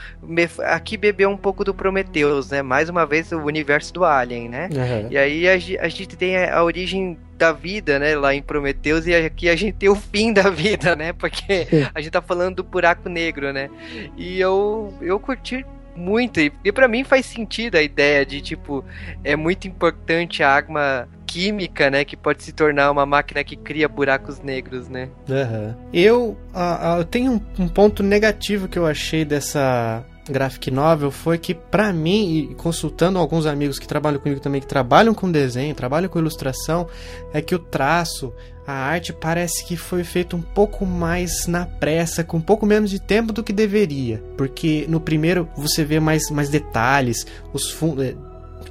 Aqui 0.65 0.97
bebeu 0.97 1.29
um 1.29 1.37
pouco 1.37 1.63
do 1.63 1.73
Prometheus, 1.73 2.49
né? 2.49 2.61
Mais 2.61 2.89
uma 2.89 3.05
vez 3.05 3.31
o 3.31 3.39
universo 3.39 3.93
do 3.93 4.03
Alien, 4.03 4.49
né? 4.49 4.69
Uhum. 4.71 5.07
E 5.09 5.17
aí 5.17 5.47
a, 5.47 5.53
a, 5.53 5.87
gente 5.87 6.17
tem 6.17 6.35
a, 6.35 6.57
a 6.57 6.63
origem 6.63 7.17
da 7.37 7.53
vida, 7.53 7.97
né, 7.97 8.17
lá 8.17 8.35
em 8.35 8.41
Prometheus, 8.41 9.07
e 9.07 9.15
aqui 9.15 9.47
a 9.47 9.55
gente 9.55 9.75
tem 9.75 9.87
o 9.87 9.95
fim 9.95 10.33
da 10.33 10.49
vida, 10.49 10.93
né? 10.93 11.13
Porque 11.13 11.65
a 11.95 12.01
gente 12.01 12.11
tá 12.11 12.21
falando 12.21 12.57
do 12.57 12.63
buraco 12.63 13.07
negro, 13.07 13.53
né? 13.53 13.69
E 14.17 14.41
eu, 14.41 14.93
eu 15.01 15.17
curti 15.21 15.65
muito. 15.95 16.41
E, 16.41 16.51
e 16.65 16.71
para 16.71 16.87
mim 16.89 17.05
faz 17.05 17.25
sentido 17.25 17.75
a 17.75 17.81
ideia 17.81 18.25
de, 18.25 18.41
tipo, 18.41 18.83
é 19.23 19.37
muito 19.37 19.69
importante 19.69 20.43
a 20.43 20.51
arma 20.51 21.07
química, 21.29 21.91
né? 21.91 22.03
Que 22.03 22.17
pode 22.17 22.43
se 22.43 22.51
tornar 22.51 22.89
uma 22.89 23.05
máquina 23.05 23.43
que 23.43 23.55
cria 23.55 23.87
buracos 23.87 24.39
negros, 24.39 24.89
né? 24.89 25.09
Uhum. 25.29 25.75
Eu, 25.93 26.37
uh, 26.53 26.95
uh, 26.95 26.99
eu 26.99 27.05
tenho 27.05 27.33
um, 27.33 27.63
um 27.63 27.67
ponto 27.67 28.01
negativo 28.01 28.67
que 28.67 28.79
eu 28.79 28.87
achei 28.87 29.23
dessa 29.23 30.03
graphic 30.29 30.69
novel 30.69 31.09
foi 31.09 31.37
que 31.37 31.55
para 31.55 31.91
mim 31.91 32.49
e 32.51 32.55
consultando 32.55 33.17
alguns 33.17 33.45
amigos 33.45 33.79
que 33.79 33.87
trabalham 33.87 34.19
comigo 34.19 34.39
também 34.39 34.61
que 34.61 34.67
trabalham 34.67 35.13
com 35.13 35.31
desenho, 35.31 35.73
trabalham 35.73 36.09
com 36.09 36.19
ilustração, 36.19 36.87
é 37.33 37.41
que 37.41 37.55
o 37.55 37.59
traço, 37.59 38.31
a 38.65 38.73
arte 38.73 39.11
parece 39.11 39.65
que 39.65 39.75
foi 39.75 40.03
feito 40.03 40.35
um 40.35 40.41
pouco 40.41 40.85
mais 40.85 41.47
na 41.47 41.65
pressa, 41.65 42.23
com 42.23 42.37
um 42.37 42.41
pouco 42.41 42.65
menos 42.65 42.91
de 42.91 42.99
tempo 42.99 43.33
do 43.33 43.43
que 43.43 43.51
deveria, 43.51 44.23
porque 44.37 44.85
no 44.87 44.99
primeiro 44.99 45.49
você 45.57 45.83
vê 45.83 45.99
mais 45.99 46.29
mais 46.29 46.49
detalhes, 46.49 47.25
os 47.51 47.71
fundos 47.71 48.05
eh, 48.05 48.15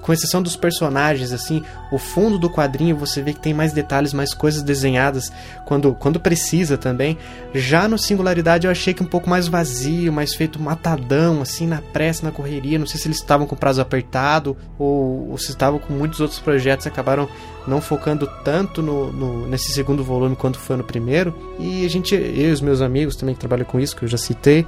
com 0.01 0.13
exceção 0.13 0.43
dos 0.43 0.57
personagens, 0.57 1.33
assim, 1.33 1.63
o 1.91 1.99
fundo 1.99 2.39
do 2.39 2.49
quadrinho 2.49 2.97
você 2.97 3.23
vê 3.23 3.33
que 3.33 3.41
tem 3.41 3.53
mais 3.53 3.73
detalhes, 3.73 4.13
mais 4.13 4.33
coisas 4.33 4.63
desenhadas 4.63 5.31
quando, 5.67 5.95
quando 5.95 6.21
precisa 6.21 6.79
também. 6.79 7.19
Já 7.55 7.89
no 7.89 7.99
Singularidade 7.99 8.67
eu 8.67 8.71
achei 8.71 8.95
que 8.95 9.03
um 9.03 9.07
pouco 9.07 9.29
mais 9.29 9.49
vazio, 9.49 10.13
mais 10.13 10.35
feito 10.35 10.61
matadão, 10.61 11.43
assim, 11.43 11.67
na 11.67 11.81
pressa, 11.81 12.25
na 12.25 12.33
correria. 12.33 12.79
Não 12.79 12.87
sei 12.87 13.01
se 13.01 13.09
eles 13.09 13.19
estavam 13.19 13.47
com 13.47 13.57
prazo 13.57 13.81
apertado 13.81 14.57
ou, 14.79 15.31
ou 15.31 15.39
se 15.39 15.51
estavam 15.51 15.79
com 15.79 15.93
muitos 15.93 16.21
outros 16.21 16.41
projetos 16.41 16.87
acabaram 16.87 17.29
não 17.67 17.81
focando 17.81 18.27
tanto 18.43 18.81
no, 18.81 19.13
no, 19.13 19.47
nesse 19.47 19.73
segundo 19.73 20.03
volume 20.03 20.35
quanto 20.35 20.59
foi 20.59 20.77
no 20.77 20.85
primeiro. 20.85 21.35
E 21.59 21.85
a 21.85 21.89
gente, 21.89 22.15
eu 22.15 22.49
e 22.49 22.51
os 22.51 22.61
meus 22.61 22.81
amigos 22.81 23.15
também 23.15 23.35
que 23.35 23.41
trabalham 23.41 23.67
com 23.67 23.79
isso, 23.79 23.95
que 23.95 24.05
eu 24.05 24.09
já 24.09 24.17
citei, 24.17 24.67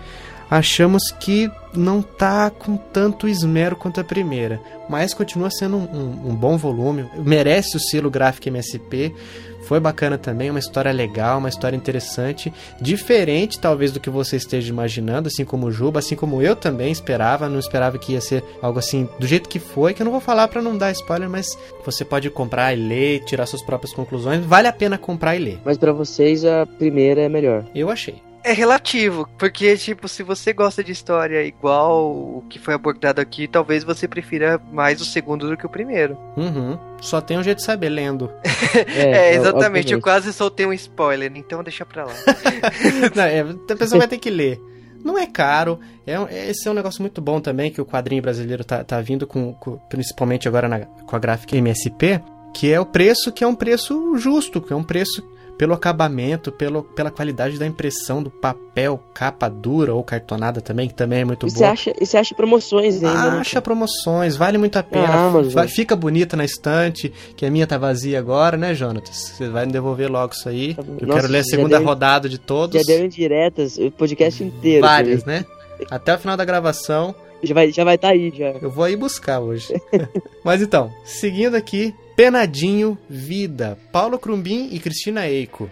achamos 0.51 1.13
que 1.13 1.49
não 1.73 2.03
tá 2.03 2.51
com 2.51 2.77
tanto 2.77 3.29
esmero 3.29 3.77
quanto 3.77 4.01
a 4.01 4.05
primeira, 4.05 4.61
mas 4.89 5.15
continua 5.15 5.51
sendo 5.51 5.77
um, 5.77 5.85
um, 5.85 6.31
um 6.31 6.35
bom 6.35 6.57
volume, 6.57 7.09
merece 7.17 7.77
o 7.77 7.81
selo 7.81 8.11
gráfico 8.11 8.49
MSP. 8.49 9.15
Foi 9.63 9.79
bacana 9.79 10.19
também, 10.19 10.51
uma 10.51 10.59
história 10.59 10.91
legal, 10.91 11.39
uma 11.39 11.49
história 11.49 11.77
interessante, 11.77 12.53
diferente 12.81 13.61
talvez 13.61 13.93
do 13.93 14.01
que 14.01 14.11
você 14.11 14.37
esteja 14.37 14.71
imaginando, 14.71 15.29
assim 15.29 15.45
como 15.45 15.67
o 15.67 15.71
Juba, 15.71 16.01
assim 16.01 16.17
como 16.17 16.43
eu 16.43 16.57
também 16.57 16.91
esperava, 16.91 17.49
não 17.49 17.59
esperava 17.59 17.99
que 17.99 18.15
ia 18.15 18.23
ser 18.23 18.43
algo 18.61 18.79
assim 18.79 19.07
do 19.19 19.27
jeito 19.27 19.49
que 19.49 19.61
foi, 19.61 19.95
que 19.95 20.03
eu 20.03 20.05
não 20.05 20.11
vou 20.11 20.21
falar 20.21 20.49
para 20.49 20.63
não 20.63 20.77
dar 20.77 20.91
spoiler, 20.93 21.29
mas 21.29 21.57
você 21.85 22.05
pode 22.05 22.31
comprar 22.31 22.73
e 22.73 22.77
ler, 22.77 23.21
tirar 23.25 23.47
suas 23.47 23.63
próprias 23.63 23.93
conclusões, 23.93 24.45
vale 24.45 24.67
a 24.67 24.73
pena 24.73 24.99
comprar 24.99 25.37
e 25.37 25.39
ler. 25.39 25.61
Mas 25.65 25.79
para 25.79 25.93
vocês 25.93 26.45
a 26.45 26.67
primeira 26.67 27.21
é 27.21 27.29
melhor. 27.29 27.65
Eu 27.75 27.91
achei 27.91 28.30
é 28.43 28.53
relativo, 28.53 29.29
porque, 29.39 29.77
tipo, 29.77 30.09
se 30.09 30.23
você 30.23 30.53
gosta 30.53 30.83
de 30.83 30.93
história 30.93 31.43
igual 31.45 32.11
o 32.11 32.45
que 32.49 32.59
foi 32.59 32.75
abordado 32.75 33.21
aqui, 33.21 33.47
talvez 33.47 33.85
você 33.85 34.09
prefira 34.09 34.61
mais 34.73 35.01
o 35.01 35.05
segundo 35.05 35.49
do 35.49 35.57
que 35.57 35.67
o 35.67 35.69
primeiro. 35.69 36.17
Uhum. 36.37 36.79
Só 37.01 37.21
tem 37.21 37.39
um 37.39 37.43
jeito 37.43 37.59
de 37.59 37.65
saber 37.65 37.91
lendo. 37.91 38.31
é, 38.95 39.33
é, 39.33 39.35
exatamente. 39.35 39.93
Eu 39.93 40.01
quase 40.01 40.33
soltei 40.33 40.67
um 40.67 40.73
spoiler, 40.73 41.31
então 41.35 41.63
deixa 41.63 41.85
pra 41.85 42.05
lá. 42.05 42.15
Não, 43.15 43.25
é, 43.25 43.41
a 43.41 43.77
pessoa 43.77 43.99
vai 43.99 44.09
ter 44.09 44.19
que 44.19 44.31
ler. 44.31 44.61
Não 45.05 45.17
é 45.17 45.27
caro, 45.27 45.81
é, 46.07 46.51
esse 46.51 46.69
é 46.69 46.71
um 46.71 46.75
negócio 46.75 47.01
muito 47.01 47.23
bom 47.23 47.41
também 47.41 47.71
que 47.71 47.81
o 47.81 47.87
quadrinho 47.87 48.21
brasileiro 48.21 48.63
tá, 48.63 48.85
tá 48.85 49.01
vindo 49.01 49.27
com, 49.27 49.55
com 49.55 49.79
principalmente 49.89 50.47
agora 50.47 50.69
na, 50.69 50.81
com 50.81 51.17
a 51.17 51.19
gráfica 51.19 51.57
MSP, 51.57 52.21
que 52.53 52.71
é 52.71 52.79
o 52.79 52.85
preço 52.85 53.33
que 53.33 53.43
é 53.43 53.47
um 53.47 53.55
preço 53.55 54.17
justo, 54.17 54.61
que 54.61 54.73
é 54.73 54.77
um 54.77 54.83
preço 54.83 55.27
pelo 55.61 55.75
acabamento, 55.75 56.51
pelo, 56.51 56.83
pela 56.83 57.11
qualidade 57.11 57.59
da 57.59 57.67
impressão 57.67 58.23
do 58.23 58.31
papel, 58.31 58.99
capa 59.13 59.47
dura 59.47 59.93
ou 59.93 60.03
cartonada 60.03 60.59
também, 60.63 60.89
que 60.89 60.95
também 60.95 61.19
é 61.19 61.25
muito 61.27 61.47
e 61.47 61.53
boa. 61.53 61.69
Acha, 61.69 61.93
e 62.01 62.07
você 62.07 62.17
acha 62.17 62.35
promoções 62.35 63.05
ainda? 63.05 63.31
Né? 63.33 63.41
Acha 63.41 63.61
promoções, 63.61 64.37
vale 64.37 64.57
muito 64.57 64.79
a 64.79 64.83
pena. 64.83 65.31
Ah, 65.57 65.69
fica 65.69 65.95
bonita 65.95 66.35
na 66.35 66.47
estante, 66.47 67.13
que 67.37 67.45
a 67.45 67.51
minha 67.51 67.67
tá 67.67 67.77
vazia 67.77 68.19
agora, 68.19 68.57
né, 68.57 68.73
Jonatas? 68.73 69.35
Você 69.37 69.51
vai 69.51 69.67
me 69.67 69.73
devolver 69.73 70.11
logo 70.11 70.33
isso 70.33 70.49
aí. 70.49 70.73
Tá 70.73 70.83
eu 70.99 71.07
quero 71.07 71.29
ler 71.29 71.41
a 71.41 71.45
segunda 71.45 71.77
deu, 71.77 71.87
rodada 71.87 72.27
de 72.27 72.39
todos. 72.39 72.81
Já 72.81 72.95
deu 72.95 73.05
indiretas, 73.05 73.77
o 73.77 73.91
podcast 73.91 74.43
inteiro. 74.43 74.81
Várias, 74.81 75.27
né? 75.27 75.45
Até 75.91 76.15
o 76.15 76.19
final 76.19 76.39
da 76.39 76.45
gravação. 76.47 77.15
Já 77.43 77.55
vai 77.55 77.73
já 77.73 77.85
vai 77.85 77.95
estar 77.95 78.09
tá 78.09 78.15
aí 78.15 78.33
já. 78.35 78.51
Eu 78.61 78.71
vou 78.71 78.85
aí 78.85 78.97
buscar 78.97 79.41
hoje. 79.41 79.73
Mas 80.45 80.61
então, 80.61 80.93
seguindo 81.05 81.55
aqui, 81.55 81.95
Penadinho 82.17 82.99
Vida, 83.09 83.79
Paulo 83.91 84.19
Crumbin 84.19 84.69
e 84.73 84.79
Cristina 84.79 85.27
Eiko. 85.27 85.71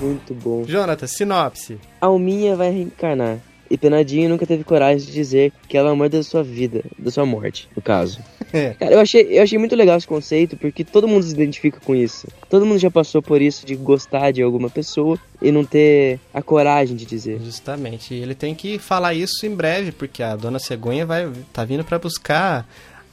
Muito 0.00 0.34
bom. 0.34 0.64
Jonathan, 0.64 1.06
sinopse. 1.06 1.78
Alminha 2.00 2.54
vai 2.56 2.70
reencarnar. 2.70 3.38
E 3.70 3.78
Penadinho 3.78 4.28
nunca 4.28 4.46
teve 4.46 4.62
coragem 4.62 5.06
de 5.06 5.12
dizer 5.12 5.52
que 5.66 5.76
ela 5.76 5.88
é 5.88 5.90
o 5.90 5.94
amor 5.94 6.08
da 6.08 6.22
sua 6.22 6.42
vida, 6.42 6.84
da 6.98 7.10
sua 7.10 7.24
morte, 7.24 7.68
no 7.74 7.82
caso. 7.82 8.20
É. 8.54 8.74
Cara, 8.74 8.92
eu 8.92 9.00
achei, 9.00 9.26
eu 9.36 9.42
achei 9.42 9.58
muito 9.58 9.74
legal 9.74 9.98
esse 9.98 10.06
conceito, 10.06 10.56
porque 10.56 10.84
todo 10.84 11.08
mundo 11.08 11.24
se 11.24 11.32
identifica 11.32 11.80
com 11.80 11.92
isso. 11.92 12.28
Todo 12.48 12.64
mundo 12.64 12.78
já 12.78 12.88
passou 12.88 13.20
por 13.20 13.42
isso 13.42 13.66
de 13.66 13.74
gostar 13.74 14.30
de 14.30 14.40
alguma 14.42 14.70
pessoa 14.70 15.18
e 15.42 15.50
não 15.50 15.64
ter 15.64 16.20
a 16.32 16.40
coragem 16.40 16.94
de 16.94 17.04
dizer. 17.04 17.40
Justamente. 17.44 18.14
E 18.14 18.22
ele 18.22 18.34
tem 18.34 18.54
que 18.54 18.78
falar 18.78 19.12
isso 19.12 19.44
em 19.44 19.52
breve, 19.52 19.90
porque 19.90 20.22
a 20.22 20.36
dona 20.36 20.60
Cegonha 20.60 21.04
vai 21.04 21.28
tá 21.52 21.64
vindo 21.64 21.84
para 21.84 21.98
buscar 21.98 22.64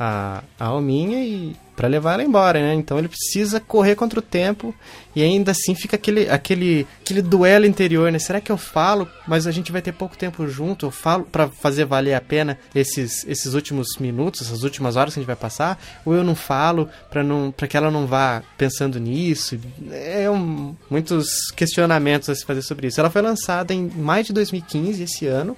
a, 0.04 0.44
a 0.60 0.66
Alminha 0.66 1.24
e 1.24 1.56
para 1.76 1.88
levar 1.88 2.14
ela 2.14 2.24
embora, 2.24 2.60
né? 2.60 2.74
Então 2.74 2.98
ele 2.98 3.08
precisa 3.08 3.60
correr 3.60 3.96
contra 3.96 4.18
o 4.18 4.22
tempo 4.22 4.74
e 5.16 5.22
ainda 5.22 5.52
assim 5.52 5.76
fica 5.76 5.96
aquele, 5.96 6.28
aquele, 6.28 6.88
aquele 7.02 7.22
duelo 7.22 7.68
interior, 7.68 8.12
né? 8.12 8.18
Será 8.18 8.42
que 8.42 8.52
eu 8.52 8.58
falo, 8.58 9.08
mas 9.28 9.46
a 9.46 9.52
gente 9.52 9.72
vai 9.72 9.82
ter 9.82 9.92
pouco 9.92 10.18
tempo 10.18 10.48
junto? 10.48 10.88
Eu 10.88 10.92
falo 10.92 11.24
para 11.24 11.48
fazer 11.50 11.86
valer 11.86 12.16
a 12.16 12.22
pena 12.22 12.58
esses, 12.74 13.26
esses 13.28 13.54
últimos 13.54 13.90
minutos, 14.00 14.42
essas 14.42 14.64
últimas 14.64 14.96
horas 14.96 15.14
que 15.14 15.20
a 15.20 15.22
gente 15.22 15.28
vai 15.28 15.36
passar? 15.36 15.80
Ou 16.04 16.16
eu 16.16 16.24
não 16.24 16.36
falo 16.36 16.90
para 17.10 17.24
não 17.24 17.52
para 17.52 17.68
que 17.68 17.78
ela 17.78 17.92
não 17.92 18.08
vá 18.08 18.42
pensando 18.58 19.00
nisso? 19.00 19.60
É 19.92 20.30
um, 20.30 20.76
muitos 20.90 21.52
questionamentos 21.56 22.28
a 22.28 22.36
se 22.36 22.44
fazer 22.44 22.64
sobre 22.64 22.88
isso. 22.88 23.00
Ela 23.00 23.12
foi 23.12 23.22
lançada 23.22 23.72
em 23.72 23.88
maio 23.88 24.24
de 24.24 24.34
2015, 24.34 25.04
esse 25.04 25.28
ano 25.28 25.56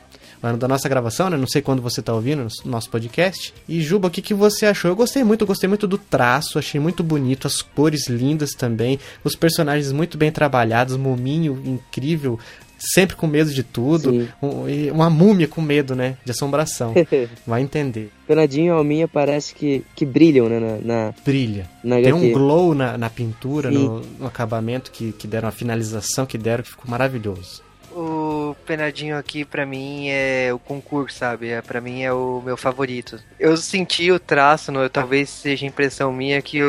da 0.58 0.68
nossa 0.68 0.90
gravação, 0.90 1.30
né? 1.30 1.38
Não 1.38 1.48
sei 1.48 1.62
quando 1.62 1.82
você 1.82 2.02
tá 2.02 2.14
ouvindo 2.14 2.48
no 2.66 2.72
nosso 2.72 2.90
podcast. 2.90 3.54
E 3.68 3.82
Juba, 3.82 4.10
o 4.10 4.12
que, 4.12 4.22
que 4.22 4.34
você 4.34 4.66
achou? 4.66 4.92
Eu 4.92 4.96
gostei 4.96 5.24
muito, 5.24 5.44
eu 5.44 5.48
gostei 5.48 5.70
muito 5.70 5.88
do 5.88 5.98
traço, 5.98 6.60
achei 6.60 6.80
muito 6.80 7.02
bonito, 7.02 7.48
as 7.48 7.62
cores 7.62 8.10
lindas 8.10 8.52
também, 8.52 9.00
os 9.24 9.36
personagens 9.36 9.92
muito 9.92 10.18
bem 10.18 10.32
trabalhados, 10.32 10.98
Mominho 10.98 11.62
incrível, 11.66 12.38
sempre 12.78 13.16
com 13.16 13.26
medo 13.26 13.54
de 13.54 13.64
tudo. 13.64 14.28
Um, 14.42 14.92
uma 14.92 15.10
múmia 15.10 15.48
com 15.48 15.62
medo, 15.62 15.96
né? 15.96 16.18
De 16.26 16.32
assombração. 16.32 16.94
Vai 17.48 17.62
entender. 17.62 18.12
Penadinho 18.28 18.68
e 18.68 18.70
Alminha 18.70 19.08
parece 19.08 19.56
que, 19.56 19.84
que 19.96 20.06
brilham, 20.06 20.50
né? 20.50 20.60
Na, 20.60 20.78
na 21.06 21.14
Brilha. 21.24 21.70
Na 21.84 22.02
Tem 22.02 22.14
um 22.14 22.32
glow 22.32 22.76
na, 22.76 22.98
na 22.98 23.10
pintura, 23.10 23.72
no, 23.72 24.02
no, 24.20 24.28
acabamento 24.28 24.92
que, 24.92 25.14
que 25.14 25.28
deram, 25.28 25.48
a 25.48 25.52
finalização 25.52 26.26
que 26.26 26.38
deram, 26.38 26.64
que 26.64 26.72
ficou 26.72 26.90
maravilhoso. 26.90 27.62
O 27.96 28.56
Penadinho 28.66 29.18
aqui, 29.18 29.46
para 29.46 29.66
mim, 29.66 30.10
é 30.10 30.52
o 30.52 30.58
concurso, 30.58 31.18
sabe? 31.18 31.50
É, 31.50 31.62
para 31.62 31.80
mim 31.80 32.02
é 32.02 32.12
o 32.12 32.42
meu 32.44 32.58
favorito. 32.58 33.20
Eu 33.40 33.56
senti 33.56 34.12
o 34.12 34.20
traço, 34.20 34.72
no, 34.72 34.90
talvez 34.90 35.30
seja 35.30 35.66
impressão 35.66 36.12
minha, 36.12 36.42
que 36.42 36.60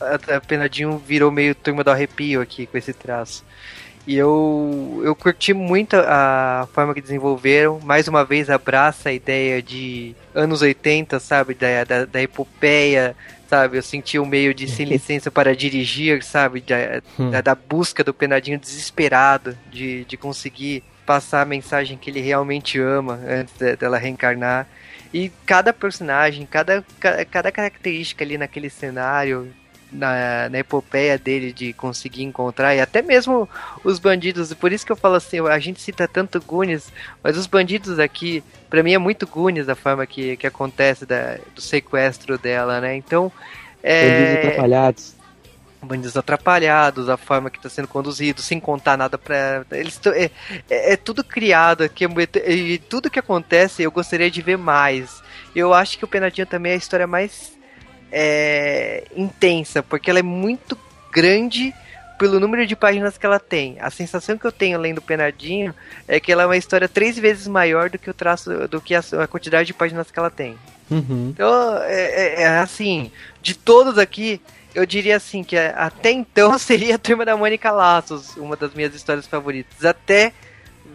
a, 0.00 0.36
a 0.36 0.40
Penadinho 0.40 0.96
virou 0.98 1.30
meio 1.30 1.54
turma 1.54 1.82
do 1.82 1.90
arrepio 1.90 2.40
aqui 2.40 2.66
com 2.66 2.78
esse 2.78 2.92
traço. 2.92 3.44
E 4.06 4.16
eu, 4.16 5.00
eu 5.02 5.14
curti 5.14 5.54
muito 5.54 5.96
a 5.96 6.68
forma 6.72 6.92
que 6.92 7.00
desenvolveram. 7.00 7.80
Mais 7.82 8.06
uma 8.06 8.24
vez 8.24 8.50
abraça 8.50 9.08
a 9.08 9.12
ideia 9.12 9.62
de 9.62 10.14
anos 10.34 10.60
80, 10.60 11.18
sabe? 11.18 11.54
Da, 11.54 11.84
da, 11.84 12.04
da 12.04 12.22
epopeia, 12.22 13.16
sabe? 13.48 13.78
Eu 13.78 13.82
senti 13.82 14.18
o 14.18 14.22
um 14.22 14.26
meio 14.26 14.52
de 14.52 14.68
sem 14.68 14.84
licença 14.86 15.30
para 15.30 15.56
dirigir, 15.56 16.22
sabe? 16.22 16.60
Da, 16.60 17.02
hum. 17.18 17.30
da, 17.30 17.40
da, 17.40 17.54
busca 17.54 18.04
do 18.04 18.12
Penadinho 18.12 18.58
desesperado 18.58 19.56
de, 19.70 20.04
de 20.04 20.16
conseguir 20.18 20.82
passar 21.06 21.42
a 21.42 21.46
mensagem 21.46 21.96
que 21.96 22.10
ele 22.10 22.20
realmente 22.20 22.78
ama 22.78 23.18
antes 23.26 23.54
de, 23.54 23.74
dela 23.76 23.96
reencarnar. 23.96 24.66
E 25.14 25.30
cada 25.46 25.72
personagem, 25.72 26.44
cada, 26.44 26.84
cada 27.30 27.52
característica 27.52 28.24
ali 28.24 28.36
naquele 28.36 28.68
cenário, 28.68 29.50
na, 29.94 30.48
na 30.48 30.58
epopeia 30.58 31.16
dele 31.18 31.52
de 31.52 31.72
conseguir 31.72 32.22
encontrar, 32.22 32.74
e 32.74 32.80
até 32.80 33.00
mesmo 33.00 33.48
os 33.82 33.98
bandidos, 33.98 34.52
por 34.54 34.72
isso 34.72 34.84
que 34.84 34.92
eu 34.92 34.96
falo 34.96 35.14
assim, 35.14 35.40
a 35.40 35.58
gente 35.58 35.80
cita 35.80 36.08
tanto 36.08 36.40
Gunis, 36.40 36.92
mas 37.22 37.36
os 37.36 37.46
bandidos 37.46 37.98
aqui, 37.98 38.42
para 38.68 38.82
mim 38.82 38.92
é 38.92 38.98
muito 38.98 39.26
Gunis 39.26 39.68
a 39.68 39.74
forma 39.74 40.06
que, 40.06 40.36
que 40.36 40.46
acontece 40.46 41.06
da, 41.06 41.38
do 41.54 41.60
sequestro 41.60 42.36
dela, 42.36 42.80
né? 42.80 42.96
Então. 42.96 43.30
É... 43.82 44.08
Bandidos 44.08 44.44
atrapalhados 44.44 45.24
bandidos 45.84 46.16
atrapalhados, 46.16 47.08
a 47.08 47.16
forma 47.16 47.50
que 47.50 47.58
está 47.58 47.68
sendo 47.68 47.86
conduzido, 47.86 48.40
sem 48.40 48.58
contar 48.58 48.96
nada 48.96 49.18
para 49.18 49.64
eles 49.72 50.00
é, 50.06 50.30
é, 50.70 50.92
é, 50.94 50.96
tudo 50.96 51.22
criado 51.22 51.84
aqui 51.84 52.06
e 52.46 52.78
tudo 52.78 53.10
que 53.10 53.18
acontece 53.18 53.82
eu 53.82 53.92
gostaria 53.92 54.30
de 54.30 54.42
ver 54.42 54.56
mais. 54.56 55.22
Eu 55.54 55.72
acho 55.72 55.98
que 55.98 56.04
o 56.04 56.08
Penadinho 56.08 56.46
também 56.46 56.72
é 56.72 56.74
a 56.74 56.78
história 56.78 57.06
mais 57.06 57.52
é, 58.16 59.02
intensa, 59.16 59.82
porque 59.82 60.08
ela 60.08 60.20
é 60.20 60.22
muito 60.22 60.78
grande 61.10 61.74
pelo 62.16 62.38
número 62.38 62.64
de 62.64 62.76
páginas 62.76 63.18
que 63.18 63.26
ela 63.26 63.40
tem. 63.40 63.76
A 63.80 63.90
sensação 63.90 64.38
que 64.38 64.46
eu 64.46 64.52
tenho 64.52 64.78
lendo 64.78 65.02
Penadinho 65.02 65.74
é 66.06 66.20
que 66.20 66.30
ela 66.30 66.44
é 66.44 66.46
uma 66.46 66.56
história 66.56 66.88
três 66.88 67.18
vezes 67.18 67.48
maior 67.48 67.90
do 67.90 67.98
que 67.98 68.08
o 68.08 68.14
traço, 68.14 68.68
do 68.68 68.80
que 68.80 68.94
a, 68.94 69.02
a 69.20 69.26
quantidade 69.26 69.66
de 69.66 69.74
páginas 69.74 70.12
que 70.12 70.18
ela 70.18 70.30
tem. 70.30 70.56
Uhum. 70.88 71.30
Então, 71.34 71.76
é, 71.82 72.02
é, 72.02 72.42
é, 72.42 72.58
assim, 72.58 73.10
de 73.42 73.54
todos 73.56 73.98
aqui, 73.98 74.40
eu 74.76 74.86
diria 74.86 75.16
assim 75.16 75.42
que 75.42 75.56
até 75.56 76.12
então 76.12 76.56
seria 76.58 76.94
a 76.94 76.98
Turma 76.98 77.24
da 77.24 77.36
Mônica 77.36 77.72
Laços, 77.72 78.36
uma 78.36 78.54
das 78.54 78.72
minhas 78.74 78.94
histórias 78.94 79.26
favoritas. 79.26 79.84
Até 79.84 80.32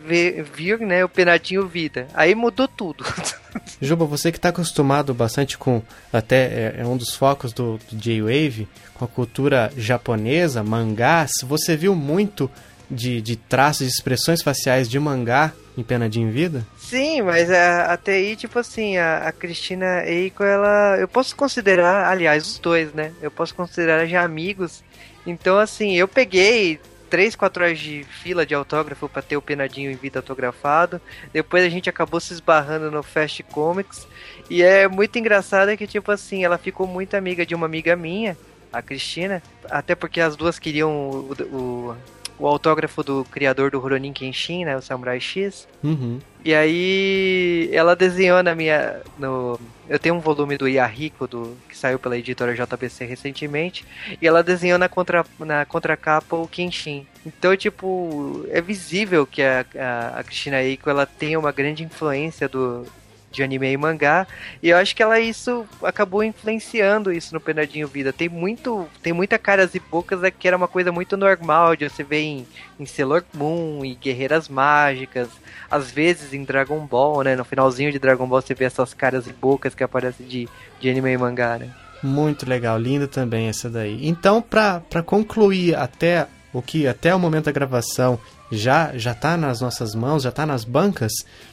vir, 0.09 0.79
né, 0.79 1.03
o 1.05 1.09
Penadinho 1.09 1.67
Vida. 1.67 2.07
Aí 2.13 2.33
mudou 2.35 2.67
tudo. 2.67 3.05
Juba, 3.81 4.05
você 4.05 4.31
que 4.31 4.37
está 4.37 4.49
acostumado 4.49 5.13
bastante 5.13 5.57
com, 5.57 5.81
até 6.11 6.35
é, 6.35 6.75
é 6.79 6.85
um 6.85 6.97
dos 6.97 7.15
focos 7.15 7.53
do, 7.53 7.79
do 7.89 7.95
J-Wave, 7.95 8.67
com 8.93 9.05
a 9.05 9.07
cultura 9.07 9.71
japonesa, 9.77 10.63
mangás, 10.63 11.31
você 11.43 11.75
viu 11.75 11.95
muito 11.95 12.49
de, 12.89 13.21
de 13.21 13.35
traços, 13.35 13.87
de 13.87 13.93
expressões 13.93 14.41
faciais 14.41 14.89
de 14.89 14.99
mangá 14.99 15.53
em 15.77 15.83
Penadinho 15.83 16.31
Vida? 16.31 16.65
Sim, 16.77 17.21
mas 17.21 17.49
a, 17.49 17.93
até 17.93 18.13
aí, 18.13 18.35
tipo 18.35 18.57
assim, 18.59 18.97
a, 18.97 19.27
a 19.27 19.31
Cristina 19.31 20.03
Eiko, 20.05 20.43
ela. 20.43 20.97
Eu 20.97 21.07
posso 21.07 21.35
considerar, 21.35 22.09
aliás, 22.09 22.45
os 22.45 22.59
dois, 22.59 22.93
né? 22.93 23.13
Eu 23.21 23.31
posso 23.31 23.53
considerar 23.53 24.05
já 24.07 24.23
amigos. 24.23 24.83
Então, 25.25 25.57
assim, 25.57 25.95
eu 25.95 26.07
peguei 26.07 26.79
três, 27.09 27.35
quatro 27.35 27.63
horas 27.63 27.79
de 27.79 28.03
fila 28.03 28.45
de 28.45 28.53
autógrafo 28.53 29.09
para 29.09 29.21
ter 29.21 29.35
o 29.35 29.41
Penadinho 29.41 29.91
em 29.91 29.95
vida 29.95 30.19
autografado. 30.19 31.01
Depois 31.33 31.63
a 31.63 31.69
gente 31.69 31.89
acabou 31.89 32.19
se 32.19 32.33
esbarrando 32.33 32.91
no 32.91 33.01
Fast 33.01 33.41
Comics. 33.43 34.07
E 34.49 34.61
é 34.61 34.87
muito 34.87 35.17
engraçado 35.17 35.75
que, 35.75 35.87
tipo 35.87 36.11
assim, 36.11 36.43
ela 36.43 36.57
ficou 36.57 36.87
muito 36.87 37.15
amiga 37.15 37.45
de 37.45 37.55
uma 37.55 37.65
amiga 37.65 37.95
minha, 37.95 38.37
a 38.71 38.81
Cristina. 38.81 39.41
Até 39.69 39.95
porque 39.95 40.21
as 40.21 40.35
duas 40.35 40.59
queriam 40.59 40.91
o, 40.91 41.33
o, 41.51 41.95
o 42.39 42.47
autógrafo 42.47 43.03
do 43.03 43.25
criador 43.25 43.71
do 43.71 43.79
Rurouni 43.79 44.11
Kenshin, 44.11 44.65
né? 44.65 44.77
O 44.77 44.81
Samurai 44.81 45.19
X. 45.19 45.67
Uhum. 45.83 46.19
E 46.45 46.53
aí 46.53 47.69
ela 47.73 47.95
desenhou 47.95 48.41
na 48.41 48.55
minha. 48.55 49.01
No, 49.17 49.59
eu 49.89 49.97
tenho 49.97 50.15
um 50.15 50.19
volume 50.19 50.57
do 50.57 50.67
Yahiko, 50.67 51.27
do, 51.27 51.57
que 51.67 51.75
saiu 51.75 51.97
pela 51.97 52.17
editora 52.17 52.53
JBC 52.53 53.05
recentemente, 53.05 53.85
e 54.21 54.27
ela 54.27 54.43
desenhou 54.43 54.77
na, 54.77 54.87
contra, 54.87 55.25
na 55.39 55.65
contracapa 55.65 56.35
o 56.35 56.47
Kenshin. 56.47 57.07
Então, 57.25 57.57
tipo, 57.57 58.45
é 58.49 58.61
visível 58.61 59.25
que 59.25 59.41
a, 59.41 59.65
a, 59.75 60.19
a 60.19 60.23
Cristina 60.23 60.61
Eiko 60.61 60.89
ela 60.89 61.05
tem 61.05 61.35
uma 61.35 61.51
grande 61.51 61.83
influência 61.83 62.47
do, 62.47 62.85
de 63.31 63.43
anime 63.43 63.71
e 63.71 63.77
mangá. 63.77 64.27
E 64.61 64.69
eu 64.69 64.77
acho 64.77 64.95
que 64.95 65.03
ela 65.03 65.19
isso 65.19 65.65
acabou 65.83 66.23
influenciando 66.23 67.11
isso 67.11 67.33
no 67.33 67.39
Penadinho 67.39 67.87
Vida. 67.87 68.11
Tem 68.11 68.29
muito, 68.29 68.87
tem 69.01 69.13
muita 69.13 69.37
caras 69.37 69.75
e 69.75 69.79
bocas 69.79 70.19
que 70.37 70.47
era 70.47 70.57
uma 70.57 70.67
coisa 70.67 70.91
muito 70.91 71.15
normal 71.15 71.75
de 71.75 71.87
você 71.87 72.03
ver 72.03 72.21
em, 72.21 72.47
em 72.79 72.85
Sailor 72.85 73.23
Moon 73.33 73.83
e 73.85 73.95
Guerreiras 73.95 74.49
Mágicas, 74.49 75.29
às 75.69 75.91
vezes 75.91 76.33
em 76.33 76.43
Dragon 76.43 76.79
Ball, 76.85 77.23
né? 77.23 77.35
No 77.35 77.45
finalzinho 77.45 77.91
de 77.91 77.99
Dragon 77.99 78.27
Ball 78.27 78.41
você 78.41 78.53
vê 78.53 78.65
essas 78.65 78.93
caras 78.93 79.27
e 79.27 79.33
bocas 79.33 79.75
que 79.75 79.83
aparecem 79.83 80.25
de, 80.25 80.49
de 80.79 80.89
anime 80.89 81.11
e 81.11 81.17
mangá, 81.17 81.57
né? 81.57 81.69
Muito 82.01 82.47
legal, 82.47 82.79
linda 82.79 83.07
também 83.07 83.47
essa 83.47 83.69
daí. 83.69 84.07
Então, 84.07 84.41
para 84.41 85.03
concluir 85.05 85.75
até 85.75 86.27
o 86.53 86.61
que 86.61 86.87
até 86.87 87.13
o 87.13 87.19
momento 87.19 87.45
da 87.45 87.51
gravação 87.51 88.19
já 88.51 88.97
já 88.97 89.11
está 89.11 89.37
nas 89.37 89.61
nossas 89.61 89.93
mãos, 89.95 90.23
já 90.23 90.29
está 90.29 90.45
nas 90.45 90.63
bancas, 90.63 91.11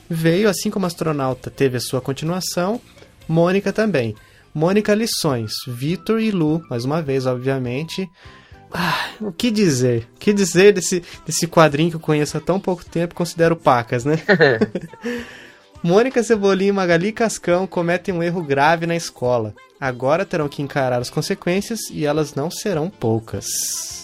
veio 0.09 0.49
assim 0.49 0.71
como 0.71 0.87
astronauta 0.87 1.51
teve 1.51 1.77
a 1.77 1.81
sua 1.81 2.01
continuação, 2.01 2.81
Mônica 3.29 3.73
também. 3.73 4.15
Mônica 4.55 4.95
lições, 4.95 5.53
Vitor 5.67 6.21
e 6.21 6.31
Lu, 6.31 6.63
mais 6.71 6.85
uma 6.85 7.03
vez, 7.03 7.27
obviamente. 7.27 8.09
Ah, 8.73 9.11
o 9.21 9.33
que 9.33 9.51
dizer? 9.51 10.09
O 10.15 10.19
que 10.19 10.33
dizer 10.33 10.73
desse, 10.73 11.03
desse 11.27 11.47
quadrinho 11.47 11.91
que 11.91 11.97
eu 11.97 12.01
conheço 12.01 12.37
há 12.37 12.41
tão 12.41 12.59
pouco 12.59 12.85
tempo 12.85 13.15
considero 13.15 13.57
pacas, 13.57 14.05
né? 14.05 14.17
Mônica 15.83 16.23
Cebolinha 16.23 16.71
e 16.71 16.73
Magali 16.73 17.13
Cascão 17.13 17.67
cometem 17.67 18.15
um 18.15 18.23
erro 18.23 18.43
grave 18.43 18.87
na 18.87 18.97
escola. 18.97 19.55
Agora 19.79 20.25
terão 20.25 20.49
que 20.49 20.63
encarar 20.63 21.01
as 21.01 21.11
consequências 21.11 21.91
e 21.91 22.07
elas 22.07 22.35
não 22.35 22.51
serão 22.51 22.89
poucas. 22.89 23.47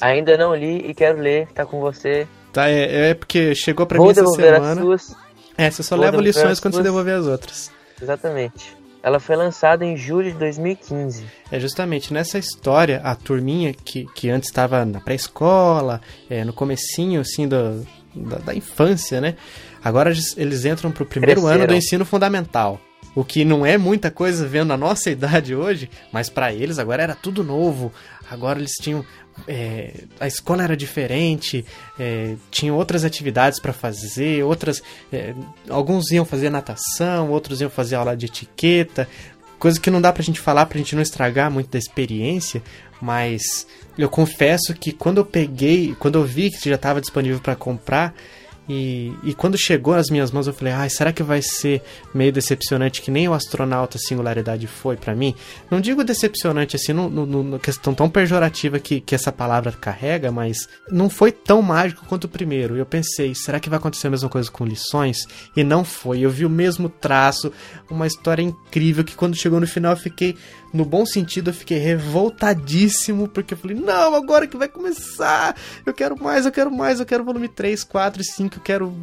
Ainda 0.01 0.37
não 0.37 0.55
li 0.55 0.89
e 0.89 0.95
quero 0.95 1.19
ler, 1.19 1.49
tá 1.49 1.65
com 1.65 1.81
você. 1.81 2.29
Tá, 2.53 2.69
é, 2.69 3.11
é 3.11 3.15
porque 3.15 3.55
chegou 3.55 3.87
pra 3.87 3.99
Vou 3.99 4.07
mim 4.07 4.13
essa 4.13 4.27
semana. 4.27 4.73
As 4.73 4.79
suas. 4.79 5.17
É, 5.57 5.71
você 5.71 5.83
só 5.83 5.97
leva 5.97 6.21
lições 6.21 6.61
quando 6.61 6.75
suas... 6.75 6.83
você 6.85 6.91
devolver 6.91 7.15
as 7.15 7.27
outras. 7.27 7.71
Exatamente. 8.01 8.77
Ela 9.03 9.19
foi 9.19 9.35
lançada 9.35 9.85
em 9.85 9.97
julho 9.97 10.31
de 10.31 10.39
2015. 10.39 11.25
É 11.51 11.59
justamente 11.59 12.13
nessa 12.13 12.39
história, 12.39 13.01
a 13.03 13.17
turminha 13.17 13.75
que, 13.75 14.07
que 14.15 14.31
antes 14.31 14.49
estava 14.49 14.85
na 14.85 15.01
pré-escola, 15.01 16.01
é, 16.31 16.45
no 16.45 16.53
comecinho 16.53 17.21
assim 17.21 17.49
do, 17.49 17.85
da, 18.15 18.39
da, 18.39 18.55
infância, 18.55 19.21
né? 19.21 19.35
Agora 19.83 20.13
eles 20.37 20.65
entram 20.65 20.93
pro 20.93 21.05
primeiro 21.05 21.41
Cresceram. 21.41 21.65
ano 21.65 21.67
do 21.67 21.75
ensino 21.75 22.05
fundamental. 22.05 22.81
O 23.15 23.25
que 23.25 23.45
não 23.45 23.67
é 23.67 23.77
muita 23.77 24.11
coisa 24.11 24.47
vendo 24.47 24.73
a 24.73 24.77
nossa 24.77 25.11
idade 25.11 25.55
hoje, 25.55 25.91
mas 26.13 26.31
para 26.31 26.53
eles 26.53 26.79
agora 26.79 27.03
era 27.03 27.15
tudo 27.15 27.43
novo. 27.43 27.93
Agora 28.31 28.59
eles 28.59 28.73
tinham 28.81 29.05
é, 29.47 29.93
a 30.21 30.27
escola 30.27 30.63
era 30.63 30.77
diferente, 30.77 31.65
é, 31.99 32.35
tinha 32.51 32.73
outras 32.73 33.05
atividades 33.05 33.61
para 33.61 33.73
fazer, 33.73 34.45
outras. 34.45 34.83
É, 35.13 35.35
alguns 35.69 36.11
iam 36.11 36.25
fazer 36.25 36.51
natação, 36.51 37.31
outros 37.31 37.61
iam 37.61 37.71
fazer 37.71 37.97
aula 37.97 38.17
de 38.17 38.27
etiqueta, 38.27 39.09
coisa 39.59 39.81
que 39.81 39.91
não 39.91 40.01
dá 40.01 40.13
pra 40.13 40.23
gente 40.23 40.41
falar 40.41 40.67
pra 40.67 40.79
gente 40.79 40.95
não 40.95 41.03
estragar 41.03 41.51
muito 41.51 41.71
da 41.71 41.79
experiência, 41.79 42.63
mas 43.01 43.67
eu 43.97 44.09
confesso 44.09 44.75
que 44.75 44.93
quando 44.93 45.19
eu 45.19 45.25
peguei, 45.25 45.95
quando 45.99 46.19
eu 46.19 46.25
vi 46.25 46.51
que 46.51 46.69
já 46.69 46.75
estava 46.77 47.01
disponível 47.01 47.41
para 47.41 47.55
comprar, 47.55 48.15
e, 48.69 49.13
e 49.25 49.35
quando 49.35 49.59
chegou 49.59 49.95
às 49.95 50.09
minhas 50.09 50.31
mãos, 50.31 50.47
eu 50.47 50.53
falei: 50.53 50.73
ai, 50.73 50.89
será 50.89 51.13
que 51.13 51.23
vai 51.23 51.43
ser 51.43 51.83
meio 52.15 52.33
decepcionante 52.33 53.03
que 53.03 53.11
nem 53.11 53.29
o 53.29 53.35
astronauta 53.35 53.99
singularidade 53.99 54.67
foi 54.67 54.97
para 54.97 55.15
mim? 55.15 55.35
Não 55.71 55.81
digo 55.81 56.05
decepcionante 56.05 56.77
assim, 56.77 56.93
no, 56.93 57.59
questão 57.59 57.93
tão 57.93 58.09
pejorativa 58.09 58.79
que, 58.79 59.01
que 59.01 59.15
essa 59.15 59.33
palavra 59.33 59.73
carrega, 59.73 60.31
mas 60.31 60.69
não 60.89 61.11
foi 61.11 61.33
tão 61.33 61.61
mágico 61.61 62.07
quanto 62.07 62.25
o 62.25 62.29
primeiro. 62.29 62.77
Eu 62.77 62.87
pensei: 62.87 63.35
será 63.35 63.59
que 63.59 63.69
vai 63.69 63.79
acontecer 63.79 64.07
a 64.07 64.11
mesma 64.11 64.29
coisa 64.29 64.51
com 64.51 64.65
lições? 64.65 65.27
E 65.57 65.65
não 65.65 65.85
foi. 65.85 66.21
Eu 66.21 66.31
vi 66.31 66.47
o 66.47 66.51
mesmo 66.51 66.89
traço, 66.89 67.53
uma 67.91 68.07
história 68.07 68.43
incrível 68.43 69.03
que 69.03 69.17
quando 69.17 69.37
chegou 69.37 69.59
no 69.59 69.67
final 69.67 69.93
eu 69.93 69.99
fiquei 69.99 70.37
no 70.73 70.85
bom 70.85 71.05
sentido, 71.05 71.51
eu 71.51 71.55
fiquei 71.55 71.79
revoltadíssimo, 71.79 73.29
porque 73.29 73.55
eu 73.55 73.59
falei, 73.59 73.77
não, 73.77 74.15
agora 74.15 74.47
que 74.47 74.57
vai 74.57 74.69
começar, 74.69 75.57
eu 75.85 75.93
quero 75.93 76.21
mais, 76.21 76.47
eu 76.47 76.53
quero 76.53 76.71
mais, 76.71 77.01
eu 77.01 77.07
quero 77.07 77.25
volume 77.25 77.49
3, 77.49 77.85
4 77.85 78.23
e 78.23 78.25
5, 78.25 78.57
eu 78.57 78.63
quero 78.63 78.95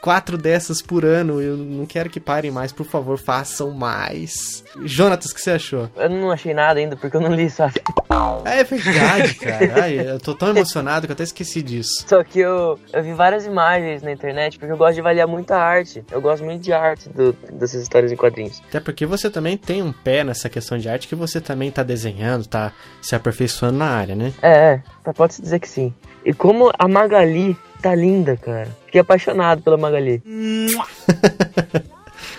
quatro 0.00 0.38
dessas 0.38 0.80
por 0.80 1.04
ano. 1.04 1.40
Eu 1.40 1.56
não 1.56 1.86
quero 1.86 2.08
que 2.08 2.20
parem 2.20 2.50
mais, 2.50 2.72
por 2.72 2.86
favor, 2.86 3.18
façam 3.18 3.70
mais. 3.72 4.62
Jonatas, 4.84 5.30
o 5.30 5.34
que 5.34 5.40
você 5.40 5.50
achou? 5.52 5.90
Eu 5.96 6.08
não 6.08 6.30
achei 6.30 6.54
nada 6.54 6.78
ainda, 6.78 6.96
porque 6.96 7.16
eu 7.16 7.20
não 7.20 7.34
li, 7.34 7.50
sabe? 7.50 7.80
É, 8.44 8.60
é 8.60 8.64
verdade, 8.64 9.34
cara. 9.34 9.82
Ai, 9.82 10.10
eu 10.10 10.20
tô 10.20 10.34
tão 10.34 10.48
emocionado 10.48 11.06
que 11.06 11.12
eu 11.12 11.14
até 11.14 11.24
esqueci 11.24 11.62
disso. 11.62 12.04
Só 12.06 12.22
que 12.22 12.40
eu, 12.40 12.78
eu 12.92 13.02
vi 13.02 13.12
várias 13.12 13.44
imagens 13.44 14.02
na 14.02 14.12
internet, 14.12 14.58
porque 14.58 14.72
eu 14.72 14.76
gosto 14.76 14.94
de 14.94 15.00
avaliar 15.00 15.26
muita 15.26 15.56
arte. 15.56 16.04
Eu 16.10 16.20
gosto 16.20 16.44
muito 16.44 16.62
de 16.62 16.72
arte 16.72 17.08
do, 17.08 17.32
dessas 17.52 17.82
histórias 17.82 18.12
em 18.12 18.16
quadrinhos. 18.16 18.62
Até 18.68 18.80
porque 18.80 19.06
você 19.06 19.30
também 19.30 19.56
tem 19.56 19.82
um 19.82 19.92
pé 19.92 20.24
nessa 20.24 20.48
questão 20.48 20.78
de 20.78 20.88
arte 20.88 21.08
que 21.08 21.14
você 21.14 21.40
também 21.40 21.70
tá 21.70 21.82
desenhando, 21.82 22.46
tá 22.46 22.72
se 23.00 23.14
aperfeiçoando 23.14 23.78
na 23.78 23.88
área, 23.88 24.14
né? 24.14 24.32
É, 24.42 24.80
é. 25.06 25.12
Pode-se 25.12 25.42
dizer 25.42 25.60
que 25.60 25.68
sim. 25.68 25.94
E 26.24 26.32
como 26.32 26.72
a 26.78 26.88
Magali 26.88 27.56
tá 27.80 27.94
linda, 27.94 28.36
cara. 28.36 28.68
Fiquei 28.86 29.00
apaixonado 29.00 29.62
pela 29.62 29.76
Magali. 29.76 30.22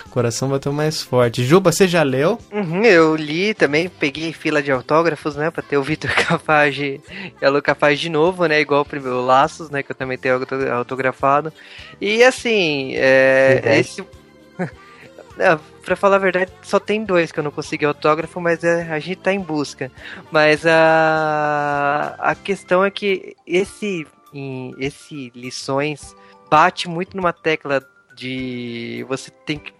Coração 0.08 0.48
bateu 0.48 0.72
mais 0.72 1.02
forte. 1.02 1.44
Juba, 1.44 1.70
você 1.70 1.86
já 1.86 2.02
leu? 2.02 2.38
Uhum, 2.52 2.82
eu 2.84 3.14
li 3.14 3.54
também, 3.54 3.88
peguei 3.88 4.32
fila 4.32 4.62
de 4.62 4.72
autógrafos, 4.72 5.36
né? 5.36 5.50
Pra 5.50 5.62
ter 5.62 5.76
o 5.76 5.82
Vitor 5.84 6.10
Cafage 6.14 7.00
e 7.40 7.44
a 7.44 7.48
Lu 7.50 7.62
Cafage 7.62 8.00
de 8.00 8.08
novo, 8.08 8.46
né? 8.46 8.60
Igual 8.60 8.82
o 8.82 8.86
primeiro 8.86 9.24
Laços, 9.24 9.70
né? 9.70 9.82
Que 9.82 9.92
eu 9.92 9.96
também 9.96 10.18
tenho 10.18 10.40
autografado. 10.72 11.52
E 12.00 12.22
assim, 12.22 12.94
é, 12.96 13.60
é. 13.64 13.78
esse. 13.78 14.04
É, 15.38 15.58
pra 15.84 15.96
falar 15.96 16.16
a 16.16 16.20
verdade, 16.20 16.52
só 16.62 16.78
tem 16.78 17.04
dois 17.04 17.30
que 17.30 17.38
eu 17.38 17.44
não 17.44 17.50
consegui 17.50 17.84
autógrafo, 17.84 18.40
mas 18.40 18.64
é, 18.64 18.90
a 18.90 18.98
gente 18.98 19.18
tá 19.18 19.32
em 19.32 19.40
busca. 19.40 19.90
Mas 20.30 20.66
a, 20.66 22.16
a 22.18 22.34
questão 22.34 22.84
é 22.84 22.90
que 22.90 23.36
esse 23.46 24.06
em 24.32 24.74
esse 24.78 25.32
lições 25.34 26.14
bate 26.50 26.88
muito 26.88 27.16
numa 27.16 27.32
tecla 27.32 27.82
de 28.14 29.04
você 29.08 29.30
tem 29.30 29.58
que 29.58 29.72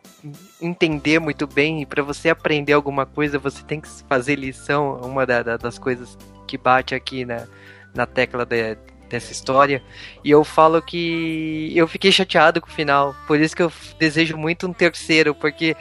entender 0.60 1.18
muito 1.18 1.46
bem 1.46 1.82
e 1.82 1.86
para 1.86 2.02
você 2.02 2.28
aprender 2.28 2.72
alguma 2.72 3.06
coisa 3.06 3.38
você 3.38 3.62
tem 3.62 3.80
que 3.80 3.88
fazer 4.08 4.36
lição 4.36 5.00
uma 5.02 5.24
da, 5.24 5.42
da, 5.42 5.56
das 5.56 5.78
coisas 5.78 6.18
que 6.46 6.58
bate 6.58 6.94
aqui 6.94 7.24
na, 7.24 7.46
na 7.94 8.04
tecla 8.04 8.44
de, 8.44 8.76
dessa 9.08 9.30
história 9.30 9.82
e 10.24 10.30
eu 10.30 10.42
falo 10.44 10.82
que 10.82 11.72
eu 11.74 11.86
fiquei 11.86 12.10
chateado 12.10 12.60
com 12.60 12.68
o 12.68 12.72
final 12.72 13.14
por 13.26 13.38
isso 13.38 13.54
que 13.54 13.62
eu 13.62 13.72
desejo 13.98 14.36
muito 14.36 14.66
um 14.66 14.72
terceiro 14.72 15.34
porque 15.34 15.76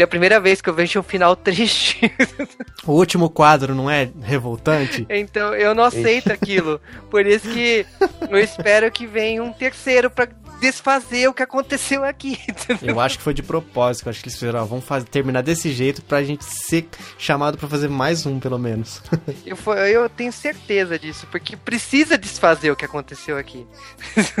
é 0.00 0.02
a 0.02 0.06
primeira 0.06 0.38
vez 0.38 0.60
que 0.60 0.68
eu 0.68 0.74
vejo 0.74 1.00
um 1.00 1.02
final 1.02 1.34
triste. 1.36 2.12
o 2.86 2.92
último 2.92 3.30
quadro 3.30 3.74
não 3.74 3.90
é 3.90 4.10
revoltante? 4.22 5.06
Então 5.08 5.54
eu 5.54 5.74
não 5.74 5.84
aceito 5.84 6.30
aquilo. 6.30 6.80
Por 7.10 7.24
isso 7.24 7.48
que 7.48 7.86
eu 8.28 8.38
espero 8.38 8.90
que 8.90 9.06
venha 9.06 9.42
um 9.42 9.52
terceiro 9.52 10.10
para 10.10 10.28
desfazer 10.60 11.28
o 11.28 11.34
que 11.34 11.42
aconteceu 11.42 12.04
aqui. 12.04 12.38
Eu 12.82 13.00
acho 13.00 13.18
que 13.18 13.24
foi 13.24 13.34
de 13.34 13.42
propósito. 13.42 14.06
Eu 14.06 14.10
acho 14.10 14.20
que 14.20 14.28
eles 14.28 14.38
fizeram, 14.38 14.60
ó, 14.60 14.64
vamos 14.64 14.84
fazer, 14.84 15.06
terminar 15.06 15.42
desse 15.42 15.72
jeito 15.72 16.02
pra 16.02 16.22
gente 16.22 16.44
ser 16.44 16.88
chamado 17.18 17.58
para 17.58 17.68
fazer 17.68 17.88
mais 17.88 18.26
um, 18.26 18.38
pelo 18.38 18.58
menos. 18.58 19.02
eu, 19.44 19.56
eu 19.74 20.08
tenho 20.08 20.32
certeza 20.32 20.98
disso, 20.98 21.26
porque 21.30 21.56
precisa 21.56 22.18
desfazer 22.18 22.70
o 22.70 22.76
que 22.76 22.84
aconteceu 22.84 23.36
aqui. 23.36 23.66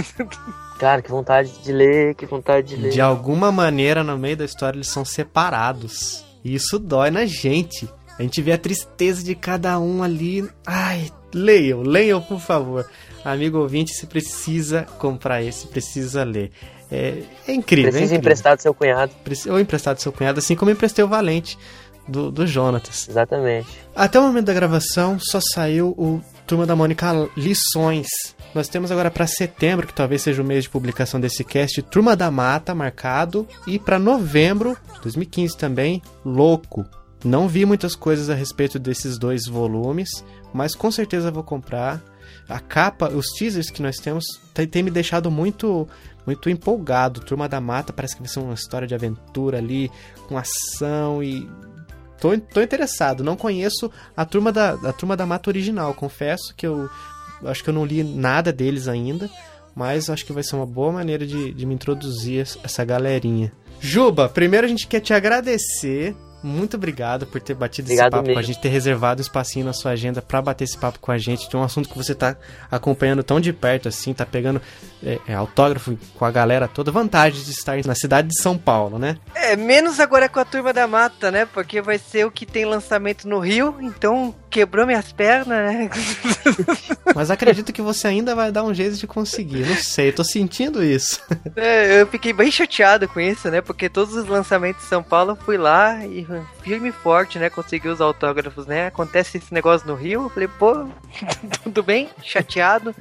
Cara, 0.78 1.00
que 1.00 1.10
vontade 1.10 1.50
de 1.62 1.72
ler, 1.72 2.14
que 2.14 2.26
vontade 2.26 2.68
de 2.68 2.76
ler. 2.76 2.92
De 2.92 3.00
alguma 3.00 3.50
maneira, 3.50 4.04
no 4.04 4.18
meio 4.18 4.36
da 4.36 4.44
história, 4.44 4.76
eles 4.76 4.88
são 4.88 5.04
separados. 5.04 6.24
E 6.44 6.54
isso 6.54 6.78
dói 6.78 7.10
na 7.10 7.24
gente. 7.24 7.88
A 8.18 8.22
gente 8.22 8.40
vê 8.40 8.52
a 8.52 8.58
tristeza 8.58 9.22
de 9.22 9.34
cada 9.34 9.78
um 9.78 10.02
ali. 10.02 10.48
Ai, 10.66 11.10
leiam, 11.34 11.82
leiam, 11.82 12.20
por 12.20 12.40
favor. 12.40 12.86
Amigo 13.26 13.58
ouvinte, 13.58 13.92
se 13.92 14.06
precisa 14.06 14.86
comprar 14.98 15.42
esse, 15.42 15.66
precisa 15.66 16.22
ler. 16.22 16.52
É, 16.88 17.22
é 17.48 17.52
incrível. 17.52 17.90
Precisa 17.90 18.14
é 18.14 18.18
emprestar 18.18 18.54
do 18.54 18.62
seu 18.62 18.72
cunhado. 18.72 19.12
Ou 19.48 19.58
emprestar 19.58 19.96
do 19.96 20.00
seu 20.00 20.12
cunhado, 20.12 20.38
assim 20.38 20.54
como 20.54 20.70
emprestei 20.70 21.04
o 21.04 21.08
Valente 21.08 21.58
do, 22.06 22.30
do 22.30 22.46
Jonatas. 22.46 23.08
Exatamente. 23.08 23.66
Até 23.96 24.20
o 24.20 24.22
momento 24.22 24.46
da 24.46 24.54
gravação, 24.54 25.18
só 25.18 25.40
saiu 25.40 25.88
o 25.98 26.20
Turma 26.46 26.64
da 26.64 26.76
Mônica 26.76 27.28
Lições. 27.36 28.06
Nós 28.54 28.68
temos 28.68 28.92
agora 28.92 29.10
para 29.10 29.26
setembro, 29.26 29.88
que 29.88 29.92
talvez 29.92 30.22
seja 30.22 30.40
o 30.40 30.44
mês 30.44 30.62
de 30.62 30.70
publicação 30.70 31.18
desse 31.18 31.42
cast, 31.42 31.82
Turma 31.82 32.14
da 32.14 32.30
Mata 32.30 32.76
marcado. 32.76 33.44
E 33.66 33.76
para 33.76 33.98
novembro 33.98 34.76
de 34.94 35.00
2015 35.00 35.56
também, 35.56 36.00
Louco. 36.24 36.86
Não 37.24 37.48
vi 37.48 37.66
muitas 37.66 37.96
coisas 37.96 38.30
a 38.30 38.34
respeito 38.34 38.78
desses 38.78 39.18
dois 39.18 39.46
volumes, 39.48 40.24
mas 40.54 40.76
com 40.76 40.92
certeza 40.92 41.28
vou 41.28 41.42
comprar. 41.42 42.00
A 42.48 42.60
capa, 42.60 43.08
os 43.08 43.26
teasers 43.38 43.70
que 43.70 43.82
nós 43.82 43.96
temos, 43.96 44.24
tem, 44.54 44.66
tem 44.66 44.82
me 44.82 44.90
deixado 44.90 45.30
muito 45.30 45.88
muito 46.26 46.50
empolgado. 46.50 47.20
Turma 47.20 47.48
da 47.48 47.60
Mata 47.60 47.92
parece 47.92 48.16
que 48.16 48.22
vai 48.22 48.28
ser 48.28 48.40
uma 48.40 48.54
história 48.54 48.86
de 48.86 48.94
aventura 48.94 49.58
ali, 49.58 49.90
com 50.28 50.36
ação 50.36 51.22
e 51.22 51.48
tô, 52.20 52.36
tô 52.38 52.60
interessado. 52.60 53.22
Não 53.22 53.36
conheço 53.36 53.90
a 54.16 54.24
turma 54.24 54.50
da, 54.52 54.70
a 54.72 54.92
turma 54.92 55.16
da 55.16 55.24
mata 55.24 55.48
original. 55.48 55.94
Confesso 55.94 56.54
que 56.56 56.66
eu 56.66 56.90
acho 57.44 57.62
que 57.62 57.70
eu 57.70 57.74
não 57.74 57.84
li 57.84 58.02
nada 58.02 58.52
deles 58.52 58.88
ainda. 58.88 59.30
Mas 59.74 60.08
acho 60.08 60.24
que 60.24 60.32
vai 60.32 60.42
ser 60.42 60.56
uma 60.56 60.66
boa 60.66 60.90
maneira 60.90 61.26
de, 61.26 61.52
de 61.52 61.66
me 61.66 61.74
introduzir 61.74 62.46
essa 62.64 62.84
galerinha. 62.84 63.52
Juba, 63.78 64.28
primeiro 64.28 64.66
a 64.66 64.68
gente 64.68 64.86
quer 64.86 65.00
te 65.00 65.12
agradecer 65.12 66.16
muito 66.42 66.76
obrigado 66.76 67.26
por 67.26 67.40
ter 67.40 67.54
batido 67.54 67.86
obrigado 67.86 68.06
esse 68.06 68.10
papo 68.10 68.22
mesmo. 68.22 68.34
com 68.34 68.38
a 68.40 68.42
gente, 68.42 68.60
ter 68.60 68.68
reservado 68.68 69.20
um 69.20 69.22
espacinho 69.22 69.64
na 69.64 69.72
sua 69.72 69.92
agenda 69.92 70.22
para 70.22 70.40
bater 70.40 70.64
esse 70.64 70.76
papo 70.76 70.98
com 70.98 71.10
a 71.10 71.18
gente 71.18 71.48
de 71.48 71.56
um 71.56 71.62
assunto 71.62 71.88
que 71.88 71.96
você 71.96 72.14
tá 72.14 72.36
acompanhando 72.70 73.22
tão 73.22 73.40
de 73.40 73.52
perto 73.52 73.88
assim, 73.88 74.12
tá 74.12 74.24
pegando 74.24 74.60
é, 75.02 75.18
é, 75.26 75.34
autógrafo 75.34 75.96
com 76.14 76.24
a 76.24 76.30
galera 76.30 76.68
toda. 76.68 76.90
Vantagem 76.90 77.42
de 77.42 77.50
estar 77.50 77.76
na 77.84 77.94
cidade 77.94 78.28
de 78.28 78.40
São 78.40 78.56
Paulo, 78.56 78.98
né? 78.98 79.18
É, 79.34 79.56
menos 79.56 80.00
agora 80.00 80.28
com 80.28 80.40
a 80.40 80.44
turma 80.44 80.72
da 80.72 80.86
mata, 80.86 81.30
né? 81.30 81.46
Porque 81.46 81.80
vai 81.80 81.98
ser 81.98 82.26
o 82.26 82.30
que 82.30 82.46
tem 82.46 82.64
lançamento 82.64 83.28
no 83.28 83.38
Rio, 83.38 83.76
então 83.80 84.34
quebrou 84.56 84.86
minhas 84.86 85.12
pernas, 85.12 85.48
né? 85.48 85.90
Mas 87.14 87.30
acredito 87.30 87.74
que 87.74 87.82
você 87.82 88.08
ainda 88.08 88.34
vai 88.34 88.50
dar 88.50 88.64
um 88.64 88.72
jeito 88.72 88.96
de 88.96 89.06
conseguir. 89.06 89.66
Não 89.66 89.76
sei, 89.76 90.10
tô 90.10 90.24
sentindo 90.24 90.82
isso. 90.82 91.20
É, 91.54 92.00
eu 92.00 92.06
fiquei 92.06 92.32
bem 92.32 92.50
chateado 92.50 93.06
com 93.06 93.20
isso, 93.20 93.50
né? 93.50 93.60
Porque 93.60 93.90
todos 93.90 94.14
os 94.14 94.26
lançamentos 94.26 94.80
de 94.80 94.88
São 94.88 95.02
Paulo 95.02 95.32
eu 95.32 95.36
fui 95.36 95.58
lá 95.58 96.06
e 96.06 96.26
firme 96.66 96.88
e 96.88 96.92
forte, 96.92 97.38
né? 97.38 97.48
Consegui 97.48 97.88
os 97.88 98.00
autógrafos, 98.00 98.66
né? 98.66 98.88
Acontece 98.88 99.38
esse 99.38 99.54
negócio 99.54 99.86
no 99.86 99.94
Rio, 99.94 100.24
eu 100.24 100.28
falei, 100.28 100.48
pô, 100.48 100.88
tudo 101.62 101.80
bem, 101.80 102.08
chateado, 102.24 102.92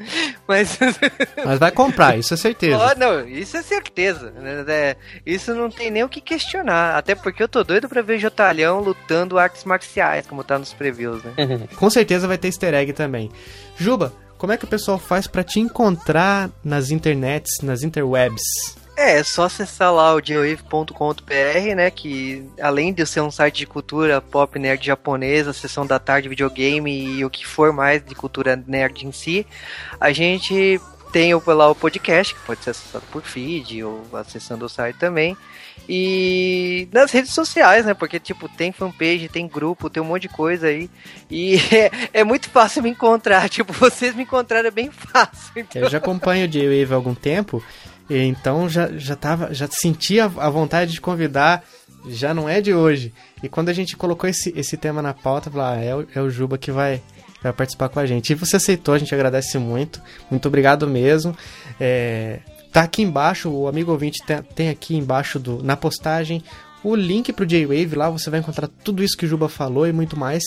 mas. 0.47 0.77
mas 1.43 1.57
vai 1.57 1.71
comprar, 1.71 2.15
isso 2.15 2.35
é 2.35 2.37
certeza. 2.37 2.77
Oh, 2.77 2.99
não, 2.99 3.27
isso 3.27 3.57
é 3.57 3.63
certeza. 3.63 4.29
Né? 4.29 4.63
É, 4.67 4.95
isso 5.25 5.55
não 5.55 5.71
tem 5.71 5.89
nem 5.89 6.03
o 6.03 6.09
que 6.09 6.21
questionar. 6.21 6.95
Até 6.95 7.15
porque 7.15 7.41
eu 7.41 7.47
tô 7.47 7.63
doido 7.63 7.89
pra 7.89 8.03
ver 8.03 8.19
Jotalhão 8.19 8.81
lutando 8.81 9.39
artes 9.39 9.63
marciais, 9.63 10.27
como 10.27 10.43
tá 10.43 10.59
nos 10.59 10.71
previews, 10.71 11.23
né? 11.23 11.33
Com 11.75 11.89
certeza 11.89 12.27
vai 12.27 12.37
ter 12.37 12.49
easter 12.49 12.73
egg 12.75 12.93
também. 12.93 13.31
Juba, 13.75 14.13
como 14.37 14.53
é 14.53 14.57
que 14.57 14.65
o 14.65 14.67
pessoal 14.67 14.99
faz 14.99 15.25
para 15.25 15.43
te 15.43 15.59
encontrar 15.59 16.51
nas 16.63 16.91
internets, 16.91 17.63
nas 17.63 17.81
interwebs? 17.81 18.43
É, 18.95 19.19
é 19.19 19.23
só 19.23 19.43
acessar 19.43 19.93
lá 19.93 20.13
o 20.15 20.21
geowave.com.br, 20.23 21.75
né, 21.75 21.91
que 21.91 22.45
além 22.61 22.93
de 22.93 23.05
ser 23.05 23.21
um 23.21 23.31
site 23.31 23.57
de 23.57 23.67
cultura 23.67 24.21
pop 24.21 24.57
nerd 24.57 24.85
japonesa, 24.85 25.53
sessão 25.53 25.85
da 25.85 25.99
tarde, 25.99 26.29
videogame 26.29 27.17
e 27.17 27.25
o 27.25 27.29
que 27.29 27.45
for 27.45 27.73
mais 27.73 28.03
de 28.03 28.15
cultura 28.15 28.61
nerd 28.67 29.05
em 29.05 29.11
si, 29.11 29.45
a 29.99 30.11
gente 30.11 30.79
tem 31.11 31.33
lá 31.33 31.69
o 31.69 31.75
podcast, 31.75 32.35
que 32.35 32.41
pode 32.41 32.61
ser 32.61 32.71
acessado 32.71 33.05
por 33.09 33.21
feed 33.21 33.83
ou 33.83 34.03
acessando 34.13 34.65
o 34.65 34.69
site 34.69 34.97
também. 34.97 35.37
E 35.87 36.89
nas 36.91 37.11
redes 37.11 37.33
sociais, 37.33 37.85
né? 37.85 37.93
Porque, 37.93 38.19
tipo, 38.19 38.49
tem 38.49 38.71
fanpage, 38.71 39.29
tem 39.29 39.47
grupo, 39.47 39.89
tem 39.89 40.03
um 40.03 40.07
monte 40.07 40.23
de 40.23 40.29
coisa 40.29 40.67
aí. 40.67 40.89
E 41.29 41.55
é, 41.73 41.91
é 42.19 42.23
muito 42.23 42.49
fácil 42.49 42.83
me 42.83 42.89
encontrar. 42.89 43.47
Tipo, 43.55 43.71
vocês 43.71 44.13
me 44.15 44.23
encontraram 44.23 44.67
é 44.67 44.71
bem 44.71 44.91
fácil. 44.91 45.53
Então... 45.55 45.81
Eu 45.81 45.89
já 45.89 45.99
acompanho 45.99 46.45
o 46.45 46.47
J-Wave 46.49 46.91
há 46.91 46.95
algum 46.95 47.15
tempo. 47.15 47.63
Então 48.09 48.69
já, 48.69 48.91
já, 48.97 49.15
tava, 49.15 49.53
já 49.53 49.67
sentia 49.67 50.25
a 50.25 50.49
vontade 50.49 50.93
de 50.93 51.01
convidar, 51.01 51.63
já 52.07 52.33
não 52.33 52.47
é 52.47 52.61
de 52.61 52.73
hoje. 52.73 53.13
E 53.41 53.49
quando 53.49 53.69
a 53.69 53.73
gente 53.73 53.97
colocou 53.97 54.29
esse, 54.29 54.53
esse 54.55 54.77
tema 54.77 55.01
na 55.01 55.13
pauta, 55.13 55.49
falou, 55.49 55.65
ah, 55.65 55.75
é, 55.75 55.95
o, 55.95 56.07
é 56.13 56.21
o 56.21 56.29
Juba 56.29 56.57
que 56.57 56.71
vai, 56.71 57.01
vai 57.41 57.51
participar 57.51 57.89
com 57.89 57.99
a 57.99 58.05
gente. 58.05 58.31
E 58.31 58.35
você 58.35 58.57
aceitou, 58.57 58.93
a 58.93 58.97
gente 58.97 59.13
agradece 59.13 59.57
muito. 59.57 60.01
Muito 60.29 60.47
obrigado 60.47 60.87
mesmo. 60.87 61.35
É, 61.79 62.39
tá 62.71 62.83
aqui 62.83 63.01
embaixo, 63.01 63.49
o 63.49 63.67
amigo 63.67 63.91
ouvinte 63.91 64.23
tem, 64.25 64.41
tem 64.41 64.69
aqui 64.69 64.95
embaixo 64.95 65.39
do, 65.39 65.63
na 65.63 65.75
postagem 65.75 66.43
o 66.83 66.95
link 66.95 67.33
pro 67.33 67.45
J-Wave. 67.45 67.95
Lá 67.95 68.09
você 68.09 68.29
vai 68.29 68.39
encontrar 68.39 68.67
tudo 68.67 69.03
isso 69.03 69.17
que 69.17 69.25
o 69.25 69.27
Juba 69.27 69.49
falou 69.49 69.87
e 69.87 69.91
muito 69.91 70.17
mais. 70.17 70.43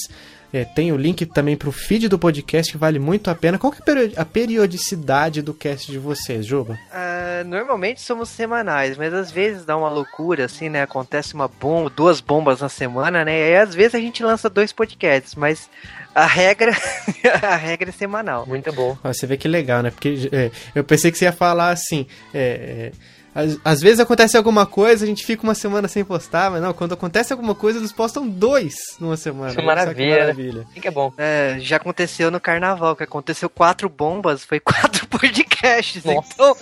É, 0.53 0.65
tem 0.65 0.93
o 0.93 0.97
link 0.97 1.27
também 1.27 1.57
pro 1.57 1.71
feed 1.71 2.09
do 2.09 2.19
podcast 2.19 2.73
que 2.73 2.79
vale 2.79 2.99
muito 2.99 3.31
a 3.31 3.35
pena. 3.35 3.59
Qual 3.59 3.73
que 3.73 3.83
é 3.91 4.13
a 4.17 4.25
periodicidade 4.25 5.43
do 5.43 5.53
cast 5.53 5.91
de 5.91 5.99
vocês, 5.99 6.47
Juba? 6.47 6.79
Uh 6.93 7.29
normalmente 7.45 8.01
somos 8.01 8.29
semanais, 8.29 8.97
mas 8.97 9.13
às 9.13 9.31
vezes 9.31 9.65
dá 9.65 9.77
uma 9.77 9.89
loucura, 9.89 10.45
assim, 10.45 10.69
né? 10.69 10.83
Acontece 10.83 11.35
uma 11.35 11.49
bomba, 11.49 11.91
duas 11.91 12.21
bombas 12.21 12.61
na 12.61 12.69
semana, 12.69 13.25
né? 13.25 13.51
E 13.51 13.57
às 13.57 13.75
vezes 13.75 13.95
a 13.95 14.01
gente 14.01 14.23
lança 14.23 14.49
dois 14.49 14.73
podcasts, 14.73 15.35
mas 15.35 15.69
a 16.15 16.27
regra, 16.27 16.73
a 17.43 17.57
regra 17.57 17.91
é 17.91 17.93
semanal. 17.93 18.47
Muito 18.47 18.73
bom. 18.73 18.97
Você 19.03 19.27
vê 19.27 19.37
que 19.37 19.49
legal, 19.49 19.83
né? 19.83 19.91
Porque 19.91 20.29
é, 20.33 20.51
eu 20.75 20.85
pensei 20.85 21.11
que 21.11 21.19
você 21.19 21.27
ia 21.27 21.33
falar 21.33 21.71
assim. 21.71 22.07
É, 22.33 22.93
é 23.05 23.18
às, 23.35 23.59
às, 23.65 23.81
vezes 23.81 24.01
acontece 24.01 24.37
alguma 24.37 24.67
coisa, 24.67 25.05
a 25.05 25.09
gente 25.09 25.25
fica 25.25 25.43
uma 25.43 25.55
semana 25.55 25.87
sem 25.87 26.05
postar, 26.05 26.51
mas 26.51 26.63
não, 26.63 26.73
quando 26.73 26.95
acontece 26.95 27.33
alguma 27.33 27.55
coisa, 27.55 27.79
eles 27.79 27.93
postam 27.93 28.27
dois 28.27 28.75
numa 28.99 29.17
semana. 29.17 29.55
Que 29.55 29.63
maravilha. 29.63 29.95
Que 29.95 30.21
maravilha. 30.21 30.67
Que 30.81 30.89
é 30.89 30.91
bom. 30.91 31.13
É, 31.17 31.57
já 31.61 31.77
aconteceu 31.77 32.31
no 32.31 32.41
carnaval, 32.41 32.97
que 32.97 33.05
aconteceu 33.05 33.49
quatro 33.49 33.89
bombas, 33.89 34.45
foi 34.45 34.59
quatro 34.61 35.07
podcasts. 35.07 36.05
Nossa. 36.05 36.29
Então, 36.35 36.57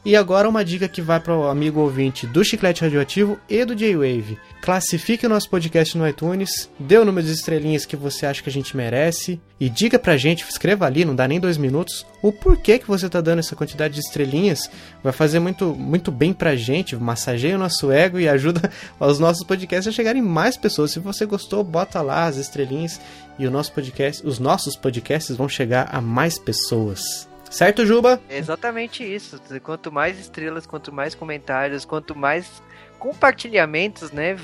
E 0.02 0.16
agora 0.16 0.48
uma 0.48 0.64
dica 0.64 0.88
que 0.88 1.02
vai 1.02 1.20
para 1.20 1.36
o 1.36 1.46
amigo 1.46 1.78
ouvinte 1.78 2.26
do 2.26 2.42
Chiclete 2.42 2.80
Radioativo 2.80 3.38
e 3.46 3.62
do 3.66 3.74
J-Wave. 3.74 4.38
Classifique 4.62 5.26
o 5.26 5.28
nosso 5.28 5.50
podcast 5.50 5.96
no 5.96 6.08
iTunes, 6.08 6.70
dê 6.78 6.96
o 6.96 7.04
número 7.04 7.26
de 7.26 7.32
estrelinhas 7.34 7.84
que 7.84 7.96
você 7.96 8.24
acha 8.24 8.42
que 8.42 8.48
a 8.48 8.52
gente 8.52 8.74
merece 8.74 9.38
e 9.58 9.68
diga 9.68 9.98
pra 9.98 10.16
gente, 10.16 10.42
escreva 10.48 10.86
ali, 10.86 11.04
não 11.04 11.14
dá 11.14 11.28
nem 11.28 11.38
dois 11.38 11.58
minutos, 11.58 12.06
o 12.22 12.32
porquê 12.32 12.78
que 12.78 12.88
você 12.88 13.10
tá 13.10 13.20
dando 13.20 13.40
essa 13.40 13.54
quantidade 13.54 13.92
de 13.92 14.00
estrelinhas. 14.00 14.70
Vai 15.02 15.12
fazer 15.12 15.38
muito, 15.38 15.74
muito 15.74 16.10
bem 16.10 16.32
pra 16.32 16.56
gente, 16.56 16.96
massageia 16.96 17.56
o 17.56 17.58
nosso 17.58 17.92
ego 17.92 18.18
e 18.18 18.26
ajuda 18.26 18.72
os 18.98 19.18
nossos 19.18 19.44
podcasts 19.44 19.88
a 19.88 19.94
chegarem 19.94 20.22
mais 20.22 20.56
pessoas. 20.56 20.92
Se 20.92 20.98
você 20.98 21.26
gostou, 21.26 21.62
bota 21.62 22.00
lá 22.00 22.24
as 22.24 22.38
estrelinhas 22.38 22.98
e 23.38 23.46
o 23.46 23.50
nosso 23.50 23.70
podcast, 23.72 24.26
os 24.26 24.38
nossos 24.38 24.76
podcasts 24.76 25.36
vão 25.36 25.48
chegar 25.48 25.90
a 25.92 26.00
mais 26.00 26.38
pessoas. 26.38 27.29
Certo, 27.50 27.84
Juba? 27.84 28.20
É 28.28 28.38
exatamente 28.38 29.02
isso. 29.02 29.40
Quanto 29.62 29.90
mais 29.90 30.18
estrelas, 30.18 30.66
quanto 30.66 30.92
mais 30.92 31.14
comentários, 31.14 31.84
quanto 31.84 32.16
mais 32.16 32.62
compartilhamentos, 32.98 34.12
né? 34.12 34.36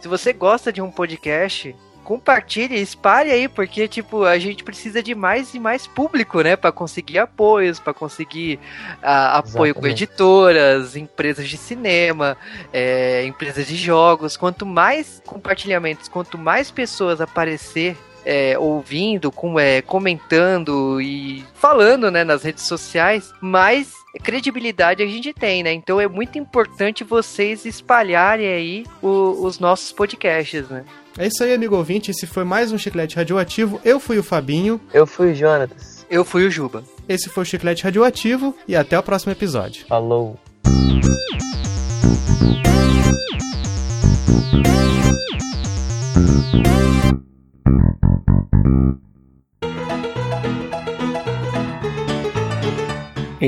Se 0.00 0.08
você 0.08 0.32
gosta 0.32 0.72
de 0.72 0.80
um 0.80 0.90
podcast, 0.90 1.76
compartilhe, 2.02 2.80
espalhe 2.80 3.32
aí, 3.32 3.48
porque 3.48 3.88
tipo, 3.88 4.22
a 4.22 4.38
gente 4.38 4.62
precisa 4.62 5.02
de 5.02 5.12
mais 5.12 5.52
e 5.54 5.58
mais 5.58 5.88
público, 5.88 6.40
né, 6.40 6.54
para 6.54 6.70
conseguir 6.70 7.18
apoios, 7.18 7.80
para 7.80 7.92
conseguir 7.92 8.60
uh, 9.02 9.38
apoio 9.38 9.74
com 9.74 9.88
editoras, 9.88 10.94
empresas 10.94 11.48
de 11.48 11.56
cinema, 11.56 12.36
é, 12.72 13.24
empresas 13.26 13.66
de 13.66 13.74
jogos. 13.76 14.36
Quanto 14.36 14.64
mais 14.64 15.20
compartilhamentos, 15.26 16.08
quanto 16.08 16.38
mais 16.38 16.70
pessoas 16.70 17.20
aparecer 17.20 17.96
é, 18.26 18.58
ouvindo, 18.58 19.30
com, 19.30 19.58
é, 19.58 19.80
comentando 19.80 21.00
e 21.00 21.44
falando 21.54 22.10
né, 22.10 22.24
nas 22.24 22.42
redes 22.42 22.64
sociais, 22.64 23.32
mais 23.40 23.92
credibilidade 24.22 25.02
a 25.02 25.06
gente 25.06 25.32
tem, 25.32 25.62
né? 25.62 25.72
Então 25.72 26.00
é 26.00 26.08
muito 26.08 26.38
importante 26.38 27.04
vocês 27.04 27.64
espalharem 27.64 28.48
aí 28.48 28.84
o, 29.00 29.44
os 29.44 29.58
nossos 29.58 29.92
podcasts, 29.92 30.68
né? 30.68 30.84
É 31.16 31.26
isso 31.28 31.44
aí, 31.44 31.54
amigo 31.54 31.76
ouvinte. 31.76 32.10
Esse 32.10 32.26
foi 32.26 32.44
mais 32.44 32.72
um 32.72 32.78
Chiclete 32.78 33.16
Radioativo. 33.16 33.80
Eu 33.84 34.00
fui 34.00 34.18
o 34.18 34.22
Fabinho. 34.22 34.80
Eu 34.92 35.06
fui 35.06 35.32
o 35.32 35.34
Jonatas. 35.34 36.04
Eu 36.10 36.24
fui 36.24 36.46
o 36.46 36.50
Juba. 36.50 36.82
Esse 37.08 37.28
foi 37.28 37.42
o 37.42 37.46
Chiclete 37.46 37.84
Radioativo 37.84 38.54
e 38.66 38.74
até 38.74 38.98
o 38.98 39.02
próximo 39.02 39.32
episódio. 39.32 39.86
Falou. 39.86 40.38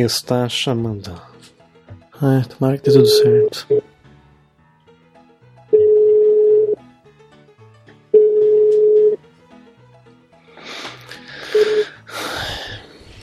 Está 0.01 0.49
chamando. 0.49 1.21
Ai, 2.23 2.45
tomara 2.45 2.79
que 2.79 2.85
dê 2.85 2.93
tudo 2.93 3.07
certo. 3.07 3.83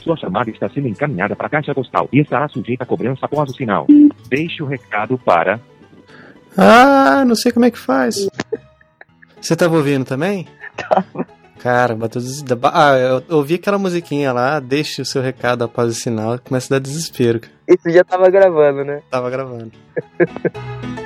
Sua 0.03 0.17
chamada 0.17 0.49
está 0.49 0.67
sendo 0.67 0.89
encaminhada 0.89 1.34
para 1.34 1.47
a 1.47 1.49
caixa 1.49 1.73
postal 1.73 2.09
e 2.11 2.19
estará 2.19 2.49
sujeita 2.49 2.84
a 2.84 2.88
cobrança 2.88 3.26
após 3.26 3.49
o 3.49 3.53
sinal. 3.53 3.88
Deixe 4.28 4.61
o 4.61 4.65
recado 4.65 5.17
para. 5.17 5.61
Ah, 6.57 7.23
não 7.26 7.36
sei 7.36 7.53
como 7.53 7.65
é 7.65 7.71
que 7.71 7.80
faz. 7.80 8.28
Você 9.39 9.53
estava 9.53 9.78
ouvindo 9.78 10.03
também? 10.03 10.45
Tava. 10.76 11.26
Cara, 11.60 11.95
bateu 11.95 12.22
des... 12.22 12.43
Ah, 12.64 12.97
eu 12.97 13.38
ouvi 13.38 13.56
aquela 13.56 13.78
musiquinha 13.78 14.32
lá, 14.32 14.60
deixe 14.60 15.01
o 15.01 15.06
seu 15.06 15.22
recado 15.22 15.64
após 15.64 15.89
o 15.89 15.99
sinal, 15.99 16.39
começa 16.39 16.74
a 16.74 16.78
dar 16.78 16.84
desespero. 16.84 17.41
Isso 17.68 17.89
já 17.89 18.03
tava 18.03 18.30
gravando, 18.30 18.84
né? 18.84 19.01
Tava 19.10 19.30
gravando. 19.30 19.72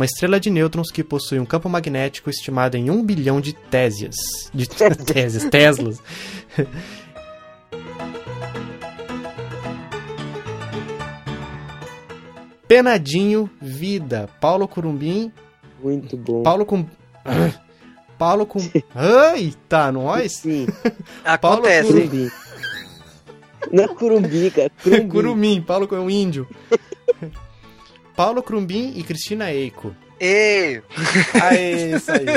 uma 0.00 0.06
estrela 0.06 0.40
de 0.40 0.48
nêutrons 0.48 0.90
que 0.90 1.04
possui 1.04 1.38
um 1.38 1.44
campo 1.44 1.68
magnético 1.68 2.30
estimado 2.30 2.74
em 2.74 2.88
um 2.88 3.04
bilhão 3.04 3.38
de 3.38 3.52
tésias. 3.52 4.16
De 4.54 4.66
tésias, 5.04 5.44
Teslas. 5.44 5.98
Penadinho 12.70 13.50
Vida. 13.60 14.28
Paulo 14.40 14.68
Curumbim. 14.68 15.32
Muito 15.82 16.16
bom. 16.16 16.44
Paulo 16.44 16.64
com. 16.64 16.86
Paulo 18.16 18.46
com. 18.46 18.60
Eita, 19.34 19.90
nós? 19.90 20.36
Sim. 20.36 20.68
Acontece. 21.24 21.92
Curumbi. 21.92 22.32
Não 23.72 23.82
é 23.82 23.88
Curumbi, 23.88 24.50
cara. 24.52 24.70
Curumbi. 24.84 25.08
Curumim. 25.08 25.60
Paulo 25.62 25.88
com 25.88 25.96
é 25.96 25.98
um 25.98 26.08
índio. 26.08 26.46
Paulo 28.14 28.40
Crumbin 28.40 28.92
e 28.94 29.02
Cristina 29.02 29.50
Eiko. 29.52 29.92
Ei! 30.20 30.80
Aê, 31.42 31.98
saiu. 31.98 32.28